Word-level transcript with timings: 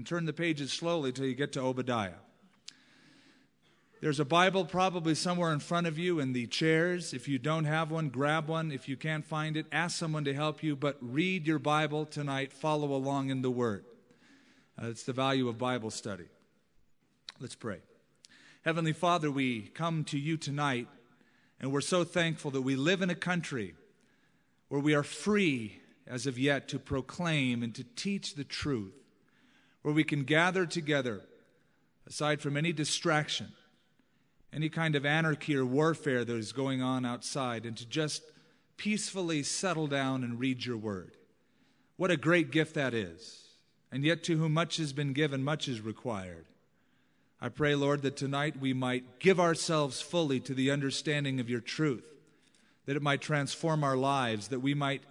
and 0.00 0.06
turn 0.06 0.24
the 0.24 0.32
pages 0.32 0.72
slowly 0.72 1.12
till 1.12 1.26
you 1.26 1.34
get 1.34 1.52
to 1.52 1.60
Obadiah. 1.60 2.14
There's 4.00 4.18
a 4.18 4.24
Bible 4.24 4.64
probably 4.64 5.14
somewhere 5.14 5.52
in 5.52 5.60
front 5.60 5.86
of 5.86 5.98
you 5.98 6.20
in 6.20 6.32
the 6.32 6.46
chairs. 6.46 7.12
If 7.12 7.28
you 7.28 7.38
don't 7.38 7.66
have 7.66 7.90
one, 7.90 8.08
grab 8.08 8.48
one. 8.48 8.72
If 8.72 8.88
you 8.88 8.96
can't 8.96 9.26
find 9.26 9.58
it, 9.58 9.66
ask 9.70 9.98
someone 9.98 10.24
to 10.24 10.32
help 10.32 10.62
you, 10.62 10.74
but 10.74 10.96
read 11.02 11.46
your 11.46 11.58
Bible 11.58 12.06
tonight. 12.06 12.50
Follow 12.50 12.94
along 12.94 13.28
in 13.28 13.42
the 13.42 13.50
Word. 13.50 13.84
Uh, 14.82 14.86
it's 14.86 15.02
the 15.02 15.12
value 15.12 15.50
of 15.50 15.58
Bible 15.58 15.90
study. 15.90 16.28
Let's 17.38 17.54
pray. 17.54 17.80
Heavenly 18.64 18.94
Father, 18.94 19.30
we 19.30 19.64
come 19.74 20.04
to 20.04 20.18
you 20.18 20.38
tonight, 20.38 20.88
and 21.60 21.70
we're 21.70 21.82
so 21.82 22.04
thankful 22.04 22.52
that 22.52 22.62
we 22.62 22.74
live 22.74 23.02
in 23.02 23.10
a 23.10 23.14
country 23.14 23.74
where 24.68 24.80
we 24.80 24.94
are 24.94 25.02
free 25.02 25.82
as 26.06 26.26
of 26.26 26.38
yet 26.38 26.68
to 26.68 26.78
proclaim 26.78 27.62
and 27.62 27.74
to 27.74 27.84
teach 27.84 28.34
the 28.34 28.44
truth, 28.44 28.94
where 29.82 29.94
we 29.94 30.04
can 30.04 30.24
gather 30.24 30.66
together 30.66 31.22
aside 32.06 32.40
from 32.40 32.56
any 32.56 32.72
distraction 32.72 33.52
any 34.52 34.68
kind 34.68 34.96
of 34.96 35.06
anarchy 35.06 35.56
or 35.56 35.64
warfare 35.64 36.24
that 36.24 36.36
is 36.36 36.52
going 36.52 36.82
on 36.82 37.04
outside 37.04 37.64
and 37.64 37.76
to 37.76 37.86
just 37.86 38.22
peacefully 38.76 39.42
settle 39.42 39.86
down 39.86 40.24
and 40.24 40.40
read 40.40 40.64
your 40.64 40.76
word. 40.76 41.16
What 41.96 42.10
a 42.10 42.16
great 42.16 42.50
gift 42.50 42.74
that 42.74 42.94
is. 42.94 43.36
And 43.92 44.04
yet, 44.04 44.22
to 44.24 44.36
whom 44.36 44.54
much 44.54 44.76
has 44.76 44.92
been 44.92 45.12
given, 45.12 45.42
much 45.42 45.68
is 45.68 45.80
required. 45.80 46.46
I 47.40 47.48
pray, 47.48 47.74
Lord, 47.74 48.02
that 48.02 48.16
tonight 48.16 48.60
we 48.60 48.72
might 48.72 49.18
give 49.18 49.40
ourselves 49.40 50.00
fully 50.00 50.40
to 50.40 50.54
the 50.54 50.70
understanding 50.70 51.40
of 51.40 51.50
your 51.50 51.60
truth, 51.60 52.06
that 52.86 52.96
it 52.96 53.02
might 53.02 53.20
transform 53.20 53.82
our 53.82 53.96
lives, 53.96 54.48
that 54.48 54.60
we 54.60 54.74
might 54.74 55.02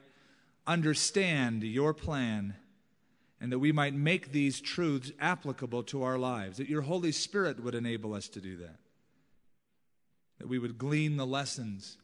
understand 0.66 1.63
your 1.63 1.94
plan, 1.94 2.55
and 3.41 3.52
that 3.52 3.59
we 3.59 3.71
might 3.71 3.93
make 3.93 4.31
these 4.31 4.59
truths 4.59 5.11
applicable 5.20 5.84
to 5.84 6.03
our 6.03 6.17
lives, 6.17 6.57
that 6.57 6.70
your 6.70 6.81
Holy 6.81 7.11
Spirit 7.11 7.63
would 7.63 7.75
enable 7.75 8.13
us 8.13 8.27
to 8.29 8.41
do 8.41 8.57
that 8.57 8.79
that 10.40 10.48
we 10.48 10.57
would 10.57 10.77
glean 10.77 11.18
the 11.18 11.27
lessons 11.27 11.98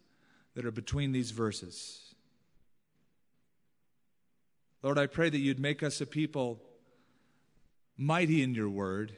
that 0.53 0.65
are 0.65 0.71
between 0.71 1.11
these 1.11 1.31
verses. 1.31 2.13
Lord, 4.83 4.99
I 4.99 5.07
pray 5.07 5.29
that 5.29 5.39
you'd 5.39 5.59
make 5.59 5.81
us 5.81 5.99
a 5.99 6.05
people 6.05 6.61
mighty 7.97 8.43
in 8.43 8.53
your 8.53 8.69
word, 8.69 9.15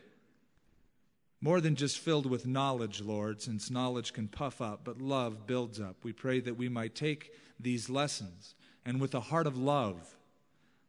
more 1.42 1.60
than 1.60 1.76
just 1.76 1.98
filled 1.98 2.26
with 2.26 2.48
knowledge, 2.48 3.02
Lord, 3.02 3.42
since 3.42 3.70
knowledge 3.70 4.14
can 4.14 4.28
puff 4.28 4.62
up, 4.62 4.82
but 4.84 5.02
love 5.02 5.46
builds 5.46 5.80
up. 5.80 5.98
We 6.04 6.14
pray 6.14 6.40
that 6.40 6.58
we 6.58 6.70
might 6.70 6.96
take 6.96 7.32
these 7.60 7.90
lessons 7.90 8.56
and 8.86 9.02
with 9.02 9.14
a 9.14 9.20
heart 9.20 9.46
of 9.46 9.58
love 9.58 10.16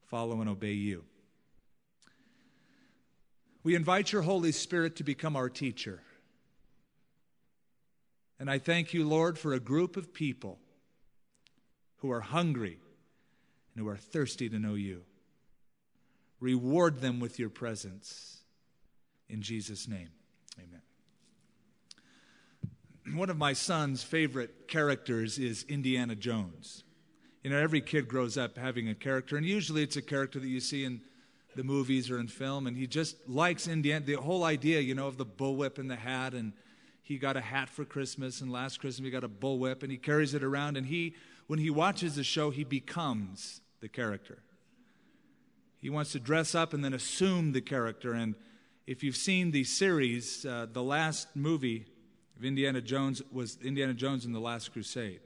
follow 0.06 0.40
and 0.40 0.48
obey 0.48 0.72
you. 0.72 1.04
We 3.62 3.74
invite 3.74 4.12
your 4.12 4.22
Holy 4.22 4.52
Spirit 4.52 4.96
to 4.96 5.04
become 5.04 5.36
our 5.36 5.48
teacher. 5.48 6.02
And 8.40 8.50
I 8.50 8.58
thank 8.58 8.94
you, 8.94 9.06
Lord, 9.06 9.38
for 9.38 9.52
a 9.52 9.60
group 9.60 9.96
of 9.96 10.14
people 10.14 10.58
who 11.96 12.10
are 12.10 12.20
hungry 12.20 12.78
and 13.74 13.84
who 13.84 13.88
are 13.88 13.96
thirsty 13.96 14.48
to 14.48 14.58
know 14.58 14.74
you. 14.74 15.02
Reward 16.40 17.00
them 17.00 17.18
with 17.18 17.38
your 17.38 17.50
presence. 17.50 18.42
In 19.28 19.42
Jesus' 19.42 19.88
name, 19.88 20.10
amen. 20.58 20.82
One 23.16 23.30
of 23.30 23.36
my 23.36 23.54
son's 23.54 24.02
favorite 24.02 24.68
characters 24.68 25.38
is 25.38 25.64
Indiana 25.64 26.14
Jones. 26.14 26.84
You 27.42 27.50
know, 27.50 27.58
every 27.58 27.80
kid 27.80 28.06
grows 28.06 28.38
up 28.38 28.56
having 28.56 28.88
a 28.88 28.94
character, 28.94 29.36
and 29.36 29.44
usually 29.44 29.82
it's 29.82 29.96
a 29.96 30.02
character 30.02 30.38
that 30.38 30.48
you 30.48 30.60
see 30.60 30.84
in 30.84 31.00
the 31.56 31.64
movies 31.64 32.10
or 32.10 32.18
in 32.18 32.28
film, 32.28 32.66
and 32.66 32.76
he 32.76 32.86
just 32.86 33.16
likes 33.28 33.66
Indiana. 33.66 34.04
The 34.04 34.14
whole 34.14 34.44
idea, 34.44 34.80
you 34.80 34.94
know, 34.94 35.08
of 35.08 35.16
the 35.16 35.26
bullwhip 35.26 35.78
and 35.78 35.90
the 35.90 35.96
hat 35.96 36.34
and 36.34 36.52
he 37.08 37.16
got 37.16 37.38
a 37.38 37.40
hat 37.40 37.70
for 37.70 37.86
Christmas, 37.86 38.42
and 38.42 38.52
last 38.52 38.80
Christmas 38.80 39.06
he 39.06 39.10
got 39.10 39.24
a 39.24 39.30
bullwhip, 39.30 39.82
and 39.82 39.90
he 39.90 39.96
carries 39.96 40.34
it 40.34 40.44
around. 40.44 40.76
And 40.76 40.84
he, 40.84 41.14
when 41.46 41.58
he 41.58 41.70
watches 41.70 42.16
the 42.16 42.22
show, 42.22 42.50
he 42.50 42.64
becomes 42.64 43.62
the 43.80 43.88
character. 43.88 44.42
He 45.78 45.88
wants 45.88 46.12
to 46.12 46.20
dress 46.20 46.54
up 46.54 46.74
and 46.74 46.84
then 46.84 46.92
assume 46.92 47.52
the 47.52 47.62
character. 47.62 48.12
And 48.12 48.34
if 48.86 49.02
you've 49.02 49.16
seen 49.16 49.52
the 49.52 49.64
series, 49.64 50.44
uh, 50.44 50.66
the 50.70 50.82
last 50.82 51.34
movie 51.34 51.86
of 52.36 52.44
Indiana 52.44 52.82
Jones 52.82 53.22
was 53.32 53.56
Indiana 53.64 53.94
Jones 53.94 54.26
and 54.26 54.34
the 54.34 54.40
Last 54.40 54.74
Crusade. 54.74 55.20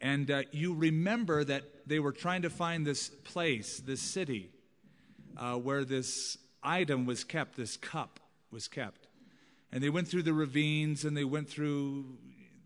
And 0.00 0.30
uh, 0.30 0.44
you 0.52 0.72
remember 0.72 1.44
that 1.44 1.64
they 1.86 1.98
were 1.98 2.12
trying 2.12 2.40
to 2.42 2.50
find 2.50 2.86
this 2.86 3.10
place, 3.10 3.78
this 3.78 4.00
city, 4.00 4.48
uh, 5.36 5.54
where 5.54 5.84
this 5.84 6.38
item 6.62 7.06
was 7.06 7.24
kept, 7.24 7.56
this 7.56 7.76
cup 7.76 8.20
was 8.50 8.68
kept. 8.68 9.06
And 9.72 9.82
they 9.82 9.90
went 9.90 10.08
through 10.08 10.22
the 10.22 10.32
ravines 10.32 11.04
and 11.04 11.16
they 11.16 11.24
went 11.24 11.48
through 11.48 12.16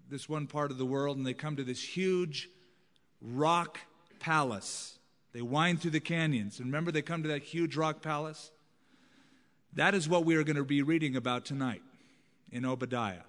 this 0.08 0.28
one 0.28 0.47
part 0.47 0.70
of 0.70 0.78
the 0.78 0.84
world 0.84 1.16
and 1.16 1.26
they 1.26 1.34
come 1.34 1.56
to 1.56 1.64
this 1.64 1.82
huge 1.82 2.48
rock 3.20 3.78
palace. 4.19 4.98
They 5.32 5.42
wind 5.42 5.80
through 5.80 5.92
the 5.92 6.00
canyons. 6.00 6.59
And 6.59 6.66
remember, 6.66 6.91
they 6.91 7.03
come 7.03 7.22
to 7.22 7.28
that 7.28 7.42
huge 7.42 7.76
rock 7.76 8.03
palace? 8.03 8.50
That 9.75 9.94
is 9.94 10.09
what 10.09 10.25
we 10.25 10.34
are 10.36 10.42
going 10.42 10.56
to 10.56 10.64
be 10.64 10.82
reading 10.82 11.14
about 11.14 11.44
tonight 11.44 11.82
in 12.50 12.64
Obadiah. 12.64 13.22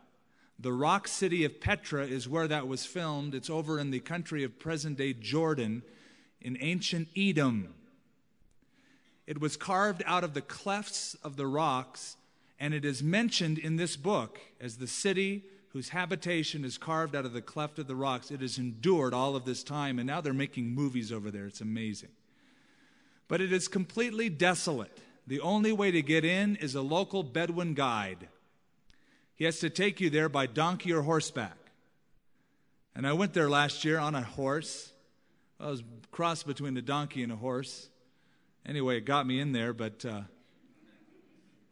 The 0.60 0.74
rock 0.74 1.08
city 1.08 1.44
of 1.44 1.60
Petra 1.60 2.06
is 2.06 2.28
where 2.28 2.48
that 2.48 2.68
was 2.68 2.86
filmed. 2.86 3.34
It's 3.36 3.50
over 3.50 3.80
in 3.80 3.92
the 3.92 4.00
country 4.00 4.44
of 4.44 4.60
present 4.60 4.98
day 4.98 5.14
Jordan 5.14 5.84
in 6.40 6.58
ancient 6.60 7.08
Edom. 7.16 7.74
It 9.32 9.40
was 9.40 9.56
carved 9.56 10.04
out 10.06 10.26
of 10.26 10.34
the 10.34 10.42
clefts 10.42 11.16
of 11.24 11.38
the 11.38 11.48
rocks 11.48 12.18
and 12.60 12.74
it 12.74 12.84
is 12.84 13.02
mentioned 13.02 13.58
in 13.60 13.78
this 13.78 13.96
book 13.96 14.42
as 14.60 14.76
the 14.76 14.88
city 14.88 15.46
whose 15.70 15.88
habitation 15.88 16.66
is 16.66 16.78
carved 16.78 17.16
out 17.16 17.24
of 17.24 17.32
the 17.32 17.42
cleft 17.42 17.80
of 17.80 17.88
the 17.88 17.96
rocks. 17.96 18.30
It 18.30 18.42
has 18.42 18.58
endured 18.58 19.14
all 19.14 19.38
of 19.38 19.46
this 19.46 19.64
time, 19.64 20.00
and 20.00 20.06
now 20.06 20.20
they're 20.20 20.34
making 20.34 20.76
movies 20.76 21.14
over 21.14 21.32
there. 21.32 21.46
It's 21.46 21.62
amazing. 21.62 22.10
But 23.30 23.40
it 23.40 23.54
is 23.54 23.70
completely 23.70 24.28
desolate. 24.28 24.98
The 25.26 25.40
only 25.40 25.72
way 25.72 25.92
to 25.92 26.02
get 26.02 26.26
in 26.26 26.58
is 26.58 26.76
a 26.76 26.82
local 26.82 27.24
Bedouin 27.24 27.74
guide. 27.74 28.28
He 29.36 29.46
has 29.46 29.60
to 29.60 29.70
take 29.70 30.02
you 30.02 30.10
there 30.10 30.28
by 30.28 30.46
donkey 30.46 30.92
or 30.92 31.04
horseback. 31.04 31.58
And 32.94 33.08
I 33.08 33.14
went 33.14 33.32
there 33.32 33.50
last 33.50 33.86
year 33.86 33.98
on 33.98 34.14
a 34.14 34.24
horse. 34.24 34.92
I 35.58 35.70
was 35.70 35.84
crossed 36.12 36.46
between 36.46 36.76
a 36.76 36.82
donkey 36.82 37.24
and 37.24 37.32
a 37.32 37.38
horse. 37.38 37.88
Anyway, 38.66 38.98
it 38.98 39.06
got 39.06 39.26
me 39.26 39.40
in 39.40 39.54
there, 39.54 39.74
but 39.74 40.06
uh, 40.06 40.22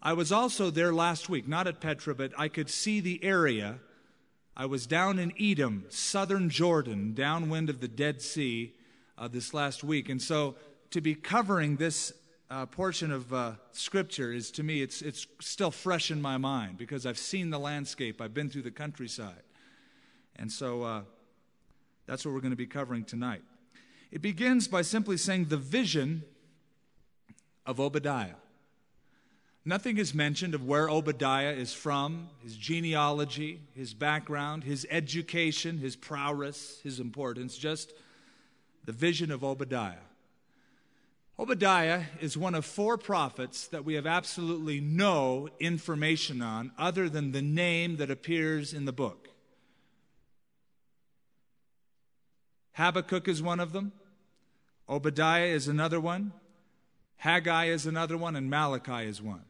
I 0.01 0.13
was 0.13 0.31
also 0.31 0.69
there 0.69 0.93
last 0.93 1.29
week, 1.29 1.47
not 1.47 1.67
at 1.67 1.79
Petra, 1.79 2.15
but 2.15 2.31
I 2.37 2.47
could 2.47 2.69
see 2.69 2.99
the 2.99 3.23
area. 3.23 3.79
I 4.57 4.65
was 4.65 4.87
down 4.87 5.19
in 5.19 5.33
Edom, 5.39 5.85
southern 5.89 6.49
Jordan, 6.49 7.13
downwind 7.13 7.69
of 7.69 7.79
the 7.79 7.87
Dead 7.87 8.21
Sea, 8.21 8.73
uh, 9.17 9.27
this 9.27 9.53
last 9.53 9.83
week. 9.83 10.09
And 10.09 10.21
so 10.21 10.55
to 10.91 11.01
be 11.01 11.13
covering 11.13 11.75
this 11.75 12.13
uh, 12.49 12.65
portion 12.65 13.11
of 13.11 13.31
uh, 13.31 13.51
Scripture 13.71 14.31
is, 14.31 14.49
to 14.51 14.63
me, 14.63 14.81
it's, 14.81 15.01
it's 15.01 15.27
still 15.39 15.71
fresh 15.71 16.09
in 16.09 16.21
my 16.21 16.37
mind 16.37 16.77
because 16.77 17.05
I've 17.05 17.17
seen 17.17 17.51
the 17.51 17.59
landscape, 17.59 18.21
I've 18.21 18.33
been 18.33 18.49
through 18.49 18.63
the 18.63 18.71
countryside. 18.71 19.43
And 20.37 20.51
so 20.51 20.83
uh, 20.83 21.01
that's 22.07 22.25
what 22.25 22.33
we're 22.33 22.41
going 22.41 22.51
to 22.51 22.57
be 22.57 22.65
covering 22.65 23.03
tonight. 23.03 23.43
It 24.11 24.21
begins 24.21 24.67
by 24.67 24.81
simply 24.81 25.17
saying 25.17 25.45
the 25.45 25.57
vision 25.57 26.23
of 27.69 27.79
Obadiah. 27.79 28.33
Nothing 29.63 29.99
is 29.99 30.15
mentioned 30.15 30.55
of 30.55 30.65
where 30.65 30.89
Obadiah 30.89 31.51
is 31.51 31.71
from, 31.71 32.29
his 32.41 32.57
genealogy, 32.57 33.59
his 33.75 33.93
background, 33.93 34.63
his 34.63 34.87
education, 34.89 35.77
his 35.77 35.95
prowess, 35.95 36.79
his 36.83 36.99
importance, 36.99 37.55
just 37.55 37.93
the 38.85 38.91
vision 38.91 39.29
of 39.29 39.43
Obadiah. 39.43 40.01
Obadiah 41.37 42.05
is 42.19 42.35
one 42.35 42.55
of 42.55 42.65
four 42.65 42.97
prophets 42.97 43.67
that 43.67 43.85
we 43.85 43.93
have 43.93 44.07
absolutely 44.07 44.81
no 44.81 45.47
information 45.59 46.41
on 46.41 46.71
other 46.75 47.07
than 47.07 47.33
the 47.33 47.41
name 47.43 47.97
that 47.97 48.09
appears 48.09 48.73
in 48.73 48.85
the 48.85 48.91
book. 48.91 49.29
Habakkuk 52.73 53.27
is 53.27 53.43
one 53.43 53.59
of 53.59 53.73
them. 53.73 53.91
Obadiah 54.89 55.45
is 55.45 55.67
another 55.67 55.99
one. 55.99 56.33
Haggai 57.19 57.65
is 57.65 57.85
another 57.85 58.17
one, 58.17 58.35
and 58.35 58.49
Malachi 58.49 59.07
is 59.07 59.21
one. 59.21 59.43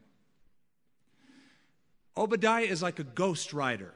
Obadiah 2.16 2.64
is 2.64 2.82
like 2.82 2.98
a 2.98 3.04
ghost 3.04 3.52
writer. 3.52 3.94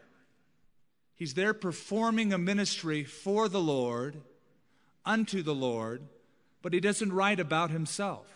He's 1.17 1.35
there 1.35 1.55
performing 1.55 2.33
a 2.33 2.39
ministry 2.39 3.05
for 3.05 3.49
the 3.49 3.61
Lord, 3.61 4.23
unto 5.05 5.43
the 5.43 5.55
Lord, 5.55 6.03
but 6.63 6.73
he 6.73 6.81
doesn't 6.81 7.13
write 7.13 7.41
about 7.41 7.71
himself. 7.71 8.27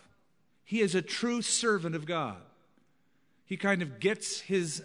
He 0.63 0.81
is 0.81 0.93
a 0.93 1.01
true 1.01 1.41
servant 1.41 1.95
of 1.95 2.05
God. 2.05 2.41
He 3.45 3.57
kind 3.57 3.81
of 3.81 3.99
gets 3.99 4.41
his, 4.41 4.83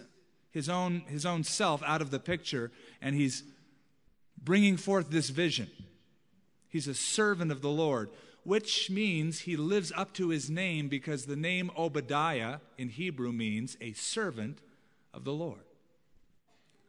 his, 0.51 0.67
own, 0.67 1.03
his 1.07 1.25
own 1.25 1.43
self 1.43 1.83
out 1.83 2.01
of 2.01 2.09
the 2.09 2.19
picture 2.19 2.71
and 3.01 3.13
he's 3.13 3.43
bringing 4.41 4.77
forth 4.77 5.11
this 5.11 5.29
vision. 5.29 5.69
He's 6.69 6.87
a 6.87 6.95
servant 6.95 7.51
of 7.51 7.61
the 7.61 7.69
Lord. 7.69 8.09
Which 8.45 8.91
means 8.91 9.39
he 9.39 9.57
lives 9.57 9.91
up 9.95 10.13
to 10.13 10.29
his 10.29 10.49
name 10.49 10.87
because 10.87 11.25
the 11.25 11.35
name 11.35 11.71
Obadiah 11.77 12.59
in 12.77 12.89
Hebrew 12.89 13.33
means 13.33 13.75
a 13.81 13.91
servant 13.93 14.59
of 15.13 15.23
the 15.23 15.33
Lord 15.33 15.65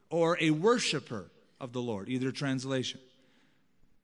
or 0.09 0.37
a 0.39 0.51
worshiper 0.51 1.31
of 1.59 1.73
the 1.73 1.81
Lord, 1.81 2.09
either 2.09 2.31
translation. 2.31 2.99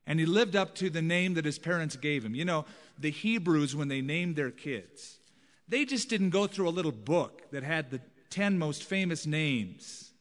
And 0.06 0.20
he 0.20 0.26
lived 0.26 0.56
up 0.56 0.74
to 0.76 0.90
the 0.90 1.02
name 1.02 1.36
that 1.36 1.46
his 1.46 1.60
parents 1.60 1.96
gave 1.96 2.26
him. 2.26 2.36
You 2.36 2.44
know, 2.44 2.66
the 3.00 3.12
Hebrews, 3.12 3.76
when 3.76 3.88
they 3.88 4.02
named 4.02 4.36
their 4.36 4.52
kids, 4.52 5.20
they 5.68 5.86
just 5.86 6.10
didn't 6.10 6.32
go 6.32 6.48
through 6.48 6.68
a 6.68 6.72
little 6.72 6.92
book 6.92 7.52
that 7.52 7.64
had 7.64 7.92
the 7.92 8.02
10 8.32 8.58
most 8.58 8.84
famous 8.84 9.28
names. 9.28 10.12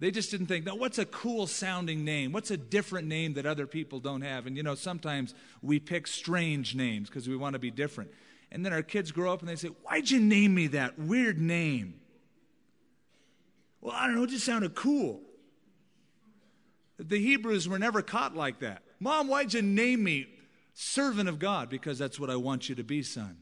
They 0.00 0.10
just 0.10 0.30
didn't 0.30 0.46
think, 0.46 0.64
now, 0.64 0.76
what's 0.76 0.98
a 0.98 1.04
cool 1.04 1.46
sounding 1.46 2.04
name? 2.04 2.32
What's 2.32 2.50
a 2.50 2.56
different 2.56 3.06
name 3.06 3.34
that 3.34 3.44
other 3.44 3.66
people 3.66 4.00
don't 4.00 4.22
have? 4.22 4.46
And 4.46 4.56
you 4.56 4.62
know, 4.62 4.74
sometimes 4.74 5.34
we 5.62 5.78
pick 5.78 6.06
strange 6.06 6.74
names 6.74 7.08
because 7.10 7.28
we 7.28 7.36
want 7.36 7.52
to 7.52 7.58
be 7.58 7.70
different. 7.70 8.10
And 8.50 8.64
then 8.64 8.72
our 8.72 8.82
kids 8.82 9.12
grow 9.12 9.32
up 9.32 9.40
and 9.40 9.48
they 9.48 9.56
say, 9.56 9.68
Why'd 9.68 10.10
you 10.10 10.18
name 10.18 10.54
me 10.54 10.68
that 10.68 10.98
weird 10.98 11.38
name? 11.38 12.00
Well, 13.82 13.94
I 13.94 14.06
don't 14.06 14.16
know, 14.16 14.24
it 14.24 14.30
just 14.30 14.46
sounded 14.46 14.74
cool. 14.74 15.20
The 16.98 17.18
Hebrews 17.18 17.68
were 17.68 17.78
never 17.78 18.02
caught 18.02 18.34
like 18.34 18.60
that. 18.60 18.82
Mom, 19.00 19.28
why'd 19.28 19.52
you 19.54 19.62
name 19.62 20.02
me 20.02 20.26
servant 20.72 21.28
of 21.28 21.38
God? 21.38 21.68
Because 21.68 21.98
that's 21.98 22.18
what 22.18 22.30
I 22.30 22.36
want 22.36 22.68
you 22.70 22.74
to 22.74 22.84
be, 22.84 23.02
son. 23.02 23.36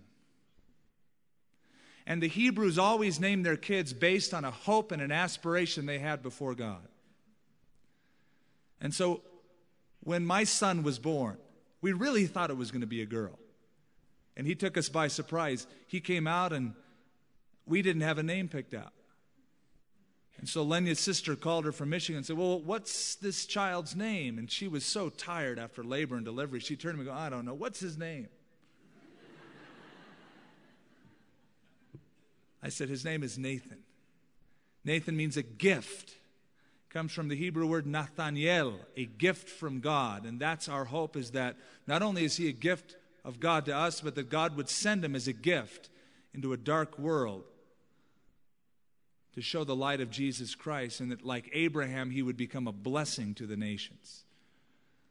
And 2.08 2.22
the 2.22 2.26
Hebrews 2.26 2.78
always 2.78 3.20
named 3.20 3.44
their 3.44 3.58
kids 3.58 3.92
based 3.92 4.32
on 4.32 4.42
a 4.42 4.50
hope 4.50 4.92
and 4.92 5.02
an 5.02 5.12
aspiration 5.12 5.84
they 5.84 5.98
had 5.98 6.22
before 6.22 6.54
God. 6.54 6.88
And 8.80 8.94
so 8.94 9.20
when 10.00 10.24
my 10.24 10.44
son 10.44 10.82
was 10.82 10.98
born, 10.98 11.36
we 11.82 11.92
really 11.92 12.26
thought 12.26 12.48
it 12.48 12.56
was 12.56 12.70
going 12.70 12.80
to 12.80 12.86
be 12.86 13.02
a 13.02 13.06
girl. 13.06 13.38
And 14.38 14.46
he 14.46 14.54
took 14.54 14.78
us 14.78 14.88
by 14.88 15.08
surprise. 15.08 15.66
He 15.86 16.00
came 16.00 16.26
out 16.26 16.54
and 16.54 16.72
we 17.66 17.82
didn't 17.82 18.02
have 18.02 18.16
a 18.16 18.22
name 18.22 18.48
picked 18.48 18.72
out. 18.72 18.94
And 20.38 20.48
so 20.48 20.62
Lenya's 20.62 21.00
sister 21.00 21.36
called 21.36 21.66
her 21.66 21.72
from 21.72 21.90
Michigan 21.90 22.18
and 22.18 22.24
said, 22.24 22.38
Well, 22.38 22.58
what's 22.60 23.16
this 23.16 23.44
child's 23.44 23.94
name? 23.94 24.38
And 24.38 24.50
she 24.50 24.66
was 24.66 24.86
so 24.86 25.10
tired 25.10 25.58
after 25.58 25.84
labor 25.84 26.16
and 26.16 26.24
delivery, 26.24 26.60
she 26.60 26.74
turned 26.74 26.94
to 26.94 27.02
me 27.02 27.10
and 27.10 27.14
go, 27.14 27.22
I 27.22 27.28
don't 27.28 27.44
know. 27.44 27.54
What's 27.54 27.80
his 27.80 27.98
name? 27.98 28.28
I 32.68 32.70
said, 32.70 32.90
His 32.90 33.02
name 33.02 33.22
is 33.22 33.38
Nathan. 33.38 33.78
Nathan 34.84 35.16
means 35.16 35.38
a 35.38 35.42
gift. 35.42 36.10
It 36.10 36.92
comes 36.92 37.12
from 37.12 37.28
the 37.28 37.34
Hebrew 37.34 37.66
word 37.66 37.86
Nathaniel, 37.86 38.78
a 38.94 39.06
gift 39.06 39.48
from 39.48 39.80
God. 39.80 40.26
And 40.26 40.38
that's 40.38 40.68
our 40.68 40.84
hope 40.84 41.16
is 41.16 41.30
that 41.30 41.56
not 41.86 42.02
only 42.02 42.26
is 42.26 42.36
he 42.36 42.46
a 42.46 42.52
gift 42.52 42.96
of 43.24 43.40
God 43.40 43.64
to 43.64 43.74
us, 43.74 44.02
but 44.02 44.16
that 44.16 44.28
God 44.28 44.54
would 44.54 44.68
send 44.68 45.02
him 45.02 45.14
as 45.14 45.26
a 45.26 45.32
gift 45.32 45.88
into 46.34 46.52
a 46.52 46.58
dark 46.58 46.98
world 46.98 47.44
to 49.32 49.40
show 49.40 49.64
the 49.64 49.74
light 49.74 50.02
of 50.02 50.10
Jesus 50.10 50.54
Christ, 50.54 51.00
and 51.00 51.10
that, 51.10 51.24
like 51.24 51.48
Abraham, 51.54 52.10
he 52.10 52.20
would 52.20 52.36
become 52.36 52.68
a 52.68 52.72
blessing 52.72 53.32
to 53.36 53.46
the 53.46 53.56
nations. 53.56 54.24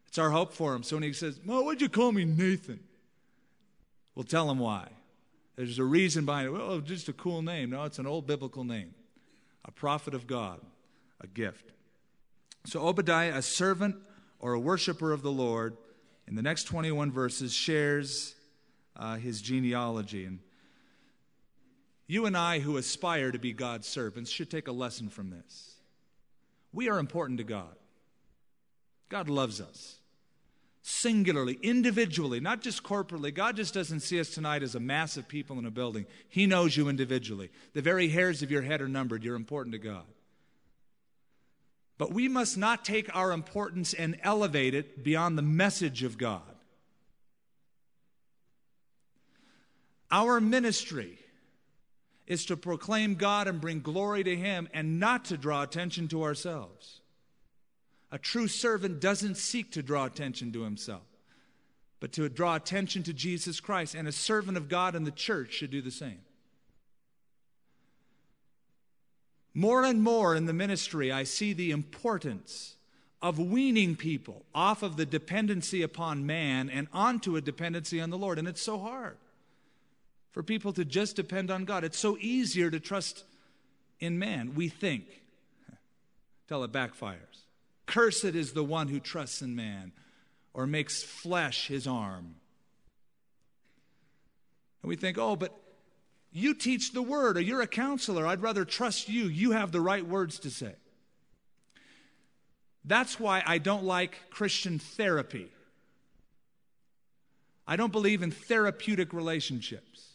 It's 0.09 0.19
our 0.19 0.29
hope 0.29 0.53
for 0.53 0.75
him. 0.75 0.83
So 0.83 0.95
when 0.95 1.01
he 1.03 1.11
says, 1.11 1.39
Well, 1.43 1.65
why'd 1.65 1.81
you 1.81 1.89
call 1.89 2.11
me 2.11 2.23
Nathan? 2.23 2.81
We'll 4.13 4.25
tell 4.25 4.47
him 4.51 4.59
why. 4.59 4.89
There's 5.57 5.79
a 5.79 5.83
reason 5.83 6.23
behind 6.23 6.47
it. 6.47 6.51
Well, 6.51 6.79
just 6.79 7.09
a 7.09 7.13
cool 7.13 7.41
name. 7.41 7.71
No, 7.71 7.83
it's 7.83 7.99
an 7.99 8.05
old 8.05 8.27
biblical 8.27 8.63
name. 8.63 8.93
A 9.65 9.71
prophet 9.71 10.13
of 10.13 10.27
God, 10.27 10.61
a 11.19 11.27
gift. 11.27 11.71
So 12.65 12.87
Obadiah, 12.87 13.35
a 13.35 13.41
servant 13.41 13.95
or 14.39 14.53
a 14.53 14.59
worshiper 14.59 15.11
of 15.11 15.23
the 15.23 15.31
Lord, 15.31 15.75
in 16.27 16.35
the 16.35 16.43
next 16.43 16.65
21 16.65 17.11
verses, 17.11 17.53
shares 17.53 18.35
uh, 18.95 19.15
his 19.15 19.41
genealogy. 19.41 20.25
And 20.25 20.39
you 22.05 22.27
and 22.27 22.37
I, 22.37 22.59
who 22.59 22.77
aspire 22.77 23.31
to 23.31 23.39
be 23.39 23.51
God's 23.51 23.87
servants, 23.87 24.29
should 24.29 24.51
take 24.51 24.67
a 24.67 24.71
lesson 24.71 25.09
from 25.09 25.31
this. 25.31 25.75
We 26.71 26.87
are 26.87 26.99
important 26.99 27.39
to 27.39 27.43
God. 27.43 27.75
God 29.09 29.27
loves 29.27 29.59
us. 29.59 29.96
Singularly, 30.89 31.59
individually, 31.61 32.39
not 32.39 32.61
just 32.61 32.81
corporately. 32.81 33.33
God 33.33 33.57
just 33.57 33.73
doesn't 33.73 33.99
see 33.99 34.21
us 34.21 34.29
tonight 34.29 34.63
as 34.63 34.73
a 34.73 34.79
mass 34.79 35.17
of 35.17 35.27
people 35.27 35.59
in 35.59 35.65
a 35.65 35.69
building. 35.69 36.05
He 36.29 36.47
knows 36.47 36.77
you 36.77 36.87
individually. 36.87 37.49
The 37.73 37.81
very 37.81 38.07
hairs 38.07 38.41
of 38.41 38.51
your 38.51 38.61
head 38.61 38.81
are 38.81 38.87
numbered. 38.87 39.21
You're 39.21 39.35
important 39.35 39.73
to 39.73 39.79
God. 39.79 40.05
But 41.97 42.13
we 42.13 42.29
must 42.29 42.57
not 42.57 42.85
take 42.85 43.13
our 43.13 43.33
importance 43.33 43.93
and 43.93 44.17
elevate 44.23 44.73
it 44.73 45.03
beyond 45.03 45.37
the 45.37 45.41
message 45.41 46.03
of 46.03 46.17
God. 46.17 46.55
Our 50.09 50.39
ministry 50.39 51.19
is 52.27 52.45
to 52.45 52.55
proclaim 52.55 53.15
God 53.15 53.49
and 53.49 53.59
bring 53.59 53.81
glory 53.81 54.23
to 54.23 54.37
Him 54.37 54.69
and 54.73 55.01
not 55.01 55.25
to 55.25 55.37
draw 55.37 55.63
attention 55.63 56.07
to 56.07 56.23
ourselves. 56.23 57.01
A 58.11 58.17
true 58.17 58.47
servant 58.47 58.99
doesn't 59.01 59.35
seek 59.35 59.71
to 59.73 59.83
draw 59.83 60.05
attention 60.05 60.51
to 60.53 60.63
himself, 60.63 61.03
but 61.99 62.13
to 62.13 62.29
draw 62.29 62.55
attention 62.55 63.03
to 63.03 63.13
Jesus 63.13 63.59
Christ. 63.59 63.95
And 63.95 64.07
a 64.07 64.13
servant 64.13 64.57
of 64.57 64.69
God 64.69 64.95
in 64.95 65.03
the 65.03 65.11
church 65.11 65.53
should 65.53 65.71
do 65.71 65.81
the 65.81 65.91
same. 65.91 66.19
More 69.53 69.83
and 69.83 70.01
more 70.01 70.35
in 70.35 70.45
the 70.45 70.53
ministry, 70.53 71.11
I 71.11 71.23
see 71.23 71.51
the 71.51 71.71
importance 71.71 72.75
of 73.21 73.39
weaning 73.39 73.95
people 73.95 74.45
off 74.53 74.83
of 74.83 74.95
the 74.95 75.05
dependency 75.05 75.81
upon 75.81 76.25
man 76.25 76.69
and 76.69 76.87
onto 76.93 77.35
a 77.35 77.41
dependency 77.41 77.99
on 77.99 78.11
the 78.11 78.17
Lord. 78.17 78.37
And 78.37 78.47
it's 78.47 78.61
so 78.61 78.77
hard 78.77 79.17
for 80.31 80.43
people 80.43 80.71
to 80.73 80.85
just 80.85 81.15
depend 81.15 81.49
on 81.49 81.65
God. 81.65 81.83
It's 81.83 81.97
so 81.97 82.17
easier 82.21 82.69
to 82.69 82.79
trust 82.79 83.23
in 83.99 84.19
man, 84.19 84.53
we 84.53 84.69
think, 84.69 85.05
till 86.47 86.63
it 86.63 86.71
backfires. 86.71 87.46
Cursed 87.87 88.25
is 88.25 88.53
the 88.53 88.63
one 88.63 88.89
who 88.89 88.99
trusts 88.99 89.41
in 89.41 89.55
man 89.55 89.91
or 90.53 90.67
makes 90.67 91.01
flesh 91.01 91.67
his 91.67 91.87
arm. 91.87 92.35
And 94.81 94.89
we 94.89 94.95
think, 94.95 95.17
oh, 95.17 95.35
but 95.35 95.57
you 96.31 96.53
teach 96.53 96.91
the 96.93 97.01
word 97.01 97.37
or 97.37 97.41
you're 97.41 97.61
a 97.61 97.67
counselor. 97.67 98.27
I'd 98.27 98.41
rather 98.41 98.65
trust 98.65 99.09
you. 99.09 99.25
You 99.25 99.51
have 99.51 99.71
the 99.71 99.81
right 99.81 100.05
words 100.05 100.39
to 100.39 100.51
say. 100.51 100.75
That's 102.85 103.19
why 103.19 103.41
I 103.45 103.57
don't 103.57 103.83
like 103.83 104.29
Christian 104.29 104.79
therapy. 104.79 105.49
I 107.67 107.75
don't 107.75 107.91
believe 107.91 108.21
in 108.21 108.31
therapeutic 108.31 109.13
relationships. 109.13 110.07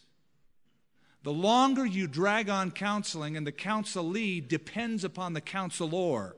The 1.23 1.33
longer 1.33 1.85
you 1.85 2.07
drag 2.07 2.49
on 2.49 2.71
counseling 2.71 3.37
and 3.37 3.45
the 3.45 3.51
counselee 3.51 4.45
depends 4.45 5.03
upon 5.03 5.33
the 5.33 5.41
counselor, 5.41 6.35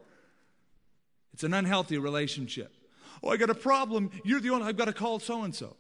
it's 1.36 1.44
an 1.44 1.54
unhealthy 1.54 1.98
relationship. 1.98 2.74
Oh, 3.22 3.28
I 3.28 3.36
got 3.36 3.50
a 3.50 3.56
problem. 3.56 4.10
You're 4.24 4.40
the 4.40 4.52
only, 4.52 4.68
I've 4.68 4.78
got 4.78 4.86
to 4.86 4.94
call 4.94 5.20
so 5.20 5.42
and 5.42 5.54
so. 5.54 5.76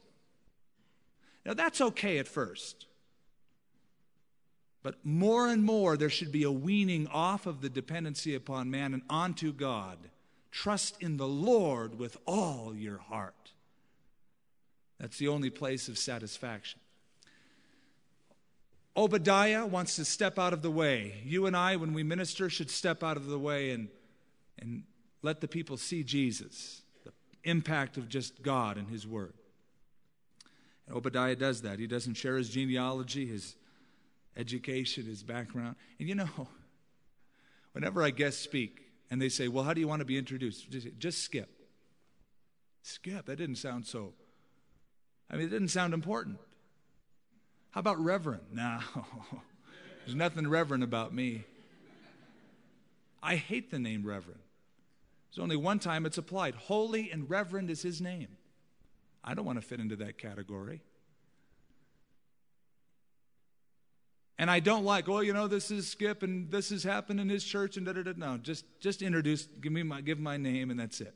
Now, 1.46 1.54
that's 1.54 1.80
okay 1.80 2.18
at 2.18 2.28
first. 2.28 2.88
But 4.84 4.96
more 5.06 5.48
and 5.48 5.64
more, 5.64 5.96
there 5.96 6.10
should 6.10 6.34
be 6.34 6.44
a 6.44 6.52
weaning 6.52 7.08
off 7.08 7.46
of 7.46 7.62
the 7.62 7.70
dependency 7.70 8.36
upon 8.36 8.70
man 8.70 8.94
and 8.94 9.04
onto 9.10 9.54
God. 9.54 9.98
Trust 10.52 11.02
in 11.02 11.16
the 11.16 11.26
Lord 11.26 11.98
with 11.98 12.18
all 12.28 12.76
your 12.76 12.98
heart. 12.98 13.54
That's 15.00 15.18
the 15.18 15.30
only 15.30 15.52
place 15.52 15.88
of 15.88 15.98
satisfaction. 15.98 16.82
Obadiah 18.98 19.66
wants 19.66 19.96
to 19.96 20.04
step 20.04 20.38
out 20.38 20.52
of 20.52 20.62
the 20.62 20.72
way. 20.72 21.22
You 21.24 21.46
and 21.46 21.56
I, 21.56 21.78
when 21.78 21.94
we 21.94 22.04
minister, 22.04 22.50
should 22.50 22.70
step 22.70 23.06
out 23.06 23.16
of 23.16 23.28
the 23.28 23.40
way 23.40 23.72
and, 23.72 23.88
and 24.60 24.84
let 25.26 25.42
the 25.42 25.48
people 25.48 25.76
see 25.76 26.04
Jesus, 26.04 26.84
the 27.04 27.12
impact 27.44 27.98
of 27.98 28.08
just 28.08 28.44
God 28.44 28.78
and 28.78 28.88
His 28.88 29.08
Word. 29.08 29.34
And 30.88 30.96
Obadiah 30.96 31.36
does 31.36 31.64
that. 31.64 31.80
He 31.80 31.88
doesn't 31.88 32.14
share 32.14 32.38
his 32.38 32.50
genealogy, 32.50 33.26
his 33.26 33.56
education, 34.38 35.06
his 35.06 35.24
background. 35.24 35.76
And 36.00 36.08
you 36.08 36.14
know, 36.14 36.30
whenever 37.72 38.04
I 38.04 38.12
guest 38.12 38.42
speak 38.42 38.82
and 39.10 39.20
they 39.20 39.30
say, 39.30 39.48
Well, 39.48 39.64
how 39.64 39.74
do 39.74 39.82
you 39.82 39.88
want 39.88 40.02
to 40.02 40.06
be 40.06 40.18
introduced? 40.18 40.70
Just, 40.70 40.88
just 41.00 41.24
skip. 41.24 41.50
Skip. 42.84 43.26
That 43.26 43.38
didn't 43.38 43.56
sound 43.56 43.88
so. 43.88 44.14
I 45.30 45.38
mean, 45.38 45.48
it 45.48 45.50
didn't 45.50 45.70
sound 45.70 45.96
important. 45.96 46.38
How 47.72 47.80
about 47.80 48.00
reverend? 48.00 48.44
No, 48.54 48.80
there's 50.06 50.16
nothing 50.16 50.48
reverend 50.48 50.84
about 50.84 51.16
me. 51.16 51.46
I 53.24 53.38
hate 53.38 53.72
the 53.72 53.80
name 53.80 54.06
reverend. 54.06 54.40
There's 55.30 55.44
only 55.44 55.58
one 55.58 55.80
time 55.80 56.06
it's 56.06 56.18
applied. 56.18 56.56
Holy 56.56 57.12
and 57.12 57.30
reverend 57.30 57.70
is 57.70 57.82
his 57.82 58.02
name. 58.02 58.38
I 59.24 59.34
don't 59.34 59.46
want 59.46 59.60
to 59.60 59.66
fit 59.68 59.80
into 59.80 59.96
that 59.98 60.18
category. 60.18 60.82
And 64.38 64.52
I 64.52 64.60
don't 64.60 64.84
like, 64.84 65.08
oh, 65.08 65.22
you 65.22 65.34
know, 65.34 65.48
this 65.48 65.72
is 65.72 65.88
Skip 65.88 66.22
and 66.22 66.52
this 66.52 66.70
has 66.70 66.84
happened 66.84 67.20
in 67.20 67.30
his 67.30 67.44
church 67.44 67.78
and 67.78 67.86
da 67.86 67.94
da 67.94 68.04
da. 68.04 68.14
No, 68.18 68.38
just 68.38 68.66
just 68.80 69.02
introduce, 69.02 69.46
give 69.46 69.72
me 69.72 69.84
my 69.84 70.02
give 70.02 70.20
my 70.20 70.38
name 70.38 70.72
and 70.72 70.80
that's 70.80 71.00
it. 71.00 71.16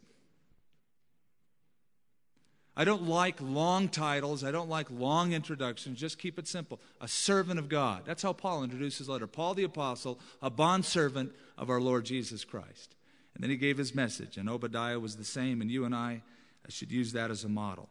I 2.78 2.86
don't 2.86 3.10
like 3.10 3.42
long 3.42 3.89
titles. 3.89 4.42
I 4.46 4.51
don't 4.51 4.70
like 4.70 4.89
long 4.89 5.34
introductions. 5.34 6.00
Just 6.00 6.18
keep 6.18 6.39
it 6.39 6.48
simple. 6.48 6.80
A 7.01 7.10
servant 7.10 7.60
of 7.60 7.68
God. 7.68 8.04
That's 8.06 8.24
how 8.24 8.32
Paul 8.32 8.63
introduces 8.63 9.00
his 9.00 9.10
letter. 9.10 9.28
Paul 9.28 9.54
the 9.54 9.66
Apostle, 9.66 10.18
a 10.42 10.50
bondservant 10.50 11.34
of 11.58 11.70
our 11.70 11.82
Lord 11.82 12.06
Jesus 12.06 12.46
Christ. 12.46 12.96
And 13.39 13.46
then 13.46 13.51
he 13.51 13.55
gave 13.55 13.77
his 13.77 13.96
message, 13.96 14.36
and 14.36 14.50
Obadiah 14.50 15.00
was 15.00 15.15
the 15.15 15.24
same, 15.24 15.62
and 15.62 15.72
you 15.72 15.86
and 15.86 15.96
I 15.96 16.24
should 16.67 16.91
use 16.91 17.13
that 17.13 17.31
as 17.31 17.46
a 17.46 17.48
model. 17.48 17.88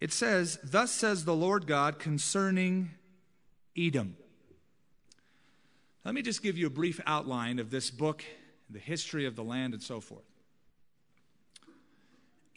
It 0.00 0.12
says, 0.12 0.58
Thus 0.64 0.90
says 0.90 1.24
the 1.24 1.36
Lord 1.36 1.68
God 1.68 2.00
concerning 2.00 2.90
Edom. 3.78 4.16
Let 6.04 6.16
me 6.16 6.22
just 6.22 6.42
give 6.42 6.58
you 6.58 6.66
a 6.66 6.70
brief 6.70 7.00
outline 7.06 7.60
of 7.60 7.70
this 7.70 7.92
book, 7.92 8.24
the 8.68 8.80
history 8.80 9.24
of 9.24 9.36
the 9.36 9.44
land, 9.44 9.72
and 9.72 9.82
so 9.82 10.00
forth. 10.00 10.24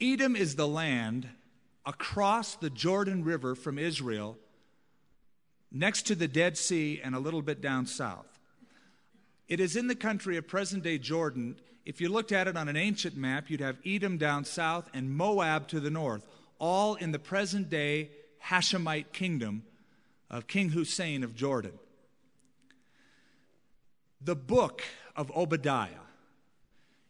Edom 0.01 0.35
is 0.35 0.55
the 0.55 0.67
land 0.67 1.29
across 1.85 2.55
the 2.55 2.71
Jordan 2.71 3.23
River 3.23 3.53
from 3.53 3.77
Israel, 3.77 4.35
next 5.71 6.07
to 6.07 6.15
the 6.15 6.27
Dead 6.27 6.57
Sea 6.57 6.99
and 7.03 7.13
a 7.13 7.19
little 7.19 7.43
bit 7.43 7.61
down 7.61 7.85
south. 7.85 8.32
It 9.53 9.59
is 9.59 9.75
in 9.75 9.85
the 9.85 9.93
country 9.93 10.35
of 10.37 10.47
present 10.47 10.81
day 10.81 10.97
Jordan. 10.97 11.57
If 11.85 12.01
you 12.01 12.09
looked 12.09 12.31
at 12.31 12.47
it 12.47 12.57
on 12.57 12.69
an 12.69 12.75
ancient 12.75 13.15
map, 13.15 13.51
you'd 13.51 13.59
have 13.59 13.77
Edom 13.85 14.17
down 14.17 14.45
south 14.45 14.89
and 14.95 15.15
Moab 15.15 15.67
to 15.67 15.79
the 15.79 15.91
north, 15.91 16.25
all 16.57 16.95
in 16.95 17.11
the 17.11 17.19
present 17.19 17.69
day 17.69 18.09
Hashemite 18.43 19.13
kingdom 19.13 19.61
of 20.27 20.47
King 20.47 20.69
Hussein 20.69 21.23
of 21.23 21.35
Jordan. 21.35 21.73
The 24.19 24.35
book 24.35 24.81
of 25.15 25.31
Obadiah 25.37 26.07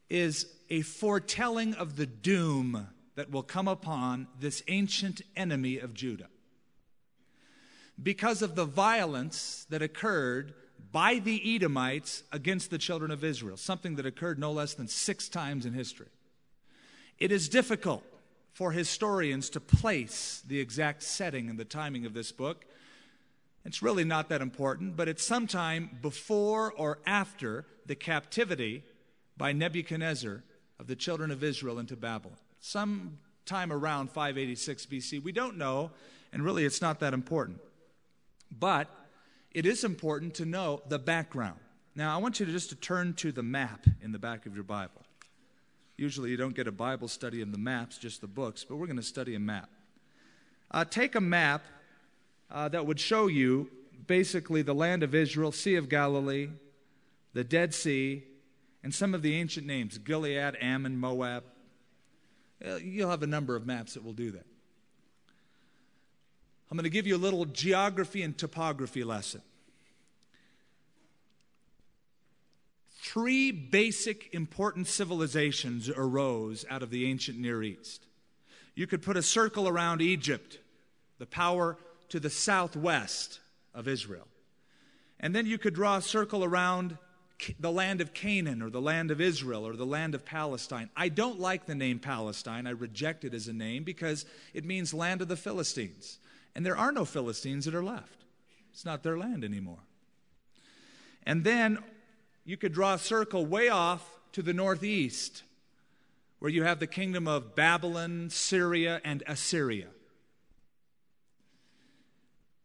is 0.10 0.46
a 0.70 0.82
foretelling 0.82 1.74
of 1.76 1.96
the 1.96 2.06
doom 2.06 2.90
that 3.16 3.32
will 3.32 3.44
come 3.44 3.70
upon 3.70 4.28
this 4.38 4.64
ancient 4.68 5.22
enemy 5.38 5.78
of 5.78 5.94
Judah. 5.94 6.28
Because 8.02 8.42
of 8.42 8.56
the 8.56 8.66
violence 8.66 9.66
that 9.70 9.82
occurred 9.82 10.54
by 10.94 11.18
the 11.18 11.56
Edomites 11.56 12.24
against 12.32 12.70
the 12.70 12.78
children 12.78 13.10
of 13.10 13.24
Israel, 13.24 13.58
something 13.58 13.96
that 13.96 14.06
occurred 14.06 14.38
no 14.40 14.52
less 14.52 14.76
than 14.76 14.88
six 14.88 15.28
times 15.28 15.66
in 15.66 15.74
history. 15.74 16.08
It 17.18 17.32
is 17.32 17.50
difficult 17.50 18.04
for 18.54 18.72
historians 18.72 19.50
to 19.50 19.60
place 19.60 20.44
the 20.48 20.60
exact 20.60 21.02
setting 21.02 21.50
and 21.50 21.58
the 21.58 21.66
timing 21.66 22.06
of 22.06 22.14
this 22.14 22.32
book. 22.32 22.66
It's 23.66 23.82
really 23.82 24.04
not 24.04 24.30
that 24.30 24.42
important, 24.42 24.96
but 24.96 25.10
it's 25.10 25.26
sometime 25.26 25.98
before 26.02 26.72
or 26.72 27.00
after 27.08 27.66
the 27.88 27.96
captivity 27.96 28.84
by 29.36 29.52
Nebuchadnezzar 29.52 30.44
of 30.80 30.86
the 30.86 30.96
children 30.96 31.32
of 31.32 31.44
Israel 31.44 31.80
into 31.80 31.96
Babylon. 31.96 32.38
Sometime 32.60 33.72
around 33.72 34.12
586 34.12 34.86
BC. 34.86 35.24
We 35.24 35.32
don't 35.32 35.58
know, 35.58 35.90
and 36.32 36.44
really 36.44 36.66
it's 36.66 36.82
not 36.82 37.00
that 37.00 37.16
important. 37.16 37.62
But 38.52 38.90
it 39.54 39.66
is 39.66 39.84
important 39.84 40.36
to 40.36 40.46
know 40.46 40.82
the 40.88 41.00
background. 41.00 41.60
Now, 41.96 42.16
I 42.16 42.22
want 42.22 42.40
you 42.40 42.46
to 42.46 42.52
just 42.52 42.70
to 42.70 42.76
turn 42.76 43.14
to 43.16 43.32
the 43.32 43.44
map 43.44 43.86
in 44.02 44.12
the 44.12 44.20
back 44.20 44.46
of 44.46 44.56
your 44.56 44.64
Bible. 44.64 45.02
Usually, 45.96 46.32
you 46.32 46.38
don't 46.38 46.56
get 46.56 46.68
a 46.68 46.72
Bible 46.72 47.08
study 47.08 47.42
of 47.42 47.52
the 47.52 47.58
maps, 47.60 47.98
just 48.00 48.22
the 48.22 48.28
books, 48.28 48.64
but 48.64 48.78
we're 48.78 48.88
going 48.88 48.98
to 48.98 49.04
study 49.04 49.36
a 49.36 49.40
map. 49.40 49.70
Uh, 50.72 50.84
take 50.84 51.14
a 51.14 51.22
map 51.22 51.64
uh, 52.50 52.68
that 52.70 52.88
would 52.88 53.00
show 53.00 53.28
you 53.28 53.70
basically 54.08 54.64
the 54.64 54.74
land 54.74 55.04
of 55.04 55.14
Israel, 55.14 55.52
Sea 55.52 55.76
of 55.76 55.88
Galilee, 55.88 56.50
the 57.34 57.44
Dead 57.44 57.76
Sea, 57.76 58.24
and 58.84 58.94
some 58.94 59.14
of 59.14 59.22
the 59.22 59.36
ancient 59.36 59.68
names 59.68 60.00
Gilead, 60.00 60.58
Ammon, 60.60 60.98
Moab. 60.98 61.44
You'll 62.82 63.10
have 63.10 63.24
a 63.24 63.28
number 63.28 63.56
of 63.56 63.68
maps 63.68 63.94
that 63.94 64.04
will 64.04 64.14
do 64.14 64.32
that. 64.32 64.46
I'm 66.74 66.78
going 66.78 66.86
to 66.86 66.90
give 66.90 67.06
you 67.06 67.16
a 67.16 67.18
little 67.18 67.46
geography 67.46 68.24
and 68.24 68.36
topography 68.36 69.04
lesson. 69.04 69.44
Three 73.00 73.52
basic 73.52 74.34
important 74.34 74.88
civilizations 74.88 75.88
arose 75.88 76.66
out 76.72 76.82
of 76.82 76.90
the 76.90 77.06
ancient 77.06 77.38
Near 77.38 77.62
East. 77.62 78.08
You 78.74 78.88
could 78.88 79.04
put 79.04 79.18
a 79.18 79.22
circle 79.22 79.68
around 79.68 80.02
Egypt, 80.02 80.58
the 81.20 81.28
power 81.28 81.78
to 82.10 82.20
the 82.20 82.32
southwest 82.32 83.40
of 83.76 83.88
Israel. 83.88 84.28
And 85.20 85.36
then 85.36 85.46
you 85.46 85.60
could 85.60 85.76
draw 85.76 85.98
a 85.98 86.02
circle 86.02 86.44
around 86.44 86.98
the 87.60 87.72
land 87.72 88.02
of 88.02 88.16
Canaan 88.16 88.64
or 88.64 88.72
the 88.72 88.82
land 88.82 89.12
of 89.12 89.22
Israel 89.22 89.68
or 89.68 89.76
the 89.76 89.86
land 89.86 90.16
of 90.16 90.26
Palestine. 90.26 90.90
I 90.98 91.10
don't 91.10 91.40
like 91.40 91.68
the 91.68 91.76
name 91.76 92.00
Palestine. 92.00 92.66
I 92.66 92.72
reject 92.72 93.26
it 93.26 93.36
as 93.36 93.48
a 93.48 93.54
name 93.54 93.84
because 93.84 94.26
it 94.56 94.66
means 94.66 94.92
land 94.92 95.22
of 95.22 95.28
the 95.28 95.38
Philistines. 95.38 96.18
And 96.56 96.66
there 96.66 96.78
are 96.78 96.92
no 96.92 97.06
Philistines 97.06 97.66
that 97.66 97.76
are 97.76 97.84
left. 97.84 98.26
It's 98.72 98.86
not 98.86 99.04
their 99.04 99.18
land 99.18 99.44
anymore. 99.44 99.80
And 101.26 101.44
then 101.44 101.80
you 102.46 102.58
could 102.58 102.74
draw 102.74 102.94
a 102.94 103.00
circle 103.00 103.46
way 103.46 103.70
off 103.70 104.20
to 104.34 104.42
the 104.42 104.54
northeast, 104.54 105.44
where 106.40 106.52
you 106.52 106.64
have 106.64 106.80
the 106.80 106.88
kingdom 106.88 107.28
of 107.28 107.56
Babylon, 107.56 108.30
Syria, 108.30 109.00
and 109.06 109.24
Assyria. 109.28 109.88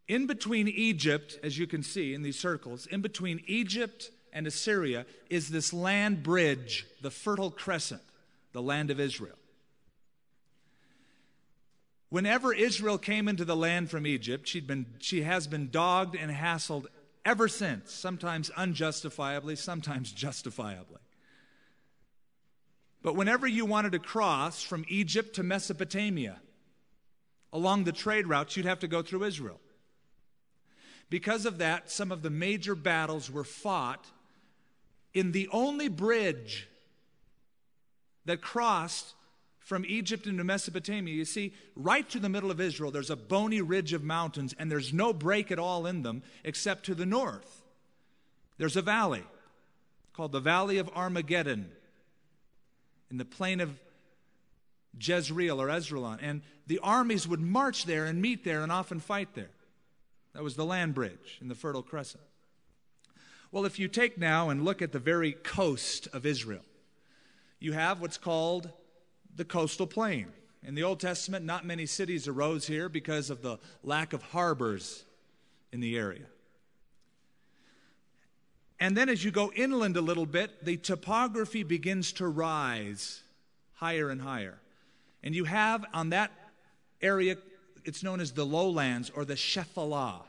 In 0.08 0.26
between 0.26 0.66
Egypt, 0.68 1.38
as 1.42 1.58
you 1.58 1.66
can 1.66 1.82
see 1.82 2.14
in 2.14 2.22
these 2.22 2.38
circles, 2.38 2.86
in 2.86 3.02
between 3.02 3.42
Egypt 3.46 4.10
and 4.32 4.46
Assyria 4.46 5.04
is 5.28 5.50
this 5.50 5.72
land 5.72 6.22
bridge, 6.22 6.86
the 7.02 7.10
Fertile 7.10 7.50
Crescent, 7.50 8.02
the 8.52 8.62
land 8.62 8.90
of 8.90 8.98
Israel. 8.98 9.36
Whenever 12.10 12.54
Israel 12.54 12.96
came 12.96 13.28
into 13.28 13.44
the 13.44 13.56
land 13.56 13.90
from 13.90 14.06
Egypt, 14.06 14.48
she'd 14.48 14.66
been, 14.66 14.86
she 14.98 15.22
has 15.22 15.46
been 15.46 15.68
dogged 15.70 16.16
and 16.16 16.30
hassled 16.30 16.86
ever 17.24 17.48
since, 17.48 17.92
sometimes 17.92 18.50
unjustifiably, 18.50 19.54
sometimes 19.54 20.10
justifiably. 20.10 21.00
But 23.02 23.14
whenever 23.14 23.46
you 23.46 23.66
wanted 23.66 23.92
to 23.92 23.98
cross 23.98 24.62
from 24.62 24.84
Egypt 24.88 25.34
to 25.36 25.42
Mesopotamia 25.42 26.40
along 27.52 27.84
the 27.84 27.92
trade 27.92 28.26
routes, 28.26 28.56
you'd 28.56 28.66
have 28.66 28.80
to 28.80 28.88
go 28.88 29.02
through 29.02 29.24
Israel. 29.24 29.60
Because 31.10 31.46
of 31.46 31.58
that, 31.58 31.90
some 31.90 32.10
of 32.10 32.22
the 32.22 32.30
major 32.30 32.74
battles 32.74 33.30
were 33.30 33.44
fought 33.44 34.06
in 35.14 35.32
the 35.32 35.48
only 35.52 35.88
bridge 35.88 36.68
that 38.24 38.42
crossed 38.42 39.14
from 39.68 39.84
Egypt 39.86 40.26
into 40.26 40.42
Mesopotamia, 40.44 41.14
you 41.14 41.26
see, 41.26 41.52
right 41.76 42.08
to 42.08 42.18
the 42.18 42.30
middle 42.30 42.50
of 42.50 42.58
Israel, 42.58 42.90
there's 42.90 43.10
a 43.10 43.16
bony 43.16 43.60
ridge 43.60 43.92
of 43.92 44.02
mountains, 44.02 44.54
and 44.58 44.72
there's 44.72 44.94
no 44.94 45.12
break 45.12 45.52
at 45.52 45.58
all 45.58 45.84
in 45.84 46.00
them 46.00 46.22
except 46.42 46.86
to 46.86 46.94
the 46.94 47.04
north. 47.04 47.64
There's 48.56 48.78
a 48.78 48.82
valley 48.82 49.24
called 50.14 50.32
the 50.32 50.40
Valley 50.40 50.78
of 50.78 50.88
Armageddon 50.96 51.70
in 53.10 53.18
the 53.18 53.26
plain 53.26 53.60
of 53.60 53.78
Jezreel 54.98 55.60
or 55.60 55.66
Esdraelon. 55.68 56.18
And 56.22 56.40
the 56.66 56.78
armies 56.82 57.28
would 57.28 57.40
march 57.40 57.84
there 57.84 58.06
and 58.06 58.22
meet 58.22 58.44
there 58.44 58.62
and 58.62 58.72
often 58.72 59.00
fight 59.00 59.34
there. 59.34 59.50
That 60.32 60.42
was 60.42 60.56
the 60.56 60.64
land 60.64 60.94
bridge 60.94 61.36
in 61.42 61.48
the 61.48 61.54
Fertile 61.54 61.82
Crescent. 61.82 62.24
Well, 63.52 63.66
if 63.66 63.78
you 63.78 63.86
take 63.88 64.16
now 64.16 64.48
and 64.48 64.64
look 64.64 64.80
at 64.80 64.92
the 64.92 64.98
very 64.98 65.32
coast 65.32 66.08
of 66.14 66.24
Israel, 66.24 66.64
you 67.60 67.74
have 67.74 68.00
what's 68.00 68.16
called 68.16 68.72
the 69.38 69.44
coastal 69.44 69.86
plain. 69.86 70.26
In 70.62 70.74
the 70.74 70.82
Old 70.82 71.00
Testament, 71.00 71.44
not 71.44 71.64
many 71.64 71.86
cities 71.86 72.28
arose 72.28 72.66
here 72.66 72.88
because 72.88 73.30
of 73.30 73.40
the 73.40 73.58
lack 73.82 74.12
of 74.12 74.22
harbors 74.22 75.04
in 75.72 75.80
the 75.80 75.96
area. 75.96 76.26
And 78.80 78.96
then 78.96 79.08
as 79.08 79.24
you 79.24 79.30
go 79.30 79.50
inland 79.52 79.96
a 79.96 80.00
little 80.00 80.26
bit, 80.26 80.64
the 80.64 80.76
topography 80.76 81.62
begins 81.62 82.12
to 82.14 82.28
rise 82.28 83.22
higher 83.74 84.10
and 84.10 84.20
higher. 84.20 84.58
And 85.22 85.34
you 85.34 85.44
have 85.44 85.84
on 85.94 86.10
that 86.10 86.32
area, 87.00 87.36
it's 87.84 88.02
known 88.02 88.20
as 88.20 88.32
the 88.32 88.44
lowlands 88.44 89.10
or 89.10 89.24
the 89.24 89.34
Shephelah. 89.34 90.22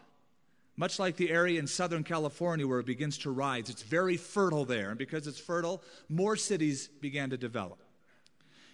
Much 0.78 0.98
like 0.98 1.18
the 1.18 1.30
area 1.30 1.60
in 1.60 1.68
Southern 1.68 2.04
California 2.04 2.66
where 2.66 2.80
it 2.80 2.86
begins 2.86 3.18
to 3.20 3.32
rise, 3.32 3.70
it's 3.70 3.84
very 3.84 4.16
fertile 4.18 4.66
there. 4.66 4.89
And 4.89 4.98
because 4.98 5.28
it's 5.28 5.39
fertile, 5.39 5.84
more 6.08 6.36
cities 6.36 6.88
began 6.88 7.32
to 7.32 7.38
develop. 7.38 7.80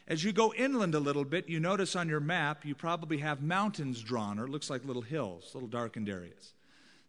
As 0.08 0.24
you 0.24 0.32
go 0.32 0.54
inland 0.54 0.94
a 0.94 1.00
little 1.00 1.26
bit, 1.26 1.50
you 1.50 1.60
notice 1.60 1.96
on 1.96 2.08
your 2.08 2.20
map 2.20 2.64
you 2.64 2.76
probably 2.76 3.18
have 3.18 3.42
mountains 3.42 4.02
drawn, 4.02 4.38
or 4.38 4.46
it 4.46 4.52
looks 4.52 4.70
like 4.70 4.86
little 4.86 5.02
hills, 5.02 5.52
little 5.54 5.70
darkened 5.70 6.10
areas. 6.10 6.54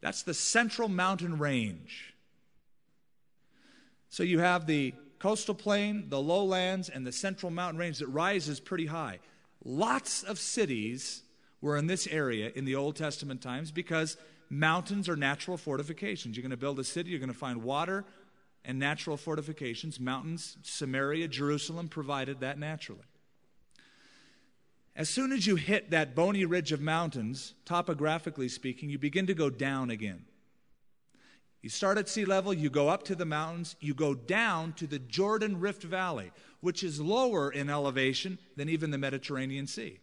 That's 0.01 0.23
the 0.23 0.35
central 0.35 0.89
mountain 0.89 1.39
range. 1.39 2.15
So 4.09 4.23
you 4.23 4.39
have 4.39 4.67
the 4.67 4.95
coastal 5.19 5.55
plain, 5.55 6.09
the 6.09 6.21
lowlands, 6.21 6.89
and 6.89 7.07
the 7.07 7.13
central 7.13 7.51
mountain 7.51 7.79
range 7.79 7.99
that 7.99 8.07
rises 8.09 8.61
pretty 8.61 8.87
high. 8.87 9.19
Lots 9.65 10.23
of 10.23 10.39
cities 10.39 11.23
were 11.61 11.77
in 11.77 11.87
this 11.87 12.07
area 12.07 12.51
in 12.55 12.65
the 12.65 12.77
Old 12.77 12.97
Testament 12.97 13.43
times 13.43 13.71
because 13.71 14.17
mountains 14.49 15.09
are 15.09 15.17
natural 15.17 15.57
fortifications. 15.57 16.37
You're 16.37 16.43
going 16.43 16.51
to 16.51 16.57
build 16.57 16.79
a 16.79 16.85
city, 16.85 17.11
you're 17.11 17.19
going 17.19 17.33
to 17.33 17.39
find 17.39 17.63
water 17.63 18.05
and 18.67 18.79
natural 18.79 19.17
fortifications. 19.17 19.99
Mountains, 19.99 20.59
Samaria, 20.63 21.29
Jerusalem 21.29 21.89
provided 21.89 22.41
that 22.41 22.59
naturally. 22.59 23.05
As 24.97 25.09
soon 25.09 25.31
as 25.31 25.47
you 25.47 25.57
hit 25.57 25.91
that 25.91 26.15
bony 26.15 26.45
ridge 26.45 26.73
of 26.73 26.81
mountains, 26.81 27.55
topographically 27.65 28.49
speaking, 28.49 28.91
you 28.91 28.99
begin 28.99 29.27
to 29.27 29.35
go 29.35 29.49
down 29.49 29.91
again. 29.91 30.25
You 31.63 31.71
start 31.71 31.99
at 31.99 32.09
sea 32.09 32.25
level, 32.25 32.53
you 32.53 32.71
go 32.71 32.89
up 32.89 33.05
to 33.05 33.15
the 33.15 33.25
mountains, 33.25 33.77
you 33.81 33.95
go 33.95 34.15
down 34.15 34.73
to 34.75 34.87
the 34.87 34.99
Jordan 34.99 35.61
Rift 35.61 35.83
Valley, 35.83 36.33
which 36.61 36.83
is 36.83 37.01
lower 37.01 37.51
in 37.51 37.71
elevation 37.71 38.39
than 38.57 38.69
even 38.69 38.91
the 38.91 38.99
Mediterranean 38.99 39.67
Sea. 39.67 39.99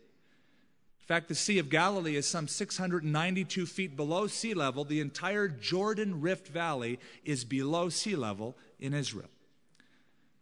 In 1.03 1.07
fact, 1.07 1.27
the 1.27 1.35
Sea 1.35 1.59
of 1.59 1.69
Galilee 1.69 2.15
is 2.15 2.25
some 2.25 2.47
692 2.47 3.65
feet 3.65 3.97
below 3.97 4.27
sea 4.27 4.53
level. 4.53 4.85
The 4.85 5.01
entire 5.01 5.49
Jordan 5.49 6.21
Rift 6.21 6.47
Valley 6.47 6.97
is 7.25 7.43
below 7.43 7.89
sea 7.89 8.15
level 8.15 8.55
in 8.79 8.93
Israel. 8.93 9.27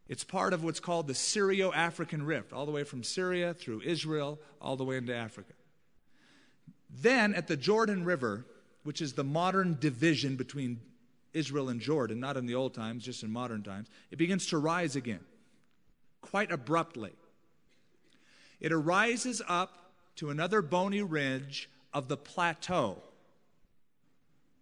It's 0.07 0.23
part 0.23 0.53
of 0.53 0.63
what's 0.63 0.79
called 0.79 1.07
the 1.07 1.15
Syro 1.15 1.73
African 1.73 2.21
Rift, 2.21 2.53
all 2.53 2.67
the 2.67 2.71
way 2.71 2.83
from 2.83 3.01
Syria 3.03 3.55
through 3.55 3.81
Israel, 3.81 4.37
all 4.61 4.75
the 4.75 4.83
way 4.83 4.97
into 4.97 5.15
Africa. 5.15 5.53
Then 6.91 7.33
at 7.33 7.47
the 7.47 7.57
Jordan 7.57 8.05
River, 8.05 8.45
which 8.83 9.01
is 9.01 9.13
the 9.13 9.23
modern 9.23 9.77
division 9.79 10.35
between 10.35 10.79
Israel 11.33 11.69
and 11.69 11.81
Jordan, 11.81 12.19
not 12.19 12.37
in 12.37 12.45
the 12.45 12.53
old 12.53 12.75
times, 12.75 13.03
just 13.03 13.23
in 13.23 13.31
modern 13.31 13.63
times, 13.63 13.87
it 14.11 14.17
begins 14.17 14.45
to 14.47 14.59
rise 14.59 14.95
again, 14.95 15.21
quite 16.21 16.51
abruptly. 16.51 17.13
It 18.59 18.71
arises 18.71 19.41
up 19.47 19.80
to 20.21 20.29
another 20.29 20.61
bony 20.61 21.01
ridge 21.01 21.67
of 21.95 22.07
the 22.07 22.15
plateau. 22.15 23.01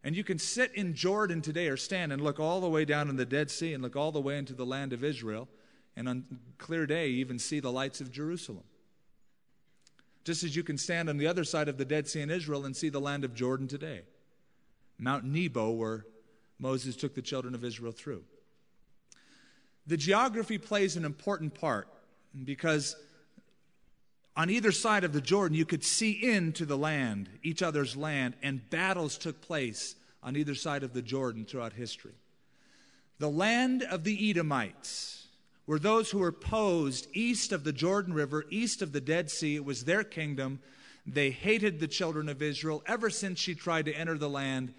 And 0.06 0.16
you 0.16 0.24
can 0.24 0.40
sit 0.40 0.74
in 0.74 0.96
Jordan 0.96 1.42
today 1.42 1.68
or 1.68 1.76
stand 1.76 2.14
and 2.14 2.22
look 2.22 2.40
all 2.40 2.62
the 2.62 2.70
way 2.70 2.86
down 2.86 3.10
in 3.10 3.18
the 3.18 3.26
Dead 3.26 3.52
Sea 3.52 3.74
and 3.74 3.84
look 3.84 3.98
all 3.98 4.14
the 4.14 4.22
way 4.22 4.38
into 4.38 4.54
the 4.54 4.66
land 4.66 4.94
of 4.94 5.04
Israel, 5.04 5.50
and 5.98 6.08
on 6.08 6.24
clear 6.60 6.86
day, 6.86 7.10
even 7.10 7.38
see 7.38 7.60
the 7.60 7.74
lights 7.74 8.00
of 8.00 8.10
Jerusalem. 8.10 8.64
Just 10.24 10.46
as 10.46 10.56
you 10.56 10.64
can 10.64 10.78
stand 10.78 11.10
on 11.10 11.18
the 11.18 11.28
other 11.28 11.44
side 11.44 11.68
of 11.68 11.78
the 11.78 11.84
Dead 11.84 12.08
Sea 12.08 12.22
in 12.22 12.30
Israel 12.30 12.64
and 12.64 12.74
see 12.74 12.88
the 12.88 13.02
land 13.02 13.26
of 13.26 13.36
Jordan 13.36 13.68
today. 13.68 14.04
Mount 14.98 15.26
Nebo, 15.26 15.72
where 15.72 16.06
Moses 16.58 16.96
took 16.96 17.16
the 17.16 17.22
children 17.22 17.54
of 17.54 17.66
Israel 17.66 17.92
through. 17.92 18.24
The 19.88 19.98
geography 19.98 20.58
plays 20.58 20.96
an 20.96 21.04
important 21.04 21.54
part 21.54 21.90
because 22.46 22.96
on 24.40 24.50
either 24.50 24.72
side 24.72 25.04
of 25.04 25.12
the 25.12 25.20
Jordan, 25.20 25.58
you 25.58 25.66
could 25.66 25.84
see 25.84 26.12
into 26.12 26.66
the 26.66 26.78
land, 26.78 27.30
each 27.44 27.62
other's 27.62 27.98
land, 27.98 28.36
and 28.42 28.70
battles 28.70 29.18
took 29.18 29.42
place 29.42 29.96
on 30.24 30.38
either 30.38 30.56
side 30.56 30.82
of 30.82 30.94
the 30.94 31.02
Jordan 31.02 31.44
throughout 31.44 31.74
history. 31.74 32.14
The 33.18 33.30
land 33.30 33.84
of 33.84 34.06
the 34.06 34.30
Edomites 34.30 35.28
were 35.68 35.78
those 35.78 36.10
who 36.10 36.20
were 36.20 36.32
posed 36.32 37.10
east 37.12 37.52
of 37.52 37.66
the 37.66 37.74
Jordan 37.74 38.14
River, 38.14 38.46
east 38.50 38.82
of 38.82 38.94
the 38.94 39.02
Dead 39.02 39.30
Sea. 39.30 39.58
It 39.58 39.66
was 39.66 39.84
their 39.84 40.06
kingdom. 40.06 40.62
They 41.06 41.32
hated 41.32 41.82
the 41.82 41.90
children 41.90 42.30
of 42.30 42.42
Israel 42.42 42.82
ever 42.88 43.10
since 43.10 43.40
she 43.40 43.56
tried 43.56 43.88
to 43.88 43.94
enter 43.94 44.18
the 44.18 44.30
land 44.30 44.74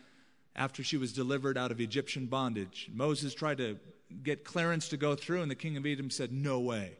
after 0.56 0.82
she 0.82 0.96
was 0.96 1.12
delivered 1.12 1.58
out 1.58 1.70
of 1.70 1.82
Egyptian 1.82 2.24
bondage. 2.24 2.88
Moses 2.94 3.34
tried 3.34 3.58
to 3.58 3.78
get 4.22 4.42
clearance 4.42 4.88
to 4.88 4.96
go 4.96 5.14
through, 5.14 5.42
and 5.42 5.50
the 5.50 5.54
king 5.54 5.76
of 5.76 5.84
Edom 5.84 6.08
said, 6.08 6.32
No 6.32 6.60
way 6.60 6.96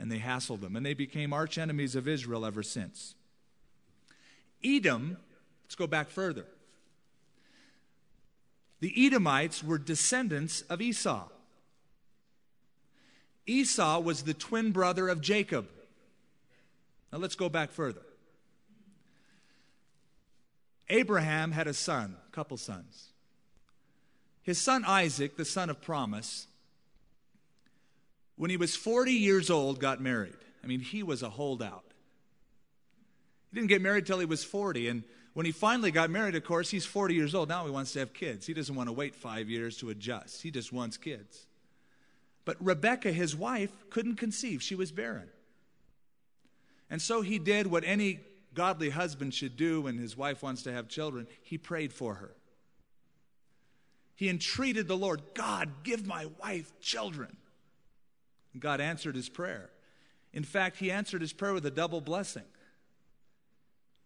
and 0.00 0.10
they 0.10 0.18
hassled 0.18 0.62
them, 0.62 0.74
and 0.74 0.84
they 0.84 0.94
became 0.94 1.32
arch 1.32 1.58
enemies 1.58 1.94
of 1.94 2.08
Israel 2.08 2.46
ever 2.46 2.62
since. 2.62 3.14
Edom, 4.64 5.18
let's 5.64 5.74
go 5.74 5.86
back 5.86 6.08
further. 6.08 6.46
The 8.80 8.92
Edomites 8.96 9.62
were 9.62 9.76
descendants 9.76 10.62
of 10.62 10.80
Esau. 10.80 11.28
Esau 13.46 14.00
was 14.00 14.22
the 14.22 14.32
twin 14.32 14.72
brother 14.72 15.08
of 15.08 15.20
Jacob. 15.20 15.68
Now 17.12 17.18
let's 17.18 17.34
go 17.34 17.50
back 17.50 17.70
further. 17.70 18.02
Abraham 20.88 21.52
had 21.52 21.66
a 21.66 21.74
son, 21.74 22.16
a 22.26 22.32
couple 22.32 22.56
sons. 22.56 23.08
His 24.42 24.58
son 24.58 24.84
Isaac, 24.86 25.36
the 25.36 25.44
son 25.44 25.68
of 25.68 25.82
promise, 25.82 26.46
when 28.40 28.48
he 28.48 28.56
was 28.56 28.74
40 28.74 29.12
years 29.12 29.50
old, 29.50 29.80
got 29.80 30.00
married. 30.00 30.38
I 30.64 30.66
mean, 30.66 30.80
he 30.80 31.02
was 31.02 31.22
a 31.22 31.28
holdout. 31.28 31.84
He 33.50 33.56
didn't 33.56 33.68
get 33.68 33.82
married 33.82 34.06
till 34.06 34.18
he 34.18 34.24
was 34.24 34.42
40. 34.42 34.88
And 34.88 35.04
when 35.34 35.44
he 35.44 35.52
finally 35.52 35.90
got 35.90 36.08
married, 36.08 36.34
of 36.34 36.42
course, 36.42 36.70
he's 36.70 36.86
40 36.86 37.12
years 37.12 37.34
old. 37.34 37.50
Now 37.50 37.66
he 37.66 37.70
wants 37.70 37.92
to 37.92 37.98
have 37.98 38.14
kids. 38.14 38.46
He 38.46 38.54
doesn't 38.54 38.74
want 38.74 38.88
to 38.88 38.94
wait 38.94 39.14
five 39.14 39.50
years 39.50 39.76
to 39.80 39.90
adjust, 39.90 40.40
he 40.40 40.50
just 40.50 40.72
wants 40.72 40.96
kids. 40.96 41.48
But 42.46 42.56
Rebecca, 42.60 43.12
his 43.12 43.36
wife, 43.36 43.72
couldn't 43.90 44.16
conceive. 44.16 44.62
She 44.62 44.74
was 44.74 44.90
barren. 44.90 45.28
And 46.88 47.02
so 47.02 47.20
he 47.20 47.38
did 47.38 47.66
what 47.66 47.84
any 47.84 48.20
godly 48.54 48.88
husband 48.88 49.34
should 49.34 49.58
do 49.58 49.82
when 49.82 49.98
his 49.98 50.16
wife 50.16 50.42
wants 50.42 50.62
to 50.62 50.72
have 50.72 50.88
children 50.88 51.26
he 51.42 51.58
prayed 51.58 51.92
for 51.92 52.14
her. 52.14 52.34
He 54.14 54.30
entreated 54.30 54.88
the 54.88 54.96
Lord, 54.96 55.20
God, 55.34 55.68
give 55.82 56.06
my 56.06 56.28
wife 56.40 56.72
children. 56.80 57.36
God 58.58 58.80
answered 58.80 59.14
his 59.14 59.28
prayer. 59.28 59.70
In 60.32 60.44
fact, 60.44 60.78
he 60.78 60.90
answered 60.90 61.20
his 61.20 61.32
prayer 61.32 61.52
with 61.52 61.66
a 61.66 61.70
double 61.70 62.00
blessing. 62.00 62.44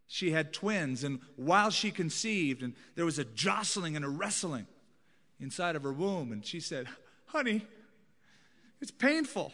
She 0.06 0.30
had 0.30 0.52
twins, 0.52 1.02
and 1.02 1.20
while 1.36 1.70
she 1.70 1.90
conceived, 1.90 2.62
and 2.62 2.74
there 2.94 3.04
was 3.04 3.18
a 3.18 3.24
jostling 3.24 3.96
and 3.96 4.04
a 4.04 4.08
wrestling 4.08 4.66
inside 5.40 5.76
of 5.76 5.82
her 5.82 5.92
womb, 5.92 6.30
and 6.30 6.44
she 6.44 6.60
said, 6.60 6.86
Honey, 7.26 7.66
it's 8.80 8.90
painful. 8.90 9.52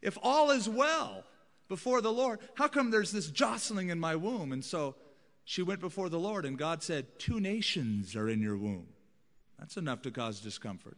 If 0.00 0.16
all 0.22 0.50
is 0.50 0.68
well 0.68 1.24
before 1.68 2.00
the 2.00 2.12
Lord, 2.12 2.40
how 2.54 2.66
come 2.66 2.90
there's 2.90 3.12
this 3.12 3.30
jostling 3.30 3.90
in 3.90 4.00
my 4.00 4.16
womb? 4.16 4.52
And 4.52 4.64
so 4.64 4.94
she 5.44 5.62
went 5.62 5.80
before 5.80 6.08
the 6.08 6.18
Lord, 6.18 6.46
and 6.46 6.56
God 6.56 6.82
said, 6.82 7.18
Two 7.18 7.40
nations 7.40 8.16
are 8.16 8.28
in 8.28 8.40
your 8.40 8.56
womb. 8.56 8.88
That's 9.58 9.76
enough 9.76 10.00
to 10.02 10.10
cause 10.10 10.40
discomfort 10.40 10.96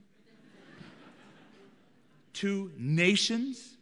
two 2.32 2.72
nations. 2.76 3.76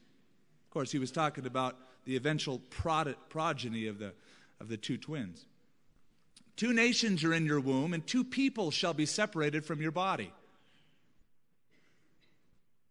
Of 0.67 0.71
course, 0.71 0.93
he 0.93 0.99
was 0.99 1.11
talking 1.11 1.47
about 1.47 1.77
the 2.05 2.17
eventual 2.17 2.59
progeny 2.71 3.87
of 3.87 3.99
the, 3.99 4.13
of 4.61 4.69
the 4.69 4.77
two 4.77 4.97
twins. 4.97 5.45
Two 6.57 6.73
nations 6.73 7.25
are 7.25 7.33
in 7.33 7.47
your 7.47 7.61
womb, 7.61 7.95
and 7.95 8.07
two 8.07 8.25
people 8.25 8.71
shall 8.71 8.93
be 8.93 9.07
separated 9.07 9.65
from 9.65 9.81
your 9.81 9.93
body. 9.93 10.33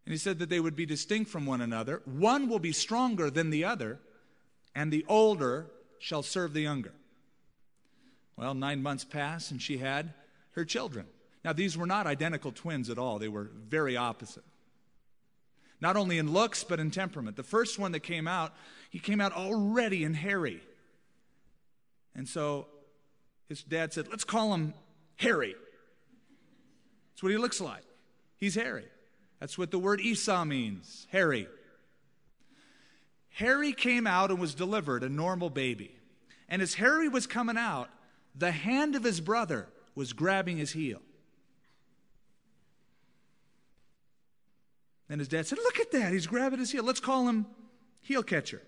And 0.04 0.12
he 0.12 0.18
said 0.18 0.38
that 0.40 0.48
they 0.48 0.60
would 0.60 0.74
be 0.74 0.86
distinct 0.86 1.30
from 1.30 1.46
one 1.46 1.60
another. 1.60 2.02
One 2.04 2.48
will 2.48 2.58
be 2.58 2.72
stronger 2.72 3.30
than 3.30 3.50
the 3.50 3.64
other, 3.64 4.00
and 4.74 4.92
the 4.92 5.04
older 5.08 5.66
shall 5.98 6.22
serve 6.22 6.52
the 6.52 6.62
younger. 6.62 6.92
Well, 8.36 8.54
nine 8.54 8.82
months 8.82 9.04
passed, 9.04 9.50
and 9.50 9.60
she 9.60 9.78
had 9.78 10.14
her 10.52 10.64
children. 10.64 11.06
Now, 11.44 11.52
these 11.52 11.76
were 11.76 11.86
not 11.86 12.06
identical 12.06 12.52
twins 12.52 12.90
at 12.90 12.98
all, 12.98 13.18
they 13.18 13.28
were 13.28 13.50
very 13.68 13.96
opposite 13.96 14.44
not 15.80 15.96
only 15.96 16.18
in 16.18 16.32
looks, 16.32 16.64
but 16.64 16.78
in 16.80 16.90
temperament. 16.90 17.36
The 17.36 17.42
first 17.42 17.78
one 17.78 17.92
that 17.92 18.00
came 18.00 18.28
out, 18.28 18.52
he 18.90 18.98
came 18.98 19.20
out 19.20 19.32
already 19.32 20.04
in 20.04 20.14
hairy. 20.14 20.60
And 22.14 22.28
so 22.28 22.66
his 23.48 23.62
dad 23.62 23.92
said, 23.92 24.08
Let's 24.08 24.24
call 24.24 24.52
him 24.54 24.74
Harry. 25.16 25.54
That's 27.12 27.22
what 27.22 27.32
he 27.32 27.38
looks 27.38 27.60
like. 27.60 27.82
He's 28.36 28.54
hairy. 28.54 28.86
That's 29.38 29.56
what 29.56 29.70
the 29.70 29.78
word 29.78 30.00
Esau 30.00 30.44
means 30.44 31.06
hairy. 31.10 31.48
Harry 33.30 33.72
came 33.72 34.06
out 34.06 34.30
and 34.30 34.38
was 34.38 34.54
delivered, 34.54 35.02
a 35.02 35.08
normal 35.08 35.50
baby. 35.50 35.94
And 36.48 36.60
as 36.60 36.74
Harry 36.74 37.08
was 37.08 37.26
coming 37.26 37.56
out, 37.56 37.88
the 38.34 38.50
hand 38.50 38.96
of 38.96 39.04
his 39.04 39.20
brother 39.20 39.68
was 39.94 40.12
grabbing 40.12 40.58
his 40.58 40.72
heel. 40.72 41.00
And 45.10 45.18
his 45.18 45.28
dad 45.28 45.46
said, 45.46 45.58
Look 45.58 45.80
at 45.80 45.90
that. 45.90 46.12
He's 46.12 46.28
grabbing 46.28 46.60
his 46.60 46.70
heel. 46.70 46.84
Let's 46.84 47.00
call 47.00 47.28
him 47.28 47.44
heel 48.00 48.22
catcher. 48.22 48.62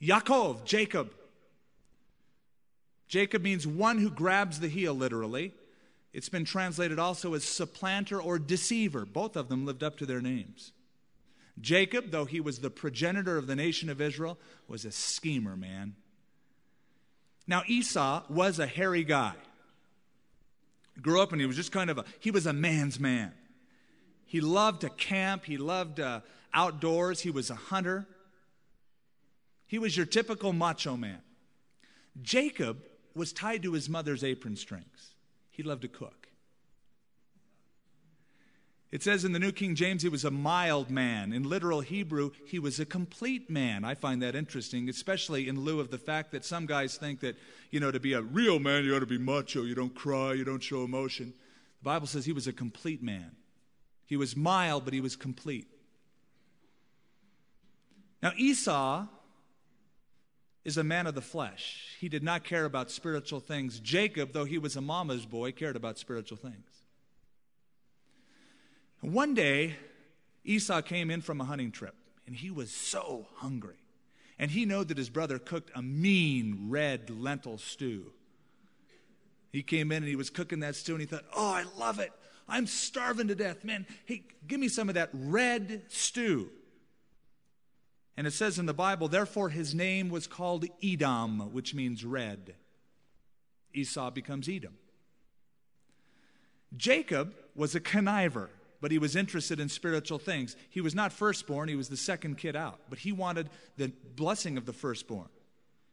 Yaakov, 0.00 0.64
Jacob. 0.64 1.12
Jacob 3.08 3.42
means 3.42 3.66
one 3.66 3.98
who 3.98 4.08
grabs 4.08 4.60
the 4.60 4.68
heel, 4.68 4.94
literally. 4.94 5.52
It's 6.12 6.28
been 6.28 6.44
translated 6.44 6.98
also 6.98 7.34
as 7.34 7.44
supplanter 7.44 8.22
or 8.22 8.38
deceiver. 8.38 9.04
Both 9.04 9.36
of 9.36 9.48
them 9.48 9.66
lived 9.66 9.82
up 9.82 9.98
to 9.98 10.06
their 10.06 10.20
names. 10.20 10.72
Jacob, 11.60 12.10
though 12.10 12.24
he 12.24 12.40
was 12.40 12.60
the 12.60 12.70
progenitor 12.70 13.36
of 13.36 13.48
the 13.48 13.56
nation 13.56 13.90
of 13.90 14.00
Israel, 14.00 14.38
was 14.68 14.84
a 14.84 14.92
schemer, 14.92 15.56
man. 15.56 15.96
Now, 17.46 17.62
Esau 17.66 18.22
was 18.30 18.60
a 18.60 18.66
hairy 18.66 19.02
guy. 19.02 19.34
Grew 21.02 21.20
up 21.20 21.32
and 21.32 21.40
he 21.40 21.46
was 21.46 21.56
just 21.56 21.72
kind 21.72 21.90
of 21.90 21.98
a, 21.98 22.04
he 22.20 22.30
was 22.30 22.46
a 22.46 22.52
man's 22.52 23.00
man. 23.00 23.32
He 24.30 24.40
loved 24.40 24.82
to 24.82 24.90
camp, 24.90 25.44
he 25.44 25.56
loved 25.56 25.98
uh, 25.98 26.20
outdoors, 26.54 27.18
he 27.18 27.30
was 27.30 27.50
a 27.50 27.56
hunter. 27.56 28.06
He 29.66 29.76
was 29.76 29.96
your 29.96 30.06
typical 30.06 30.52
macho 30.52 30.96
man. 30.96 31.18
Jacob 32.22 32.78
was 33.12 33.32
tied 33.32 33.64
to 33.64 33.72
his 33.72 33.88
mother's 33.88 34.22
apron 34.22 34.54
strings. 34.54 35.14
He 35.50 35.64
loved 35.64 35.82
to 35.82 35.88
cook. 35.88 36.28
It 38.92 39.02
says 39.02 39.24
in 39.24 39.32
the 39.32 39.40
New 39.40 39.50
King 39.50 39.74
James, 39.74 40.02
he 40.02 40.08
was 40.08 40.24
a 40.24 40.30
mild 40.30 40.90
man. 40.90 41.32
In 41.32 41.42
literal 41.42 41.80
Hebrew, 41.80 42.30
he 42.46 42.60
was 42.60 42.78
a 42.78 42.86
complete 42.86 43.50
man. 43.50 43.84
I 43.84 43.96
find 43.96 44.22
that 44.22 44.36
interesting, 44.36 44.88
especially 44.88 45.48
in 45.48 45.58
lieu 45.64 45.80
of 45.80 45.90
the 45.90 45.98
fact 45.98 46.30
that 46.30 46.44
some 46.44 46.66
guys 46.66 46.96
think 46.96 47.18
that, 47.18 47.34
you 47.72 47.80
know, 47.80 47.90
to 47.90 47.98
be 47.98 48.12
a 48.12 48.22
real 48.22 48.60
man, 48.60 48.84
you 48.84 48.94
ought 48.94 49.00
to 49.00 49.06
be 49.06 49.18
macho. 49.18 49.64
You 49.64 49.74
don't 49.74 49.92
cry, 49.92 50.34
you 50.34 50.44
don't 50.44 50.62
show 50.62 50.84
emotion. 50.84 51.34
The 51.80 51.84
Bible 51.84 52.06
says 52.06 52.26
he 52.26 52.32
was 52.32 52.46
a 52.46 52.52
complete 52.52 53.02
man. 53.02 53.32
He 54.10 54.16
was 54.16 54.36
mild, 54.36 54.84
but 54.84 54.92
he 54.92 55.00
was 55.00 55.14
complete. 55.14 55.68
Now, 58.20 58.32
Esau 58.36 59.06
is 60.64 60.76
a 60.76 60.82
man 60.82 61.06
of 61.06 61.14
the 61.14 61.22
flesh. 61.22 61.96
He 62.00 62.08
did 62.08 62.24
not 62.24 62.42
care 62.42 62.64
about 62.64 62.90
spiritual 62.90 63.38
things. 63.38 63.78
Jacob, 63.78 64.32
though 64.32 64.44
he 64.44 64.58
was 64.58 64.74
a 64.74 64.80
mama's 64.80 65.24
boy, 65.26 65.52
cared 65.52 65.76
about 65.76 65.96
spiritual 65.96 66.36
things. 66.36 66.66
One 69.00 69.32
day, 69.32 69.76
Esau 70.44 70.82
came 70.82 71.08
in 71.08 71.20
from 71.20 71.40
a 71.40 71.44
hunting 71.44 71.70
trip, 71.70 71.94
and 72.26 72.34
he 72.34 72.50
was 72.50 72.72
so 72.72 73.28
hungry. 73.36 73.78
And 74.40 74.50
he 74.50 74.66
knew 74.66 74.82
that 74.82 74.98
his 74.98 75.08
brother 75.08 75.38
cooked 75.38 75.70
a 75.76 75.82
mean 75.82 76.66
red 76.68 77.10
lentil 77.10 77.58
stew. 77.58 78.06
He 79.52 79.62
came 79.62 79.92
in 79.92 79.98
and 79.98 80.08
he 80.08 80.16
was 80.16 80.30
cooking 80.30 80.58
that 80.60 80.74
stew, 80.74 80.94
and 80.94 81.00
he 81.00 81.06
thought, 81.06 81.26
Oh, 81.32 81.52
I 81.52 81.64
love 81.78 82.00
it. 82.00 82.10
I'm 82.50 82.66
starving 82.66 83.28
to 83.28 83.34
death. 83.34 83.64
Man, 83.64 83.86
hey, 84.04 84.24
give 84.46 84.60
me 84.60 84.68
some 84.68 84.88
of 84.88 84.96
that 84.96 85.10
red 85.12 85.82
stew. 85.88 86.50
And 88.16 88.26
it 88.26 88.32
says 88.32 88.58
in 88.58 88.66
the 88.66 88.74
Bible, 88.74 89.08
therefore 89.08 89.48
his 89.48 89.74
name 89.74 90.10
was 90.10 90.26
called 90.26 90.66
Edom, 90.82 91.52
which 91.52 91.74
means 91.74 92.04
red. 92.04 92.54
Esau 93.72 94.10
becomes 94.10 94.48
Edom. 94.48 94.74
Jacob 96.76 97.34
was 97.54 97.74
a 97.74 97.80
conniver 97.80 98.48
but 98.80 98.90
he 98.90 98.98
was 98.98 99.14
interested 99.14 99.60
in 99.60 99.68
spiritual 99.68 100.18
things. 100.18 100.56
He 100.70 100.80
was 100.80 100.94
not 100.94 101.12
firstborn, 101.12 101.68
he 101.68 101.76
was 101.76 101.88
the 101.88 101.96
second 101.96 102.38
kid 102.38 102.56
out, 102.56 102.80
but 102.88 103.00
he 103.00 103.12
wanted 103.12 103.50
the 103.76 103.92
blessing 104.16 104.56
of 104.56 104.66
the 104.66 104.72
firstborn. 104.72 105.28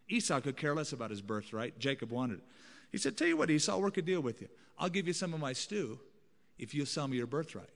Esau 0.10 0.40
could 0.40 0.56
care 0.56 0.74
less 0.74 0.94
about 0.94 1.10
his 1.10 1.22
birthright. 1.22 1.80
Jacob 1.80 2.12
wanted 2.12 2.40
it. 2.40 2.46
He 2.92 2.98
said, 2.98 3.18
Tell 3.18 3.28
you 3.28 3.36
what, 3.36 3.50
Esau, 3.50 3.74
I'll 3.74 3.82
work 3.82 3.98
a 3.98 4.02
deal 4.02 4.22
with 4.22 4.42
you. 4.42 4.48
I'll 4.80 4.90
give 4.90 5.06
you 5.06 5.14
some 5.14 5.34
of 5.34 5.40
my 5.42 5.52
stew 5.52 6.00
if 6.58 6.74
you'll 6.74 6.86
sell 6.86 7.08
me 7.08 7.18
your 7.18 7.28
birthright. 7.28 7.70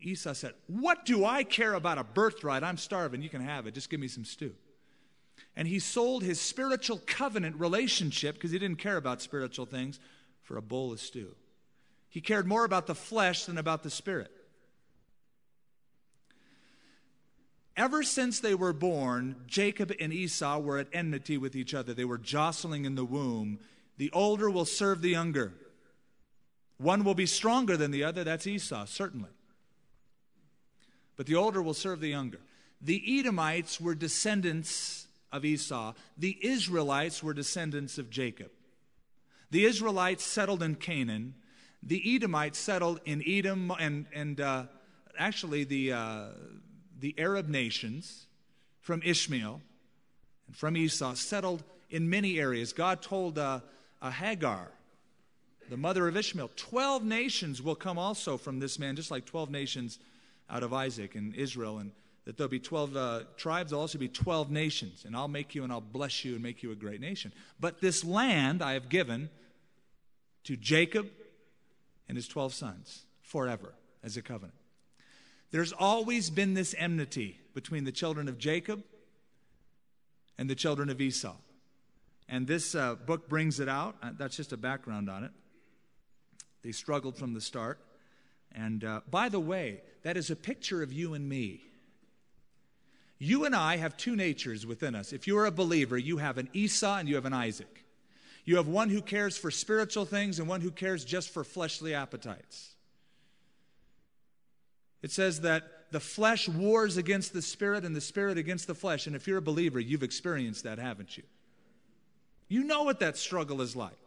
Esau 0.00 0.32
said, 0.32 0.54
What 0.66 1.04
do 1.04 1.24
I 1.24 1.42
care 1.42 1.74
about 1.74 1.98
a 1.98 2.04
birthright? 2.04 2.62
I'm 2.62 2.76
starving. 2.76 3.22
You 3.22 3.28
can 3.28 3.40
have 3.40 3.66
it. 3.66 3.74
Just 3.74 3.90
give 3.90 4.00
me 4.00 4.08
some 4.08 4.24
stew. 4.24 4.54
And 5.56 5.66
he 5.66 5.78
sold 5.78 6.22
his 6.22 6.40
spiritual 6.40 7.00
covenant 7.06 7.56
relationship, 7.58 8.36
because 8.36 8.50
he 8.50 8.58
didn't 8.58 8.78
care 8.78 8.96
about 8.96 9.22
spiritual 9.22 9.66
things, 9.66 9.98
for 10.42 10.56
a 10.56 10.62
bowl 10.62 10.92
of 10.92 11.00
stew. 11.00 11.34
He 12.08 12.20
cared 12.20 12.46
more 12.46 12.64
about 12.64 12.86
the 12.86 12.94
flesh 12.94 13.44
than 13.44 13.58
about 13.58 13.82
the 13.82 13.90
spirit. 13.90 14.30
Ever 17.76 18.02
since 18.02 18.40
they 18.40 18.54
were 18.54 18.72
born, 18.72 19.36
Jacob 19.46 19.92
and 20.00 20.12
Esau 20.12 20.58
were 20.58 20.78
at 20.78 20.88
enmity 20.92 21.38
with 21.38 21.54
each 21.54 21.74
other. 21.74 21.94
They 21.94 22.04
were 22.04 22.18
jostling 22.18 22.84
in 22.84 22.96
the 22.96 23.04
womb. 23.04 23.60
The 23.98 24.10
older 24.12 24.50
will 24.50 24.64
serve 24.64 25.00
the 25.00 25.10
younger. 25.10 25.52
One 26.78 27.04
will 27.04 27.14
be 27.14 27.26
stronger 27.26 27.76
than 27.76 27.90
the 27.90 28.04
other, 28.04 28.24
that's 28.24 28.46
Esau, 28.46 28.86
certainly. 28.86 29.30
But 31.16 31.26
the 31.26 31.34
older 31.34 31.60
will 31.60 31.74
serve 31.74 32.00
the 32.00 32.08
younger. 32.08 32.38
The 32.80 33.18
Edomites 33.18 33.80
were 33.80 33.96
descendants 33.96 35.06
of 35.30 35.44
Esau, 35.44 35.92
the 36.16 36.38
Israelites 36.40 37.22
were 37.22 37.34
descendants 37.34 37.98
of 37.98 38.08
Jacob. 38.08 38.50
The 39.50 39.64
Israelites 39.64 40.24
settled 40.24 40.62
in 40.62 40.76
Canaan, 40.76 41.34
the 41.82 42.02
Edomites 42.14 42.58
settled 42.58 43.00
in 43.04 43.22
Edom 43.26 43.72
and, 43.78 44.06
and 44.14 44.40
uh, 44.40 44.64
actually 45.18 45.64
the, 45.64 45.92
uh, 45.92 46.26
the 46.98 47.14
Arab 47.18 47.48
nations 47.48 48.26
from 48.80 49.02
Ishmael 49.04 49.60
and 50.46 50.56
from 50.56 50.76
Esau 50.76 51.14
settled 51.14 51.62
in 51.90 52.08
many 52.08 52.38
areas. 52.38 52.72
God 52.72 53.02
told 53.02 53.38
uh, 53.38 53.60
Hagar, 54.02 54.70
the 55.68 55.76
mother 55.76 56.08
of 56.08 56.16
Ishmael, 56.16 56.50
12 56.56 57.04
nations 57.04 57.62
will 57.62 57.74
come 57.74 57.98
also 57.98 58.36
from 58.36 58.58
this 58.58 58.78
man, 58.78 58.96
just 58.96 59.10
like 59.10 59.24
12 59.24 59.50
nations 59.50 59.98
out 60.48 60.62
of 60.62 60.72
Isaac 60.72 61.14
and 61.14 61.34
Israel. 61.34 61.78
And 61.78 61.92
that 62.24 62.36
there'll 62.36 62.50
be 62.50 62.60
12 62.60 62.96
uh, 62.96 63.20
tribes, 63.36 63.70
there'll 63.70 63.80
also 63.80 63.98
be 63.98 64.08
12 64.08 64.50
nations. 64.50 65.04
And 65.06 65.16
I'll 65.16 65.28
make 65.28 65.54
you 65.54 65.64
and 65.64 65.72
I'll 65.72 65.80
bless 65.80 66.24
you 66.24 66.34
and 66.34 66.42
make 66.42 66.62
you 66.62 66.72
a 66.72 66.74
great 66.74 67.00
nation. 67.00 67.32
But 67.58 67.80
this 67.80 68.04
land 68.04 68.62
I 68.62 68.74
have 68.74 68.88
given 68.88 69.30
to 70.44 70.56
Jacob 70.56 71.08
and 72.08 72.16
his 72.16 72.28
12 72.28 72.54
sons 72.54 73.04
forever 73.22 73.74
as 74.02 74.16
a 74.16 74.22
covenant. 74.22 74.54
There's 75.50 75.72
always 75.72 76.30
been 76.30 76.54
this 76.54 76.74
enmity 76.76 77.38
between 77.54 77.84
the 77.84 77.92
children 77.92 78.28
of 78.28 78.38
Jacob 78.38 78.84
and 80.36 80.48
the 80.48 80.54
children 80.54 80.90
of 80.90 81.00
Esau. 81.00 81.34
And 82.28 82.46
this 82.46 82.74
uh, 82.74 82.94
book 82.94 83.28
brings 83.28 83.58
it 83.58 83.68
out. 83.68 83.96
Uh, 84.02 84.10
that's 84.18 84.36
just 84.36 84.52
a 84.52 84.56
background 84.56 85.08
on 85.08 85.24
it. 85.24 85.30
They 86.62 86.72
struggled 86.72 87.16
from 87.16 87.34
the 87.34 87.40
start. 87.40 87.78
And 88.54 88.84
uh, 88.84 89.00
by 89.10 89.28
the 89.28 89.40
way, 89.40 89.82
that 90.02 90.16
is 90.16 90.30
a 90.30 90.36
picture 90.36 90.82
of 90.82 90.92
you 90.92 91.14
and 91.14 91.28
me. 91.28 91.62
You 93.18 93.44
and 93.44 93.54
I 93.54 93.76
have 93.76 93.96
two 93.96 94.14
natures 94.14 94.64
within 94.64 94.94
us. 94.94 95.12
If 95.12 95.26
you're 95.26 95.46
a 95.46 95.50
believer, 95.50 95.98
you 95.98 96.18
have 96.18 96.38
an 96.38 96.48
Esau 96.52 96.98
and 96.98 97.08
you 97.08 97.16
have 97.16 97.26
an 97.26 97.32
Isaac. 97.32 97.84
You 98.44 98.56
have 98.56 98.68
one 98.68 98.88
who 98.88 99.02
cares 99.02 99.36
for 99.36 99.50
spiritual 99.50 100.04
things 100.04 100.38
and 100.38 100.48
one 100.48 100.60
who 100.60 100.70
cares 100.70 101.04
just 101.04 101.30
for 101.30 101.44
fleshly 101.44 101.94
appetites. 101.94 102.74
It 105.02 105.10
says 105.10 105.42
that 105.42 105.64
the 105.90 106.00
flesh 106.00 106.48
wars 106.48 106.96
against 106.96 107.32
the 107.32 107.42
spirit 107.42 107.84
and 107.84 107.94
the 107.94 108.00
spirit 108.00 108.38
against 108.38 108.66
the 108.66 108.74
flesh. 108.74 109.06
And 109.06 109.14
if 109.14 109.26
you're 109.26 109.38
a 109.38 109.42
believer, 109.42 109.80
you've 109.80 110.02
experienced 110.02 110.64
that, 110.64 110.78
haven't 110.78 111.16
you? 111.16 111.24
You 112.48 112.64
know 112.64 112.84
what 112.84 113.00
that 113.00 113.16
struggle 113.16 113.60
is 113.60 113.76
like. 113.76 113.98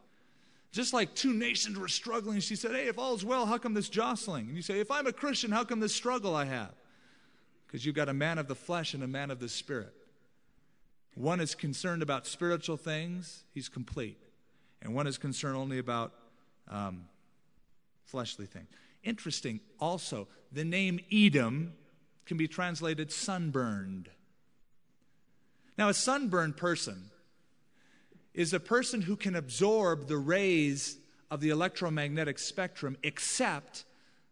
Just 0.71 0.93
like 0.93 1.13
two 1.15 1.33
nations 1.33 1.77
were 1.77 1.87
struggling, 1.87 2.39
she 2.39 2.55
said, 2.55 2.71
Hey, 2.71 2.87
if 2.87 2.97
all's 2.97 3.25
well, 3.25 3.45
how 3.45 3.57
come 3.57 3.73
this 3.73 3.89
jostling? 3.89 4.47
And 4.47 4.55
you 4.55 4.61
say, 4.61 4.79
If 4.79 4.89
I'm 4.91 5.07
a 5.07 5.13
Christian, 5.13 5.51
how 5.51 5.63
come 5.63 5.79
this 5.79 5.93
struggle 5.93 6.35
I 6.35 6.45
have? 6.45 6.73
Because 7.67 7.85
you've 7.85 7.95
got 7.95 8.09
a 8.09 8.13
man 8.13 8.37
of 8.37 8.47
the 8.47 8.55
flesh 8.55 8.93
and 8.93 9.03
a 9.03 9.07
man 9.07 9.31
of 9.31 9.39
the 9.39 9.49
spirit. 9.49 9.93
One 11.15 11.39
is 11.41 11.55
concerned 11.55 12.01
about 12.01 12.25
spiritual 12.25 12.77
things, 12.77 13.43
he's 13.53 13.69
complete 13.69 14.17
and 14.81 14.95
one 14.95 15.07
is 15.07 15.17
concerned 15.17 15.55
only 15.55 15.77
about 15.77 16.13
um, 16.67 17.05
fleshly 18.05 18.45
things. 18.45 18.67
Interesting 19.03 19.59
also, 19.79 20.27
the 20.51 20.63
name 20.63 20.99
Edom 21.11 21.73
can 22.25 22.37
be 22.37 22.47
translated 22.47 23.11
sunburned. 23.11 24.09
Now, 25.77 25.89
a 25.89 25.93
sunburned 25.93 26.57
person 26.57 27.11
is 28.33 28.53
a 28.53 28.59
person 28.59 29.01
who 29.01 29.15
can 29.15 29.35
absorb 29.35 30.07
the 30.07 30.17
rays 30.17 30.97
of 31.29 31.41
the 31.41 31.49
electromagnetic 31.49 32.39
spectrum 32.39 32.97
except 33.03 33.85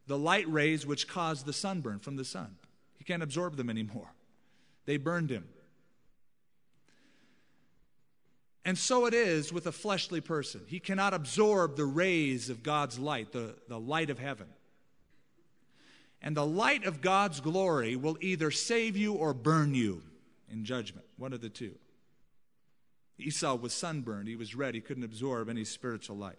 the 0.08 0.18
light 0.18 0.50
rays 0.52 0.86
which 0.86 1.08
cause 1.08 1.44
the 1.44 1.54
sunburn 1.54 2.00
from 2.00 2.16
the 2.16 2.26
sun. 2.26 2.56
He 2.98 3.04
can't 3.04 3.24
absorb 3.24 3.56
them 3.56 3.70
anymore. 3.70 4.12
They 4.86 4.98
burned 4.98 5.30
him. 5.30 5.48
And 8.66 8.78
so 8.78 9.06
it 9.06 9.14
is 9.14 9.54
with 9.54 9.68
a 9.68 9.72
fleshly 9.72 10.22
person. 10.22 10.62
He 10.68 10.80
cannot 10.80 11.14
absorb 11.14 11.76
the 11.76 11.86
rays 11.86 12.50
of 12.50 12.64
God's 12.64 13.00
light, 13.00 13.32
the, 13.32 13.56
the 13.68 13.80
light 13.80 14.10
of 14.10 14.20
heaven. 14.20 14.48
And 16.22 16.36
the 16.36 16.46
light 16.46 16.86
of 16.86 17.02
God's 17.02 17.40
glory 17.40 17.96
will 17.96 18.18
either 18.20 18.52
save 18.52 18.98
you 18.98 19.14
or 19.14 19.34
burn 19.34 19.74
you 19.74 20.02
in 20.52 20.66
judgment, 20.66 21.06
one 21.18 21.34
of 21.34 21.42
the 21.42 21.50
two. 21.50 21.74
Esau 23.20 23.56
was 23.56 23.74
sunburned. 23.74 24.28
He 24.28 24.36
was 24.36 24.56
red. 24.56 24.76
He 24.76 24.82
couldn't 24.82 25.04
absorb 25.04 25.50
any 25.50 25.64
spiritual 25.66 26.18
light. 26.18 26.38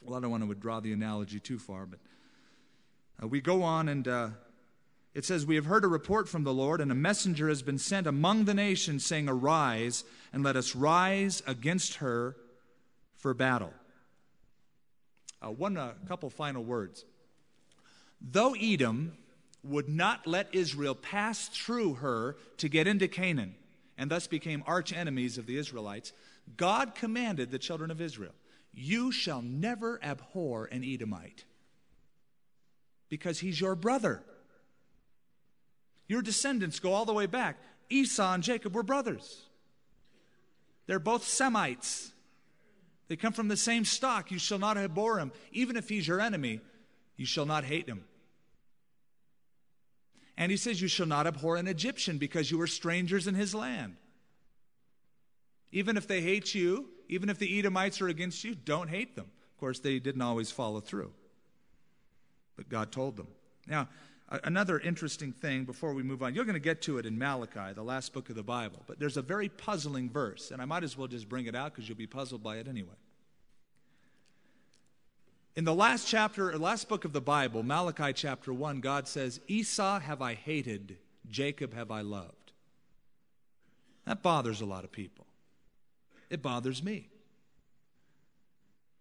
Well, 0.00 0.16
I 0.16 0.20
don't 0.20 0.30
want 0.30 0.48
to 0.48 0.54
draw 0.54 0.80
the 0.80 0.92
analogy 0.92 1.40
too 1.40 1.58
far, 1.58 1.86
but 1.86 1.98
uh, 3.22 3.26
we 3.26 3.40
go 3.40 3.62
on 3.62 3.88
and 3.88 4.08
uh, 4.08 4.28
it 5.14 5.24
says, 5.24 5.44
We 5.44 5.56
have 5.56 5.66
heard 5.66 5.84
a 5.84 5.88
report 5.88 6.28
from 6.28 6.44
the 6.44 6.54
Lord, 6.54 6.80
and 6.80 6.90
a 6.90 6.94
messenger 6.94 7.48
has 7.48 7.62
been 7.62 7.78
sent 7.78 8.06
among 8.06 8.44
the 8.44 8.54
nations, 8.54 9.04
saying, 9.04 9.28
Arise, 9.28 10.04
and 10.32 10.42
let 10.42 10.56
us 10.56 10.76
rise 10.76 11.42
against 11.46 11.96
her 11.96 12.36
for 13.16 13.34
battle. 13.34 13.72
Uh, 15.42 15.50
one 15.50 15.76
uh, 15.76 15.92
couple 16.06 16.30
final 16.30 16.62
words. 16.62 17.04
Though 18.20 18.54
Edom 18.54 19.16
would 19.64 19.88
not 19.88 20.26
let 20.26 20.54
Israel 20.54 20.94
pass 20.94 21.48
through 21.48 21.94
her 21.94 22.36
to 22.58 22.68
get 22.68 22.86
into 22.86 23.08
Canaan, 23.08 23.54
and 24.00 24.10
thus 24.10 24.26
became 24.26 24.64
arch 24.66 24.94
enemies 24.94 25.36
of 25.36 25.44
the 25.44 25.58
Israelites, 25.58 26.14
God 26.56 26.94
commanded 26.94 27.50
the 27.50 27.58
children 27.58 27.90
of 27.90 28.00
Israel, 28.00 28.32
You 28.72 29.12
shall 29.12 29.42
never 29.42 30.02
abhor 30.02 30.64
an 30.72 30.82
Edomite, 30.82 31.44
because 33.10 33.40
he's 33.40 33.60
your 33.60 33.74
brother. 33.74 34.22
Your 36.08 36.22
descendants 36.22 36.80
go 36.80 36.94
all 36.94 37.04
the 37.04 37.12
way 37.12 37.26
back. 37.26 37.58
Esau 37.90 38.32
and 38.32 38.42
Jacob 38.42 38.74
were 38.74 38.82
brothers. 38.82 39.42
They're 40.86 40.98
both 40.98 41.24
Semites. 41.24 42.10
They 43.08 43.16
come 43.16 43.34
from 43.34 43.48
the 43.48 43.56
same 43.56 43.84
stock. 43.84 44.30
You 44.30 44.38
shall 44.38 44.58
not 44.58 44.78
abhor 44.78 45.18
him, 45.18 45.30
even 45.52 45.76
if 45.76 45.90
he's 45.90 46.08
your 46.08 46.22
enemy. 46.22 46.60
You 47.16 47.26
shall 47.26 47.46
not 47.46 47.64
hate 47.64 47.86
him. 47.86 48.04
And 50.40 50.50
he 50.50 50.56
says, 50.56 50.80
You 50.80 50.88
shall 50.88 51.06
not 51.06 51.26
abhor 51.26 51.56
an 51.56 51.68
Egyptian 51.68 52.16
because 52.16 52.50
you 52.50 52.58
are 52.62 52.66
strangers 52.66 53.26
in 53.26 53.34
his 53.34 53.54
land. 53.54 53.96
Even 55.70 55.98
if 55.98 56.08
they 56.08 56.22
hate 56.22 56.54
you, 56.54 56.88
even 57.08 57.28
if 57.28 57.38
the 57.38 57.58
Edomites 57.58 58.00
are 58.00 58.08
against 58.08 58.42
you, 58.42 58.54
don't 58.54 58.88
hate 58.88 59.16
them. 59.16 59.26
Of 59.26 59.60
course, 59.60 59.80
they 59.80 59.98
didn't 59.98 60.22
always 60.22 60.50
follow 60.50 60.80
through. 60.80 61.12
But 62.56 62.70
God 62.70 62.90
told 62.90 63.18
them. 63.18 63.28
Now, 63.68 63.88
another 64.30 64.78
interesting 64.78 65.32
thing 65.32 65.64
before 65.64 65.92
we 65.92 66.02
move 66.02 66.22
on, 66.22 66.34
you're 66.34 66.46
going 66.46 66.54
to 66.54 66.58
get 66.58 66.80
to 66.82 66.96
it 66.96 67.04
in 67.04 67.18
Malachi, 67.18 67.74
the 67.74 67.82
last 67.82 68.14
book 68.14 68.30
of 68.30 68.34
the 68.34 68.42
Bible, 68.42 68.82
but 68.86 68.98
there's 68.98 69.18
a 69.18 69.22
very 69.22 69.50
puzzling 69.50 70.08
verse, 70.08 70.52
and 70.52 70.62
I 70.62 70.64
might 70.64 70.84
as 70.84 70.96
well 70.96 71.06
just 71.06 71.28
bring 71.28 71.46
it 71.46 71.54
out 71.54 71.74
because 71.74 71.86
you'll 71.86 71.98
be 71.98 72.06
puzzled 72.06 72.42
by 72.42 72.56
it 72.56 72.66
anyway. 72.66 72.96
In 75.56 75.64
the 75.64 75.74
last 75.74 76.06
chapter, 76.06 76.50
or 76.50 76.58
last 76.58 76.88
book 76.88 77.04
of 77.04 77.12
the 77.12 77.20
Bible, 77.20 77.62
Malachi 77.62 78.12
chapter 78.12 78.52
1, 78.52 78.80
God 78.80 79.08
says, 79.08 79.40
Esau 79.48 79.98
have 80.00 80.22
I 80.22 80.34
hated, 80.34 80.96
Jacob 81.28 81.74
have 81.74 81.90
I 81.90 82.02
loved. 82.02 82.52
That 84.06 84.22
bothers 84.22 84.60
a 84.60 84.66
lot 84.66 84.84
of 84.84 84.92
people. 84.92 85.26
It 86.30 86.40
bothers 86.40 86.82
me. 86.82 87.08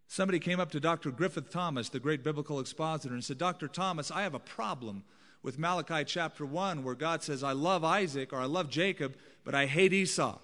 Somebody 0.08 0.40
came 0.40 0.60
up 0.60 0.72
to 0.72 0.80
Dr. 0.80 1.12
Griffith 1.12 1.52
Thomas, 1.52 1.90
the 1.90 2.00
great 2.00 2.24
biblical 2.24 2.60
expositor, 2.60 3.14
and 3.14 3.24
said, 3.24 3.38
Dr. 3.38 3.68
Thomas, 3.68 4.10
I 4.10 4.24
have 4.24 4.34
a 4.34 4.40
problem 4.40 5.04
with 5.44 5.60
Malachi 5.60 6.04
chapter 6.04 6.48
1 6.48 6.84
where 6.84 6.96
God 6.96 7.22
says, 7.22 7.44
I 7.44 7.52
love 7.52 7.84
Isaac 7.84 8.34
or 8.34 8.40
I 8.40 8.46
love 8.46 8.72
Jacob, 8.72 9.16
but 9.46 9.54
I 9.54 9.68
hate 9.68 9.94
Esau. 9.94 10.40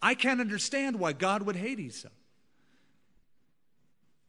I 0.00 0.14
can't 0.14 0.40
understand 0.40 0.98
why 1.00 1.12
God 1.12 1.42
would 1.42 1.56
hate 1.56 1.80
Esau. 1.80 2.08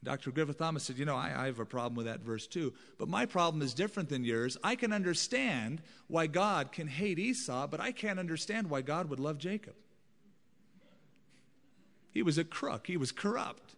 Dr. 0.03 0.31
Griffith 0.31 0.57
Thomas 0.57 0.83
said, 0.83 0.97
You 0.97 1.05
know, 1.05 1.15
I, 1.15 1.31
I, 1.35 1.45
have 1.45 1.59
a 1.59 1.65
problem 1.65 1.95
with 1.95 2.07
that 2.07 2.21
verse 2.21 2.47
too, 2.47 2.73
but 2.97 3.07
my 3.07 3.25
problem 3.25 3.61
is 3.61 3.73
different 3.73 4.09
than 4.09 4.23
yours. 4.23 4.57
I 4.63 4.75
can 4.75 4.91
understand 4.91 5.81
why 6.07 6.27
God 6.27 6.71
can 6.71 6.87
hate 6.87 7.19
Esau, 7.19 7.67
but 7.67 7.79
I 7.79 7.91
can't 7.91 8.19
understand 8.19 8.69
why 8.69 8.81
God 8.81 9.09
would 9.09 9.19
love 9.19 9.37
Jacob. 9.37 9.75
He 12.09 12.23
was 12.23 12.37
a 12.37 12.43
crook, 12.43 12.87
he 12.87 12.97
was 12.97 13.11
corrupt. 13.11 13.75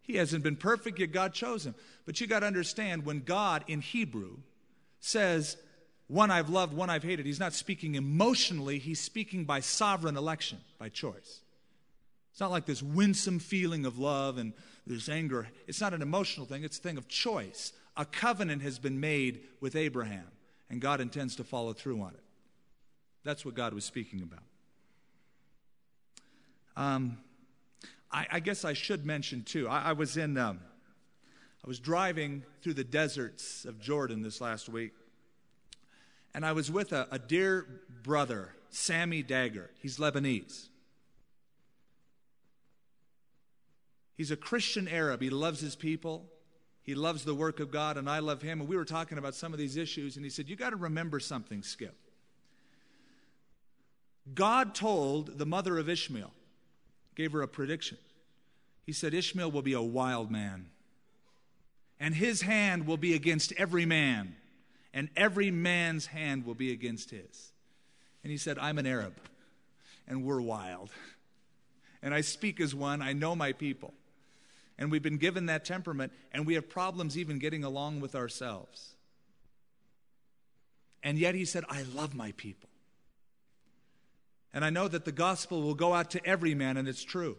He 0.00 0.16
hasn't 0.16 0.44
been 0.44 0.56
perfect, 0.56 0.98
yet 0.98 1.12
God 1.12 1.32
chose 1.32 1.64
him. 1.64 1.74
But 2.04 2.20
you 2.20 2.26
got 2.26 2.40
to 2.40 2.46
understand 2.46 3.06
when 3.06 3.20
God 3.20 3.64
in 3.66 3.80
Hebrew 3.80 4.36
says, 5.00 5.56
One 6.08 6.30
I've 6.30 6.50
loved, 6.50 6.74
one 6.74 6.90
I've 6.90 7.02
hated, 7.02 7.24
he's 7.24 7.40
not 7.40 7.54
speaking 7.54 7.94
emotionally, 7.94 8.78
he's 8.78 9.00
speaking 9.00 9.44
by 9.44 9.60
sovereign 9.60 10.18
election, 10.18 10.58
by 10.78 10.90
choice. 10.90 11.40
It's 12.32 12.40
not 12.40 12.50
like 12.50 12.66
this 12.66 12.82
winsome 12.82 13.38
feeling 13.38 13.86
of 13.86 13.98
love 13.98 14.36
and 14.36 14.52
there's 14.86 15.08
anger. 15.08 15.48
It's 15.66 15.80
not 15.80 15.94
an 15.94 16.02
emotional 16.02 16.46
thing, 16.46 16.64
it's 16.64 16.78
a 16.78 16.82
thing 16.82 16.98
of 16.98 17.08
choice. 17.08 17.72
A 17.96 18.04
covenant 18.04 18.62
has 18.62 18.78
been 18.78 19.00
made 19.00 19.42
with 19.60 19.76
Abraham, 19.76 20.26
and 20.68 20.80
God 20.80 21.00
intends 21.00 21.36
to 21.36 21.44
follow 21.44 21.72
through 21.72 22.00
on 22.02 22.10
it. 22.10 22.22
That's 23.22 23.44
what 23.44 23.54
God 23.54 23.72
was 23.72 23.84
speaking 23.84 24.22
about. 24.22 24.42
Um, 26.76 27.18
I, 28.10 28.26
I, 28.32 28.40
guess 28.40 28.64
I 28.64 28.72
should 28.72 29.06
mention 29.06 29.44
too. 29.44 29.68
I, 29.68 29.90
I 29.90 29.92
was 29.92 30.16
in, 30.16 30.36
um, 30.36 30.58
I 31.64 31.68
was 31.68 31.78
driving 31.78 32.42
through 32.62 32.74
the 32.74 32.84
deserts 32.84 33.64
of 33.64 33.80
Jordan 33.80 34.22
this 34.22 34.40
last 34.40 34.68
week, 34.68 34.92
and 36.34 36.44
I 36.44 36.52
was 36.52 36.70
with 36.70 36.92
a, 36.92 37.06
a 37.12 37.18
dear 37.18 37.66
brother, 38.02 38.54
Sammy 38.70 39.22
Dagger. 39.22 39.70
He's 39.78 39.98
Lebanese. 39.98 40.68
He's 44.16 44.30
a 44.30 44.36
Christian 44.36 44.86
Arab. 44.88 45.20
He 45.20 45.30
loves 45.30 45.60
his 45.60 45.74
people. 45.74 46.30
He 46.82 46.94
loves 46.94 47.24
the 47.24 47.34
work 47.34 47.60
of 47.60 47.70
God, 47.70 47.96
and 47.96 48.08
I 48.08 48.18
love 48.18 48.42
him. 48.42 48.60
And 48.60 48.68
we 48.68 48.76
were 48.76 48.84
talking 48.84 49.18
about 49.18 49.34
some 49.34 49.52
of 49.52 49.58
these 49.58 49.76
issues, 49.76 50.16
and 50.16 50.24
he 50.24 50.30
said, 50.30 50.48
You 50.48 50.56
got 50.56 50.70
to 50.70 50.76
remember 50.76 51.18
something, 51.18 51.62
Skip. 51.62 51.96
God 54.32 54.74
told 54.74 55.38
the 55.38 55.46
mother 55.46 55.78
of 55.78 55.88
Ishmael, 55.88 56.30
gave 57.14 57.32
her 57.32 57.42
a 57.42 57.48
prediction. 57.48 57.98
He 58.84 58.92
said, 58.92 59.14
Ishmael 59.14 59.50
will 59.50 59.62
be 59.62 59.72
a 59.72 59.82
wild 59.82 60.30
man, 60.30 60.66
and 61.98 62.14
his 62.14 62.42
hand 62.42 62.86
will 62.86 62.96
be 62.96 63.14
against 63.14 63.52
every 63.52 63.86
man, 63.86 64.36
and 64.92 65.08
every 65.16 65.50
man's 65.50 66.06
hand 66.06 66.44
will 66.44 66.54
be 66.54 66.70
against 66.70 67.10
his. 67.10 67.52
And 68.22 68.30
he 68.30 68.36
said, 68.36 68.58
I'm 68.58 68.78
an 68.78 68.86
Arab, 68.86 69.14
and 70.06 70.22
we're 70.22 70.40
wild. 70.40 70.90
And 72.02 72.12
I 72.12 72.20
speak 72.20 72.60
as 72.60 72.74
one, 72.74 73.00
I 73.00 73.14
know 73.14 73.34
my 73.34 73.52
people. 73.52 73.94
And 74.78 74.90
we've 74.90 75.02
been 75.02 75.18
given 75.18 75.46
that 75.46 75.64
temperament, 75.64 76.12
and 76.32 76.46
we 76.46 76.54
have 76.54 76.68
problems 76.68 77.16
even 77.16 77.38
getting 77.38 77.62
along 77.62 78.00
with 78.00 78.14
ourselves. 78.14 78.94
And 81.02 81.18
yet 81.18 81.34
he 81.34 81.44
said, 81.44 81.64
I 81.68 81.82
love 81.82 82.14
my 82.14 82.32
people. 82.32 82.70
And 84.52 84.64
I 84.64 84.70
know 84.70 84.88
that 84.88 85.04
the 85.04 85.12
gospel 85.12 85.62
will 85.62 85.74
go 85.74 85.92
out 85.92 86.10
to 86.12 86.26
every 86.26 86.54
man, 86.54 86.76
and 86.76 86.88
it's 86.88 87.04
true. 87.04 87.36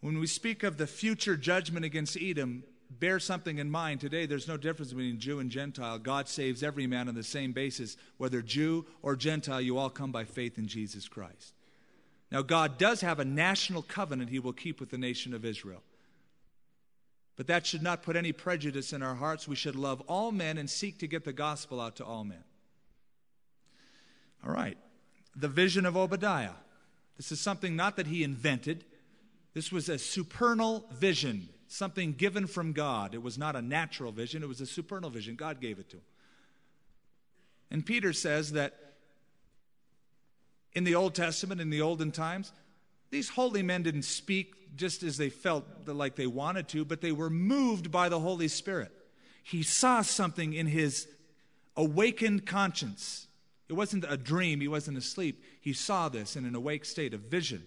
When 0.00 0.18
we 0.18 0.26
speak 0.26 0.62
of 0.62 0.78
the 0.78 0.86
future 0.86 1.36
judgment 1.36 1.84
against 1.84 2.16
Edom, 2.20 2.64
bear 2.90 3.18
something 3.18 3.58
in 3.58 3.70
mind. 3.70 4.00
Today, 4.00 4.26
there's 4.26 4.48
no 4.48 4.56
difference 4.56 4.92
between 4.92 5.20
Jew 5.20 5.38
and 5.38 5.50
Gentile. 5.50 5.98
God 5.98 6.28
saves 6.28 6.62
every 6.62 6.86
man 6.86 7.08
on 7.08 7.14
the 7.14 7.22
same 7.22 7.52
basis. 7.52 7.96
Whether 8.16 8.42
Jew 8.42 8.86
or 9.02 9.14
Gentile, 9.14 9.60
you 9.60 9.78
all 9.78 9.90
come 9.90 10.10
by 10.10 10.24
faith 10.24 10.58
in 10.58 10.66
Jesus 10.66 11.08
Christ. 11.08 11.54
Now, 12.30 12.42
God 12.42 12.78
does 12.78 13.02
have 13.02 13.20
a 13.20 13.24
national 13.24 13.82
covenant 13.82 14.30
he 14.30 14.38
will 14.38 14.52
keep 14.52 14.80
with 14.80 14.90
the 14.90 14.98
nation 14.98 15.34
of 15.34 15.44
Israel. 15.44 15.82
But 17.36 17.46
that 17.46 17.66
should 17.66 17.82
not 17.82 18.02
put 18.02 18.16
any 18.16 18.32
prejudice 18.32 18.92
in 18.92 19.02
our 19.02 19.14
hearts. 19.14 19.48
We 19.48 19.56
should 19.56 19.76
love 19.76 20.02
all 20.02 20.32
men 20.32 20.58
and 20.58 20.68
seek 20.68 20.98
to 20.98 21.06
get 21.06 21.24
the 21.24 21.32
gospel 21.32 21.80
out 21.80 21.96
to 21.96 22.04
all 22.04 22.24
men. 22.24 22.44
All 24.46 24.52
right. 24.52 24.76
The 25.34 25.48
vision 25.48 25.86
of 25.86 25.96
Obadiah. 25.96 26.50
This 27.16 27.32
is 27.32 27.40
something 27.40 27.76
not 27.76 27.96
that 27.96 28.06
he 28.06 28.24
invented, 28.24 28.84
this 29.54 29.70
was 29.70 29.88
a 29.88 29.98
supernal 29.98 30.86
vision, 30.92 31.48
something 31.68 32.12
given 32.14 32.46
from 32.46 32.72
God. 32.72 33.14
It 33.14 33.22
was 33.22 33.36
not 33.36 33.54
a 33.54 33.62
natural 33.62 34.12
vision, 34.12 34.42
it 34.42 34.48
was 34.48 34.60
a 34.60 34.66
supernal 34.66 35.10
vision. 35.10 35.36
God 35.36 35.60
gave 35.60 35.78
it 35.78 35.90
to 35.90 35.96
him. 35.98 36.02
And 37.70 37.86
Peter 37.86 38.12
says 38.12 38.52
that 38.52 38.74
in 40.74 40.84
the 40.84 40.94
Old 40.94 41.14
Testament, 41.14 41.60
in 41.60 41.70
the 41.70 41.82
olden 41.82 42.12
times, 42.12 42.52
these 43.12 43.28
holy 43.28 43.62
men 43.62 43.82
didn't 43.82 44.02
speak 44.02 44.74
just 44.74 45.02
as 45.02 45.18
they 45.18 45.28
felt 45.28 45.64
like 45.86 46.16
they 46.16 46.26
wanted 46.26 46.66
to, 46.68 46.84
but 46.84 47.02
they 47.02 47.12
were 47.12 47.30
moved 47.30 47.90
by 47.90 48.08
the 48.08 48.18
Holy 48.18 48.48
Spirit. 48.48 48.90
He 49.44 49.62
saw 49.62 50.00
something 50.02 50.54
in 50.54 50.66
his 50.66 51.06
awakened 51.76 52.46
conscience. 52.46 53.26
It 53.68 53.74
wasn't 53.74 54.06
a 54.08 54.16
dream, 54.16 54.60
he 54.60 54.68
wasn't 54.68 54.96
asleep. 54.96 55.44
He 55.60 55.74
saw 55.74 56.08
this 56.08 56.36
in 56.36 56.46
an 56.46 56.54
awake 56.54 56.84
state 56.86 57.12
of 57.12 57.20
vision 57.20 57.66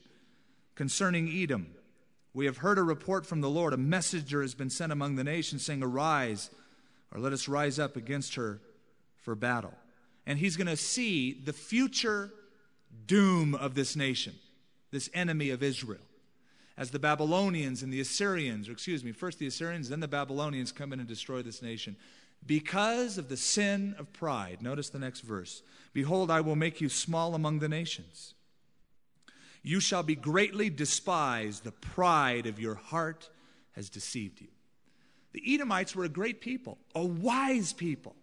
concerning 0.73 1.29
Edom. 1.29 1.75
We 2.33 2.45
have 2.47 2.57
heard 2.57 2.79
a 2.79 2.83
report 2.83 3.25
from 3.25 3.41
the 3.41 3.49
Lord. 3.49 3.71
A 3.71 3.77
messenger 3.77 4.41
has 4.41 4.55
been 4.55 4.69
sent 4.69 4.91
among 4.91 5.15
the 5.15 5.23
nations 5.23 5.63
saying, 5.63 5.83
Arise, 5.83 6.49
or 7.13 7.19
let 7.19 7.33
us 7.33 7.47
rise 7.47 7.79
up 7.79 7.95
against 7.95 8.35
her 8.35 8.61
for 9.21 9.35
battle. 9.35 9.73
And 10.25 10.39
he's 10.39 10.57
going 10.57 10.67
to 10.67 10.75
see 10.75 11.33
the 11.33 11.53
future 11.53 12.31
doom 13.05 13.53
of 13.53 13.75
this 13.75 13.95
nation, 13.95 14.33
this 14.95 15.09
enemy 15.13 15.49
of 15.49 15.61
Israel 15.61 15.99
as 16.77 16.91
the 16.91 16.99
Babylonians 16.99 17.83
and 17.83 17.91
the 17.91 17.99
Assyrians, 17.99 18.69
or 18.69 18.71
excuse 18.71 19.03
me, 19.03 19.11
first 19.11 19.39
the 19.39 19.47
Assyrians, 19.47 19.89
then 19.89 19.99
the 19.99 20.07
Babylonians 20.07 20.71
come 20.71 20.93
in 20.93 20.99
and 20.99 21.07
destroy 21.07 21.41
this 21.41 21.61
nation. 21.61 21.97
Because 22.45 23.17
of 23.17 23.27
the 23.27 23.37
sin 23.37 23.93
of 23.99 24.11
pride, 24.13 24.61
notice 24.61 24.89
the 24.89 24.99
next 24.99 25.21
verse 25.21 25.61
Behold, 25.93 26.31
I 26.31 26.41
will 26.41 26.55
make 26.55 26.79
you 26.79 26.87
small 26.87 27.35
among 27.35 27.59
the 27.59 27.69
nations. 27.69 28.33
You 29.63 29.81
shall 29.81 30.03
be 30.03 30.15
greatly 30.15 30.69
despised. 30.69 31.63
The 31.63 31.71
pride 31.71 32.45
of 32.45 32.59
your 32.59 32.75
heart 32.75 33.29
has 33.73 33.89
deceived 33.89 34.39
you. 34.39 34.47
The 35.33 35.43
Edomites 35.53 35.93
were 35.93 36.05
a 36.05 36.09
great 36.09 36.39
people, 36.39 36.77
a 36.93 37.03
wise 37.03 37.73
people. 37.73 38.15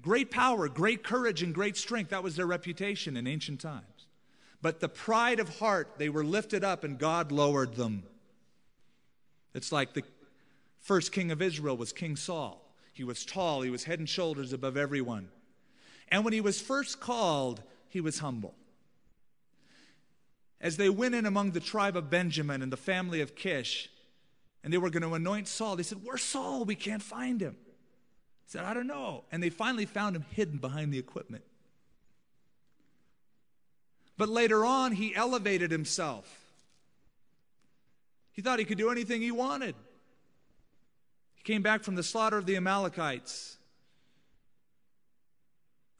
Great 0.00 0.30
power, 0.30 0.68
great 0.68 1.02
courage, 1.02 1.42
and 1.42 1.54
great 1.54 1.76
strength. 1.76 2.10
That 2.10 2.22
was 2.22 2.36
their 2.36 2.46
reputation 2.46 3.18
in 3.18 3.26
ancient 3.26 3.60
times. 3.60 3.84
But 4.62 4.80
the 4.80 4.88
pride 4.88 5.40
of 5.40 5.58
heart, 5.58 5.94
they 5.98 6.08
were 6.08 6.24
lifted 6.24 6.64
up 6.64 6.84
and 6.84 6.98
God 6.98 7.32
lowered 7.32 7.74
them. 7.74 8.02
It's 9.54 9.72
like 9.72 9.94
the 9.94 10.02
first 10.80 11.12
king 11.12 11.30
of 11.30 11.40
Israel 11.40 11.76
was 11.76 11.92
King 11.92 12.16
Saul. 12.16 12.66
He 12.92 13.04
was 13.04 13.24
tall, 13.24 13.62
he 13.62 13.70
was 13.70 13.84
head 13.84 13.98
and 13.98 14.08
shoulders 14.08 14.52
above 14.52 14.76
everyone. 14.76 15.28
And 16.08 16.24
when 16.24 16.32
he 16.32 16.40
was 16.40 16.60
first 16.60 17.00
called, 17.00 17.62
he 17.88 18.00
was 18.00 18.18
humble. 18.18 18.54
As 20.60 20.76
they 20.76 20.90
went 20.90 21.14
in 21.14 21.24
among 21.24 21.52
the 21.52 21.60
tribe 21.60 21.96
of 21.96 22.10
Benjamin 22.10 22.60
and 22.60 22.70
the 22.70 22.76
family 22.76 23.22
of 23.22 23.34
Kish, 23.34 23.88
and 24.62 24.72
they 24.72 24.78
were 24.78 24.90
going 24.90 25.02
to 25.02 25.14
anoint 25.14 25.48
Saul, 25.48 25.76
they 25.76 25.82
said, 25.82 26.00
Where's 26.04 26.22
Saul? 26.22 26.64
We 26.64 26.74
can't 26.74 27.02
find 27.02 27.40
him. 27.40 27.56
He 28.44 28.50
said, 28.50 28.64
I 28.64 28.74
don't 28.74 28.86
know. 28.86 29.24
And 29.32 29.42
they 29.42 29.48
finally 29.48 29.86
found 29.86 30.16
him 30.16 30.26
hidden 30.30 30.58
behind 30.58 30.92
the 30.92 30.98
equipment. 30.98 31.44
But 34.20 34.28
later 34.28 34.66
on, 34.66 34.92
he 34.92 35.16
elevated 35.16 35.70
himself. 35.70 36.28
He 38.32 38.42
thought 38.42 38.58
he 38.58 38.66
could 38.66 38.76
do 38.76 38.90
anything 38.90 39.22
he 39.22 39.30
wanted. 39.30 39.74
He 41.36 41.42
came 41.42 41.62
back 41.62 41.82
from 41.82 41.94
the 41.94 42.02
slaughter 42.02 42.36
of 42.36 42.44
the 42.44 42.54
Amalekites. 42.54 43.56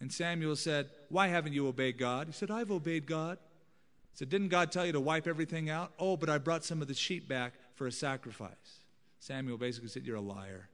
And 0.00 0.12
Samuel 0.12 0.54
said, 0.54 0.90
Why 1.09 1.28
haven't 1.28 1.54
you 1.54 1.66
obeyed 1.66 1.96
God? 1.96 2.26
He 2.26 2.35
said, 2.35 2.50
I've 2.50 2.70
obeyed 2.70 3.06
God. 3.06 3.38
He 4.12 4.18
said, 4.18 4.28
Didn't 4.28 4.48
God 4.48 4.70
tell 4.70 4.85
you 4.85 4.92
to 4.92 5.00
wipe 5.00 5.26
everything 5.26 5.70
out? 5.70 5.94
Oh, 5.98 6.18
but 6.18 6.28
I 6.28 6.37
brought 6.37 6.62
some 6.62 6.83
of 6.83 6.88
the 6.88 6.94
sheep 6.94 7.26
back 7.26 7.54
for 7.74 7.87
a 7.87 7.92
sacrifice. 7.92 8.80
Samuel 9.18 9.56
basically 9.56 9.88
said, 9.88 10.04
You're 10.04 10.16
a 10.16 10.20
liar. 10.20 10.68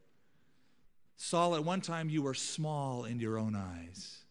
Saul, 1.16 1.54
at 1.54 1.62
one 1.62 1.80
time, 1.80 2.10
you 2.10 2.22
were 2.22 2.34
small 2.34 3.04
in 3.04 3.20
your 3.20 3.38
own 3.38 3.54
eyes. 3.54 4.24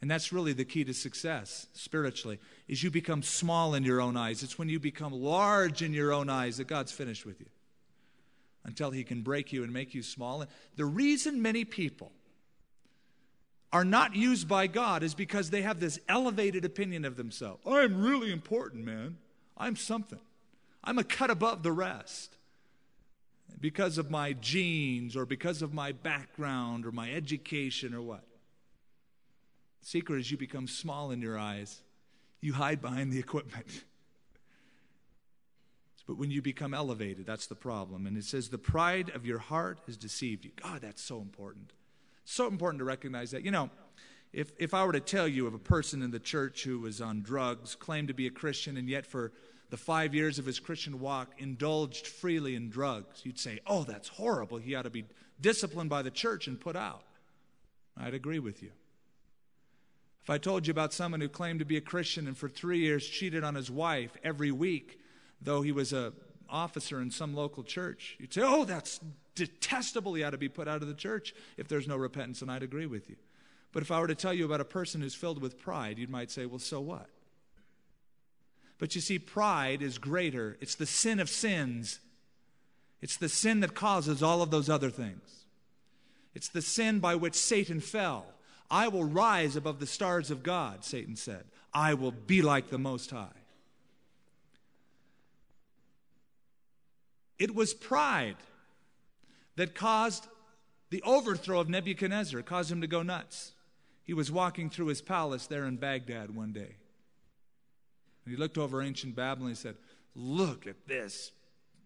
And 0.00 0.10
that's 0.10 0.32
really 0.32 0.54
the 0.54 0.64
key 0.64 0.84
to 0.84 0.94
success 0.94 1.66
spiritually, 1.74 2.38
is 2.68 2.82
you 2.82 2.90
become 2.90 3.22
small 3.22 3.74
in 3.74 3.84
your 3.84 4.00
own 4.00 4.16
eyes. 4.16 4.42
It's 4.42 4.58
when 4.58 4.70
you 4.70 4.80
become 4.80 5.12
large 5.12 5.82
in 5.82 5.92
your 5.92 6.12
own 6.12 6.30
eyes 6.30 6.56
that 6.56 6.66
God's 6.66 6.92
finished 6.92 7.26
with 7.26 7.38
you. 7.38 7.46
Until 8.64 8.90
he 8.90 9.04
can 9.04 9.22
break 9.22 9.52
you 9.52 9.62
and 9.62 9.72
make 9.72 9.94
you 9.94 10.02
small. 10.02 10.40
And 10.42 10.50
The 10.76 10.84
reason 10.84 11.42
many 11.42 11.64
people 11.64 12.12
are 13.72 13.84
not 13.84 14.16
used 14.16 14.48
by 14.48 14.66
God 14.66 15.02
is 15.02 15.14
because 15.14 15.50
they 15.50 15.62
have 15.62 15.80
this 15.80 15.98
elevated 16.08 16.64
opinion 16.64 17.04
of 17.04 17.16
themselves. 17.16 17.62
I'm 17.66 18.02
really 18.02 18.32
important, 18.32 18.84
man. 18.84 19.18
I'm 19.56 19.76
something. 19.76 20.18
I'm 20.82 20.98
a 20.98 21.04
cut 21.04 21.30
above 21.30 21.62
the 21.62 21.72
rest. 21.72 22.36
Because 23.60 23.98
of 23.98 24.10
my 24.10 24.32
genes 24.32 25.16
or 25.16 25.26
because 25.26 25.60
of 25.60 25.74
my 25.74 25.92
background 25.92 26.86
or 26.86 26.92
my 26.92 27.12
education 27.12 27.94
or 27.94 28.00
what. 28.00 28.24
Secret 29.80 30.20
is 30.20 30.30
you 30.30 30.36
become 30.36 30.66
small 30.66 31.10
in 31.10 31.20
your 31.20 31.38
eyes. 31.38 31.80
You 32.40 32.52
hide 32.54 32.80
behind 32.80 33.12
the 33.12 33.18
equipment. 33.18 33.84
But 36.06 36.18
when 36.18 36.32
you 36.32 36.42
become 36.42 36.74
elevated, 36.74 37.24
that's 37.24 37.46
the 37.46 37.54
problem. 37.54 38.04
And 38.04 38.16
it 38.16 38.24
says, 38.24 38.48
the 38.48 38.58
pride 38.58 39.12
of 39.14 39.24
your 39.24 39.38
heart 39.38 39.78
has 39.86 39.96
deceived 39.96 40.44
you. 40.44 40.50
God, 40.60 40.80
that's 40.80 41.00
so 41.00 41.20
important. 41.20 41.72
So 42.24 42.48
important 42.48 42.80
to 42.80 42.84
recognize 42.84 43.30
that. 43.30 43.44
You 43.44 43.52
know, 43.52 43.70
if, 44.32 44.50
if 44.58 44.74
I 44.74 44.84
were 44.84 44.92
to 44.92 44.98
tell 44.98 45.28
you 45.28 45.46
of 45.46 45.54
a 45.54 45.58
person 45.58 46.02
in 46.02 46.10
the 46.10 46.18
church 46.18 46.64
who 46.64 46.80
was 46.80 47.00
on 47.00 47.22
drugs, 47.22 47.76
claimed 47.76 48.08
to 48.08 48.14
be 48.14 48.26
a 48.26 48.30
Christian, 48.30 48.76
and 48.76 48.88
yet 48.88 49.06
for 49.06 49.30
the 49.70 49.76
five 49.76 50.12
years 50.12 50.40
of 50.40 50.46
his 50.46 50.58
Christian 50.58 50.98
walk 50.98 51.30
indulged 51.38 52.08
freely 52.08 52.56
in 52.56 52.70
drugs, 52.70 53.20
you'd 53.24 53.38
say, 53.38 53.60
oh, 53.64 53.84
that's 53.84 54.08
horrible. 54.08 54.58
He 54.58 54.74
ought 54.74 54.82
to 54.82 54.90
be 54.90 55.04
disciplined 55.40 55.90
by 55.90 56.02
the 56.02 56.10
church 56.10 56.48
and 56.48 56.58
put 56.58 56.74
out. 56.74 57.04
I'd 57.96 58.14
agree 58.14 58.40
with 58.40 58.64
you. 58.64 58.72
If 60.22 60.30
I 60.30 60.38
told 60.38 60.66
you 60.66 60.70
about 60.70 60.92
someone 60.92 61.20
who 61.20 61.28
claimed 61.28 61.60
to 61.60 61.64
be 61.64 61.76
a 61.76 61.80
Christian 61.80 62.26
and 62.26 62.36
for 62.36 62.48
three 62.48 62.78
years 62.78 63.06
cheated 63.06 63.42
on 63.42 63.54
his 63.54 63.70
wife 63.70 64.12
every 64.22 64.52
week, 64.52 65.00
though 65.40 65.62
he 65.62 65.72
was 65.72 65.92
a 65.92 66.12
officer 66.48 67.00
in 67.00 67.10
some 67.10 67.34
local 67.34 67.62
church, 67.62 68.16
you'd 68.18 68.32
say, 68.32 68.42
oh, 68.44 68.64
that's 68.64 69.00
detestable. 69.34 70.14
He 70.14 70.22
ought 70.22 70.30
to 70.30 70.38
be 70.38 70.48
put 70.48 70.68
out 70.68 70.82
of 70.82 70.88
the 70.88 70.94
church 70.94 71.34
if 71.56 71.68
there's 71.68 71.88
no 71.88 71.96
repentance, 71.96 72.42
and 72.42 72.50
I'd 72.50 72.62
agree 72.62 72.86
with 72.86 73.08
you. 73.08 73.16
But 73.72 73.82
if 73.82 73.90
I 73.90 74.00
were 74.00 74.08
to 74.08 74.14
tell 74.14 74.34
you 74.34 74.44
about 74.44 74.60
a 74.60 74.64
person 74.64 75.00
who's 75.00 75.14
filled 75.14 75.40
with 75.40 75.58
pride, 75.58 75.98
you 75.98 76.08
might 76.08 76.30
say, 76.30 76.44
well, 76.44 76.58
so 76.58 76.80
what? 76.80 77.08
But 78.78 78.94
you 78.94 79.00
see, 79.00 79.18
pride 79.18 79.82
is 79.82 79.98
greater. 79.98 80.56
It's 80.60 80.74
the 80.74 80.86
sin 80.86 81.20
of 81.20 81.28
sins. 81.28 82.00
It's 83.00 83.16
the 83.16 83.28
sin 83.28 83.60
that 83.60 83.74
causes 83.74 84.22
all 84.22 84.42
of 84.42 84.50
those 84.50 84.68
other 84.68 84.90
things. 84.90 85.44
It's 86.34 86.48
the 86.48 86.62
sin 86.62 86.98
by 86.98 87.14
which 87.14 87.34
Satan 87.34 87.80
fell. 87.80 88.26
I 88.70 88.88
will 88.88 89.04
rise 89.04 89.56
above 89.56 89.80
the 89.80 89.86
stars 89.86 90.30
of 90.30 90.42
God, 90.42 90.84
Satan 90.84 91.16
said. 91.16 91.44
I 91.74 91.94
will 91.94 92.12
be 92.12 92.42
like 92.42 92.70
the 92.70 92.78
Most 92.78 93.10
High. 93.10 93.28
It 97.38 97.54
was 97.54 97.74
pride 97.74 98.36
that 99.56 99.74
caused 99.74 100.26
the 100.90 101.02
overthrow 101.02 101.60
of 101.60 101.68
Nebuchadnezzar, 101.68 102.42
caused 102.42 102.70
him 102.70 102.82
to 102.82 102.86
go 102.86 103.02
nuts. 103.02 103.52
He 104.04 104.14
was 104.14 104.30
walking 104.30 104.70
through 104.70 104.86
his 104.86 105.00
palace 105.00 105.46
there 105.46 105.64
in 105.64 105.76
Baghdad 105.76 106.34
one 106.34 106.52
day. 106.52 106.76
And 108.24 108.34
he 108.34 108.36
looked 108.36 108.58
over 108.58 108.82
ancient 108.82 109.16
Babylon 109.16 109.48
and 109.48 109.56
he 109.56 109.60
said, 109.60 109.76
Look 110.14 110.66
at 110.66 110.86
this 110.86 111.32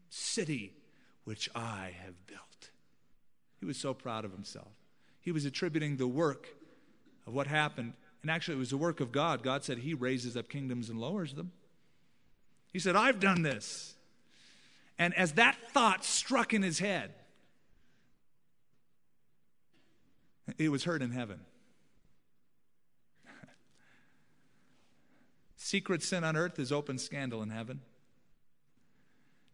city 0.09 0.73
which 1.25 1.49
I 1.55 1.95
have 2.05 2.27
built. 2.27 2.71
He 3.61 3.67
was 3.67 3.77
so 3.77 3.95
proud 3.95 4.25
of 4.25 4.33
himself. 4.33 4.73
He 5.21 5.33
was 5.33 5.45
attributing 5.45 5.97
the 5.97 6.07
work 6.07 6.49
of 7.27 7.35
what 7.35 7.47
happened, 7.47 7.95
and 8.23 8.31
actually 8.31 8.57
it 8.57 8.59
was 8.59 8.71
the 8.71 8.77
work 8.77 9.01
of 9.01 9.13
God. 9.13 9.43
God 9.43 9.65
said 9.65 9.79
he 9.79 9.95
raises 9.95 10.37
up 10.37 10.49
kingdoms 10.49 10.89
and 10.91 11.01
lowers 11.01 11.35
them. 11.35 11.53
He 12.73 12.79
said, 12.79 12.97
I've 12.97 13.21
done 13.21 13.43
this. 13.43 13.95
And 14.99 15.15
as 15.15 15.33
that 15.33 15.57
thought 15.73 16.05
struck 16.05 16.53
in 16.55 16.63
his 16.63 16.79
head, 16.79 17.15
it 20.59 20.71
was 20.71 20.85
heard 20.85 21.03
in 21.03 21.11
heaven. 21.11 21.41
Secret 25.57 26.03
sin 26.03 26.25
on 26.25 26.37
earth 26.37 26.59
is 26.59 26.73
open 26.73 26.99
scandal 26.99 27.43
in 27.43 27.51
heaven. 27.51 27.81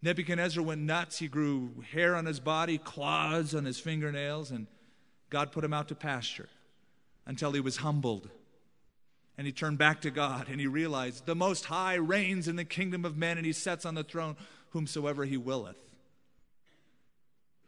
Nebuchadnezzar 0.03 0.63
went 0.63 0.81
nuts. 0.81 1.19
He 1.19 1.29
grew 1.29 1.85
hair 1.93 2.17
on 2.17 2.25
his 2.25 2.41
body, 2.41 2.79
claws 2.79 3.55
on 3.55 3.65
his 3.65 3.79
fingernails, 3.79 4.51
and 4.51 4.67
God 5.29 5.53
put 5.53 5.63
him 5.63 5.73
out 5.73 5.89
to 5.89 5.95
pasture 5.95 6.49
until 7.31 7.53
he 7.53 7.61
was 7.61 7.77
humbled. 7.77 8.29
And 9.39 9.47
he 9.47 9.53
turned 9.53 9.79
back 9.79 10.01
to 10.01 10.11
God 10.11 10.49
and 10.51 10.61
he 10.61 10.67
realized 10.67 11.27
the 11.27 11.37
Most 11.37 11.67
High 11.67 11.95
reigns 11.95 12.49
in 12.49 12.57
the 12.57 12.65
kingdom 12.65 13.05
of 13.05 13.17
men 13.17 13.37
and 13.37 13.47
he 13.47 13.53
sits 13.53 13.87
on 13.87 13.95
the 13.95 14.03
throne 14.03 14.35
whomsoever 14.71 15.25
he 15.25 15.37
willeth. 15.37 15.77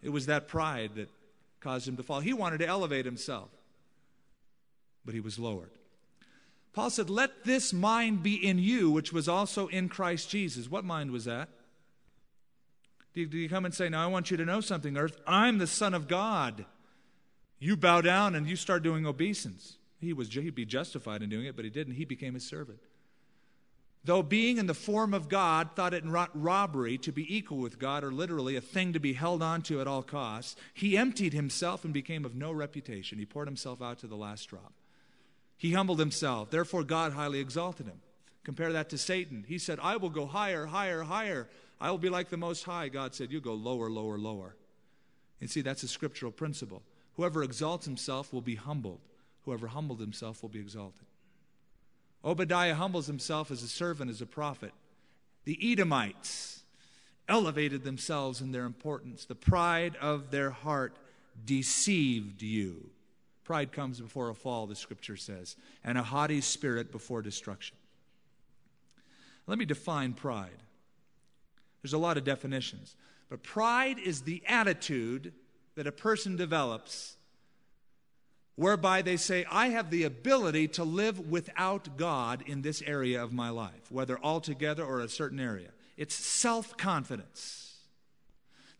It 0.03 0.09
was 0.09 0.27
that 0.27 0.48
pride 0.48 0.96
that 0.96 1.11
caused 1.61 1.87
him 1.87 1.96
to 1.96 2.03
fall. 2.03 2.18
He 2.18 2.33
wanted 2.33 2.59
to 2.59 2.66
elevate 2.66 3.05
himself, 3.05 3.51
but 5.05 5.14
he 5.14 5.20
was 5.20 5.38
lowered. 5.38 5.70
Paul 6.72 6.90
said, 6.90 7.09
Let 7.09 7.44
this 7.44 7.72
mind 7.72 8.25
be 8.25 8.35
in 8.35 8.59
you, 8.59 8.90
which 8.90 9.12
was 9.12 9.29
also 9.29 9.68
in 9.68 9.88
Christ 9.88 10.29
Jesus. 10.29 10.68
What 10.68 10.85
mind 10.85 11.12
was 11.12 11.27
that? 11.27 11.48
Do 13.14 13.20
you 13.20 13.48
come 13.48 13.64
and 13.64 13.72
say, 13.72 13.88
Now 13.88 14.03
I 14.03 14.09
want 14.09 14.29
you 14.29 14.37
to 14.38 14.44
know 14.44 14.61
something, 14.61 14.96
earth? 14.96 15.20
I'm 15.25 15.59
the 15.59 15.68
Son 15.68 15.94
of 15.94 16.09
God. 16.09 16.64
You 17.62 17.77
bow 17.77 18.01
down 18.01 18.35
and 18.35 18.48
you 18.48 18.57
start 18.57 18.83
doing 18.83 19.07
obeisance. 19.07 19.77
He 20.01 20.12
was, 20.12 20.29
he'd 20.29 20.53
be 20.53 20.66
justified 20.66 21.22
in 21.22 21.31
doing 21.31 21.46
it, 21.46 21.55
but 21.55 21.64
he 21.64 21.70
didn't. 21.70 21.94
He 21.94 22.05
became 22.05 22.35
his 22.35 22.44
servant. 22.44 22.81
Though 24.05 24.25
being 24.25 24.59
in 24.59 24.66
the 24.66 24.75
form 24.75 25.14
of 25.14 25.29
God, 25.29 25.70
thought 25.77 25.94
it 25.94 26.05
not 26.05 26.31
robbery 26.35 26.98
to 26.98 27.12
be 27.12 27.37
equal 27.37 27.59
with 27.59 27.79
God, 27.79 28.03
or 28.03 28.11
literally 28.11 28.57
a 28.57 28.61
thing 28.61 28.92
to 28.94 28.98
be 28.98 29.12
held 29.12 29.44
on 29.44 29.62
to 29.62 29.81
at 29.81 29.87
all 29.87 30.03
costs, 30.03 30.57
he 30.75 30.98
emptied 30.98 31.35
himself 31.35 31.85
and 31.85 31.94
became 31.94 32.25
of 32.25 32.35
no 32.35 32.51
reputation. 32.51 33.20
He 33.20 33.27
poured 33.27 33.46
himself 33.46 33.81
out 33.81 34.01
to 34.01 34.09
the 34.09 34.16
last 34.16 34.46
drop. 34.46 34.72
He 35.57 35.70
humbled 35.70 36.01
himself. 36.01 36.51
Therefore, 36.51 36.83
God 36.83 37.12
highly 37.12 37.38
exalted 37.38 37.87
him. 37.87 38.01
Compare 38.42 38.72
that 38.72 38.90
to 38.90 38.98
Satan. 38.98 39.44
He 39.46 39.59
said, 39.59 39.79
I 39.81 39.98
will 39.98 40.11
go 40.11 40.27
higher, 40.27 40.66
higher, 40.66 41.03
higher. 41.03 41.48
I 41.81 41.92
will 41.92 41.98
be 41.98 42.09
like 42.09 42.29
the 42.29 42.37
Most 42.37 42.64
High. 42.64 42.88
God 42.88 43.14
said, 43.14 43.31
You 43.31 43.40
go 43.40 43.55
lower, 43.55 43.88
lower, 43.88 44.18
lower. 44.18 44.57
And 45.40 45.48
see, 45.48 45.61
that's 45.61 45.85
a 45.85 45.88
scriptural 45.88 46.33
principle. 46.33 46.83
Whoever 47.16 47.42
exalts 47.42 47.87
himself 47.87 48.33
will 48.33 48.40
be 48.40 48.55
humbled, 48.55 49.01
whoever 49.44 49.68
humbled 49.68 50.01
himself 50.01 50.42
will 50.42 50.48
be 50.48 50.61
exalted. 50.61 51.07
Obadiah 52.25 52.75
humbles 52.75 53.07
himself 53.07 53.51
as 53.51 53.62
a 53.62 53.68
servant, 53.68 54.11
as 54.11 54.22
a 54.22 54.27
prophet. 54.27 54.72
The 55.44 55.59
Edomites 55.61 56.62
elevated 57.29 57.83
themselves 57.83 58.40
in 58.40 58.53
their 58.53 58.64
importance. 58.64 59.25
The 59.25 59.35
pride 59.35 59.96
of 60.01 60.31
their 60.31 60.51
heart 60.51 60.96
deceived 61.44 62.42
you. 62.42 62.90
Pride 63.44 63.72
comes 63.72 64.01
before 64.01 64.29
a 64.29 64.35
fall, 64.35 64.66
the 64.66 64.77
scripture 64.77 65.16
says, 65.16 65.57
and 65.83 65.98
a 65.98 66.03
haughty 66.03 66.40
spirit 66.40 66.92
before 66.92 67.22
destruction. 67.22 67.77
Let 69.46 69.59
me 69.59 69.64
define 69.64 70.12
pride. 70.12 70.51
There's 71.83 71.92
a 71.92 71.98
lot 71.98 72.16
of 72.16 72.25
definitions, 72.25 72.94
but 73.29 73.42
pride 73.42 73.98
is 73.98 74.22
the 74.22 74.42
attitude 74.46 75.32
that 75.75 75.87
a 75.87 75.93
person 75.93 76.37
develops 76.37 77.16
whereby 78.57 79.03
they 79.03 79.16
say, 79.16 79.45
I 79.51 79.68
have 79.68 79.91
the 79.91 80.05
ability 80.05 80.68
to 80.68 80.85
live 80.85 81.18
without 81.31 81.97
God 81.97 82.43
in 82.47 82.62
this 82.62 82.83
area 82.83 83.23
of 83.23 83.33
my 83.33 83.51
life, 83.51 83.91
whether 83.91 84.18
altogether 84.23 84.85
or 84.85 85.01
a 85.01 85.09
certain 85.09 85.41
area. 85.41 85.70
It's 85.97 86.14
self 86.14 86.77
confidence 86.77 87.77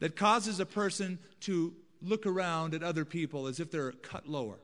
that 0.01 0.17
causes 0.17 0.61
a 0.61 0.67
person 0.67 1.19
to 1.41 1.75
look 2.01 2.27
around 2.27 2.75
at 2.75 2.83
other 2.83 3.05
people 3.05 3.47
as 3.47 3.61
if 3.61 3.71
they're 3.71 3.93
cut 3.93 4.29
lower. 4.29 4.59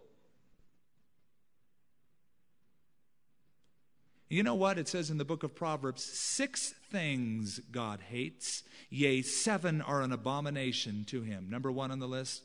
You 4.29 4.43
know 4.43 4.55
what? 4.55 4.79
It 4.79 4.89
says 4.89 5.11
in 5.11 5.18
the 5.18 5.24
book 5.24 5.43
of 5.43 5.55
Proverbs 5.55 6.05
six 6.05 6.74
things 6.91 7.61
God 7.72 8.01
hates, 8.09 8.62
yea, 8.91 9.22
seven 9.22 9.81
are 9.81 10.03
an 10.03 10.12
abomination 10.12 11.05
to 11.09 11.22
him. 11.22 11.49
Number 11.49 11.72
one 11.72 11.91
on 11.91 11.99
the 11.99 12.09
list, 12.09 12.43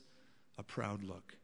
a 0.58 0.64
proud 0.64 1.04
look. 1.04 1.36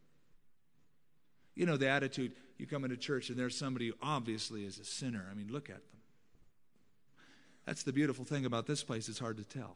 You 1.55 1.65
know, 1.65 1.75
the 1.75 1.89
attitude 1.89 2.31
you 2.57 2.67
come 2.67 2.85
into 2.85 2.95
church 2.95 3.29
and 3.29 3.37
there's 3.37 3.57
somebody 3.57 3.87
who 3.87 3.93
obviously 4.01 4.65
is 4.65 4.79
a 4.79 4.85
sinner. 4.85 5.27
I 5.29 5.33
mean, 5.33 5.49
look 5.49 5.69
at 5.69 5.75
them. 5.75 6.01
That's 7.65 7.83
the 7.83 7.93
beautiful 7.93 8.25
thing 8.25 8.45
about 8.45 8.65
this 8.65 8.83
place, 8.83 9.09
it's 9.09 9.19
hard 9.19 9.37
to 9.37 9.43
tell. 9.43 9.75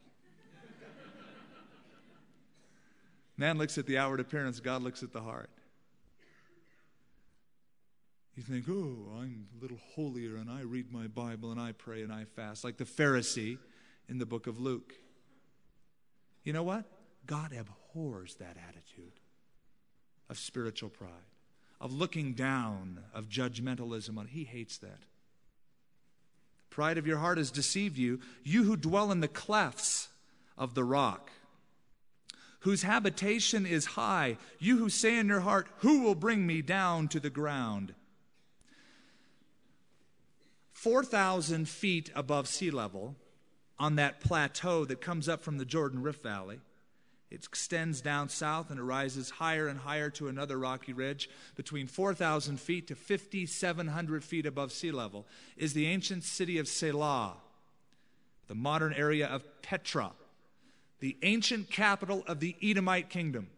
Man 3.36 3.58
looks 3.58 3.78
at 3.78 3.86
the 3.86 3.98
outward 3.98 4.20
appearance, 4.20 4.60
God 4.60 4.82
looks 4.82 5.02
at 5.02 5.12
the 5.12 5.20
heart. 5.20 5.50
You 8.36 8.42
think, 8.42 8.64
oh, 8.68 8.96
I'm 9.16 9.46
a 9.56 9.62
little 9.62 9.78
holier 9.94 10.36
and 10.36 10.50
I 10.50 10.62
read 10.62 10.92
my 10.92 11.06
Bible 11.06 11.52
and 11.52 11.60
I 11.60 11.72
pray 11.72 12.02
and 12.02 12.12
I 12.12 12.24
fast, 12.24 12.64
like 12.64 12.78
the 12.78 12.84
Pharisee 12.84 13.58
in 14.08 14.18
the 14.18 14.26
book 14.26 14.48
of 14.48 14.58
Luke. 14.58 14.92
You 16.42 16.52
know 16.52 16.64
what? 16.64 16.84
God 17.26 17.52
abhors 17.52 18.34
that 18.36 18.56
attitude 18.68 19.20
of 20.28 20.38
spiritual 20.38 20.90
pride, 20.90 21.10
of 21.80 21.92
looking 21.92 22.34
down, 22.34 23.00
of 23.14 23.28
judgmentalism. 23.28 24.28
He 24.28 24.44
hates 24.44 24.78
that. 24.78 25.04
Pride 26.70 26.98
of 26.98 27.06
your 27.06 27.18
heart 27.18 27.38
has 27.38 27.52
deceived 27.52 27.96
you, 27.96 28.18
you 28.42 28.64
who 28.64 28.76
dwell 28.76 29.12
in 29.12 29.20
the 29.20 29.28
clefts 29.28 30.08
of 30.58 30.74
the 30.74 30.82
rock, 30.82 31.30
whose 32.60 32.82
habitation 32.82 33.64
is 33.64 33.84
high, 33.84 34.38
you 34.58 34.78
who 34.78 34.88
say 34.88 35.18
in 35.18 35.28
your 35.28 35.40
heart, 35.40 35.68
Who 35.78 36.02
will 36.02 36.16
bring 36.16 36.46
me 36.46 36.62
down 36.62 37.06
to 37.08 37.20
the 37.20 37.30
ground? 37.30 37.94
4,000 40.84 41.66
feet 41.66 42.10
above 42.14 42.46
sea 42.46 42.70
level, 42.70 43.16
on 43.78 43.96
that 43.96 44.20
plateau 44.20 44.84
that 44.84 45.00
comes 45.00 45.30
up 45.30 45.42
from 45.42 45.56
the 45.56 45.64
Jordan 45.64 46.02
Rift 46.02 46.22
Valley. 46.22 46.60
It 47.30 47.46
extends 47.46 48.02
down 48.02 48.28
south 48.28 48.70
and 48.70 48.78
it 48.78 48.82
rises 48.82 49.30
higher 49.30 49.66
and 49.66 49.78
higher 49.78 50.10
to 50.10 50.28
another 50.28 50.58
rocky 50.58 50.92
ridge 50.92 51.30
between 51.56 51.86
4,000 51.86 52.60
feet 52.60 52.86
to 52.88 52.94
5,700 52.94 54.22
feet 54.22 54.44
above 54.44 54.72
sea 54.72 54.92
level 54.92 55.26
is 55.56 55.72
the 55.72 55.86
ancient 55.86 56.22
city 56.22 56.58
of 56.58 56.68
Selah, 56.68 57.38
the 58.46 58.54
modern 58.54 58.92
area 58.92 59.26
of 59.26 59.42
Petra, 59.62 60.12
the 61.00 61.16
ancient 61.22 61.70
capital 61.70 62.24
of 62.26 62.40
the 62.40 62.56
Edomite 62.62 63.08
kingdom. 63.08 63.48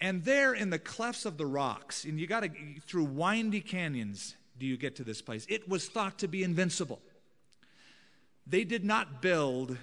And 0.00 0.24
there 0.24 0.54
in 0.54 0.70
the 0.70 0.78
clefts 0.78 1.26
of 1.26 1.36
the 1.36 1.44
rocks, 1.44 2.04
and 2.04 2.18
you 2.18 2.26
got 2.26 2.44
to 2.44 2.50
through 2.86 3.04
windy 3.04 3.60
canyons 3.60 4.36
do 4.58 4.66
you 4.66 4.76
get 4.76 4.96
to 4.96 5.04
this 5.04 5.22
place. 5.22 5.46
It 5.48 5.68
was 5.68 5.88
thought 5.88 6.18
to 6.18 6.28
be 6.28 6.42
invincible. 6.42 7.00
They 8.46 8.64
did 8.64 8.84
not 8.84 9.22
build 9.22 9.76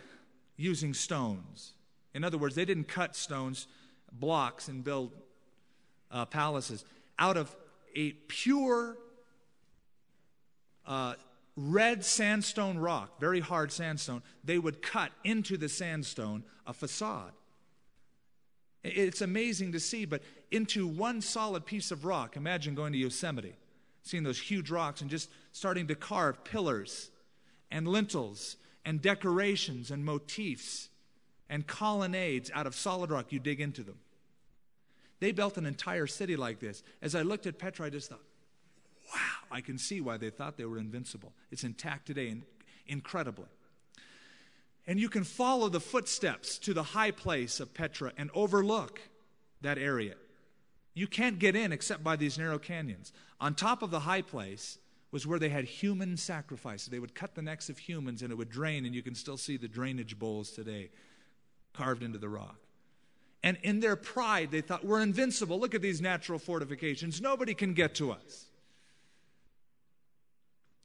using 0.57 0.93
stones. 0.93 1.73
In 2.13 2.23
other 2.23 2.37
words, 2.37 2.55
they 2.55 2.65
didn't 2.65 2.87
cut 2.87 3.15
stones, 3.15 3.67
blocks, 4.11 4.67
and 4.67 4.83
build 4.83 5.11
uh, 6.11 6.25
palaces. 6.25 6.85
Out 7.19 7.37
of 7.37 7.55
a 7.95 8.11
pure 8.27 8.97
uh, 10.85 11.15
red 11.55 12.03
sandstone 12.03 12.77
rock, 12.77 13.19
very 13.19 13.39
hard 13.39 13.71
sandstone, 13.71 14.21
they 14.43 14.57
would 14.57 14.81
cut 14.81 15.11
into 15.23 15.57
the 15.57 15.69
sandstone 15.69 16.43
a 16.65 16.73
facade. 16.73 17.31
It's 18.83 19.21
amazing 19.21 19.71
to 19.71 19.79
see, 19.79 20.05
but 20.05 20.21
into 20.51 20.87
one 20.87 21.21
solid 21.21 21.65
piece 21.65 21.91
of 21.91 22.05
rock, 22.05 22.37
imagine 22.37 22.75
going 22.75 22.93
to 22.93 22.99
Yosemite, 22.99 23.55
seeing 24.05 24.23
those 24.23 24.39
huge 24.39 24.71
rocks 24.71 25.01
and 25.01 25.09
just 25.09 25.29
starting 25.51 25.87
to 25.87 25.95
carve 25.95 26.43
pillars 26.43 27.09
and 27.71 27.87
lintels 27.87 28.55
and 28.85 29.01
decorations 29.01 29.89
and 29.91 30.05
motifs 30.05 30.89
and 31.49 31.65
colonnades 31.65 32.51
out 32.53 32.67
of 32.67 32.75
solid 32.75 33.09
rock. 33.09 33.33
You 33.33 33.39
dig 33.39 33.59
into 33.59 33.83
them. 33.83 33.97
They 35.19 35.31
built 35.31 35.57
an 35.57 35.65
entire 35.65 36.07
city 36.07 36.35
like 36.35 36.59
this. 36.59 36.83
As 37.01 37.15
I 37.15 37.23
looked 37.23 37.47
at 37.47 37.57
Petra, 37.57 37.87
I 37.87 37.89
just 37.89 38.09
thought, 38.09 38.21
wow, 39.11 39.47
I 39.51 39.61
can 39.61 39.77
see 39.77 40.01
why 40.01 40.17
they 40.17 40.29
thought 40.29 40.55
they 40.55 40.65
were 40.65 40.77
invincible. 40.77 41.33
It's 41.51 41.63
intact 41.63 42.05
today, 42.05 42.29
and 42.29 42.43
incredibly. 42.85 43.45
And 44.85 44.99
you 44.99 45.09
can 45.09 45.23
follow 45.23 45.67
the 45.67 45.79
footsteps 45.79 46.59
to 46.59 46.73
the 46.75 46.83
high 46.83 47.11
place 47.11 47.59
of 47.59 47.73
Petra 47.73 48.11
and 48.17 48.29
overlook 48.35 49.01
that 49.61 49.79
area. 49.79 50.13
You 50.95 51.07
can't 51.07 51.37
get 51.37 51.55
in 51.55 51.71
except 51.71 52.03
by 52.03 52.15
these 52.15 52.39
narrow 52.39 52.57
canyons. 52.57 53.13
On 53.39 53.53
top 53.53 53.83
of 53.83 53.91
the 53.91 53.99
high 53.99 54.23
place 54.23 54.79
was 55.11 55.27
where 55.27 55.37
they 55.37 55.49
had 55.49 55.65
human 55.65 56.17
sacrifices. 56.17 56.87
They 56.87 56.99
would 56.99 57.13
cut 57.13 57.35
the 57.35 57.41
necks 57.41 57.69
of 57.69 57.77
humans 57.77 58.21
and 58.21 58.31
it 58.31 58.35
would 58.35 58.49
drain, 58.49 58.85
and 58.85 58.95
you 58.95 59.03
can 59.03 59.13
still 59.13 59.37
see 59.37 59.57
the 59.57 59.67
drainage 59.67 60.17
bowls 60.17 60.51
today 60.51 60.89
carved 61.73 62.01
into 62.01 62.17
the 62.17 62.29
rock. 62.29 62.57
And 63.43 63.57
in 63.61 63.79
their 63.79 63.95
pride, 63.95 64.49
they 64.49 64.61
thought, 64.61 64.83
we're 64.83 65.01
invincible. 65.01 65.59
Look 65.59 65.75
at 65.75 65.81
these 65.81 66.01
natural 66.01 66.39
fortifications. 66.39 67.21
Nobody 67.21 67.53
can 67.53 67.73
get 67.73 67.93
to 67.95 68.11
us. 68.11 68.45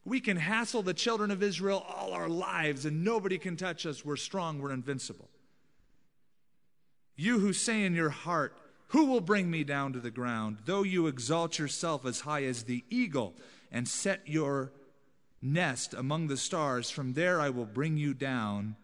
We 0.05 0.21
can 0.21 0.37
hassle 0.37 0.83
the 0.83 0.93
children 0.93 1.31
of 1.31 1.43
Israel 1.43 1.87
all 1.89 2.13
our 2.13 2.29
lives, 2.29 2.85
and 2.85 3.05
nobody 3.05 3.39
can 3.39 3.57
touch 3.57 3.87
us. 3.87 4.05
We're 4.05 4.17
strong, 4.17 4.61
we're 4.61 4.73
invincible. 4.73 5.29
You 7.17 7.39
who 7.39 7.53
say 7.53 7.85
in 7.85 7.95
your 7.95 8.11
heart, 8.11 8.57
Who 8.91 9.07
will 9.07 9.21
bring 9.21 9.51
me 9.51 9.65
down 9.65 9.93
to 9.93 10.01
the 10.01 10.11
ground? 10.11 10.59
Though 10.65 10.83
you 10.83 11.07
exalt 11.07 11.59
yourself 11.59 12.05
as 12.05 12.21
high 12.21 12.45
as 12.45 12.65
the 12.65 12.85
eagle, 12.91 13.35
and 13.71 13.87
set 13.87 14.27
your 14.27 14.73
nest 15.41 15.95
among 15.95 16.27
the 16.27 16.37
stars. 16.37 16.91
From 16.91 17.15
there 17.15 17.41
I 17.41 17.51
will 17.51 17.67
bring 17.67 17.97
you 17.97 18.15
down, 18.15 18.77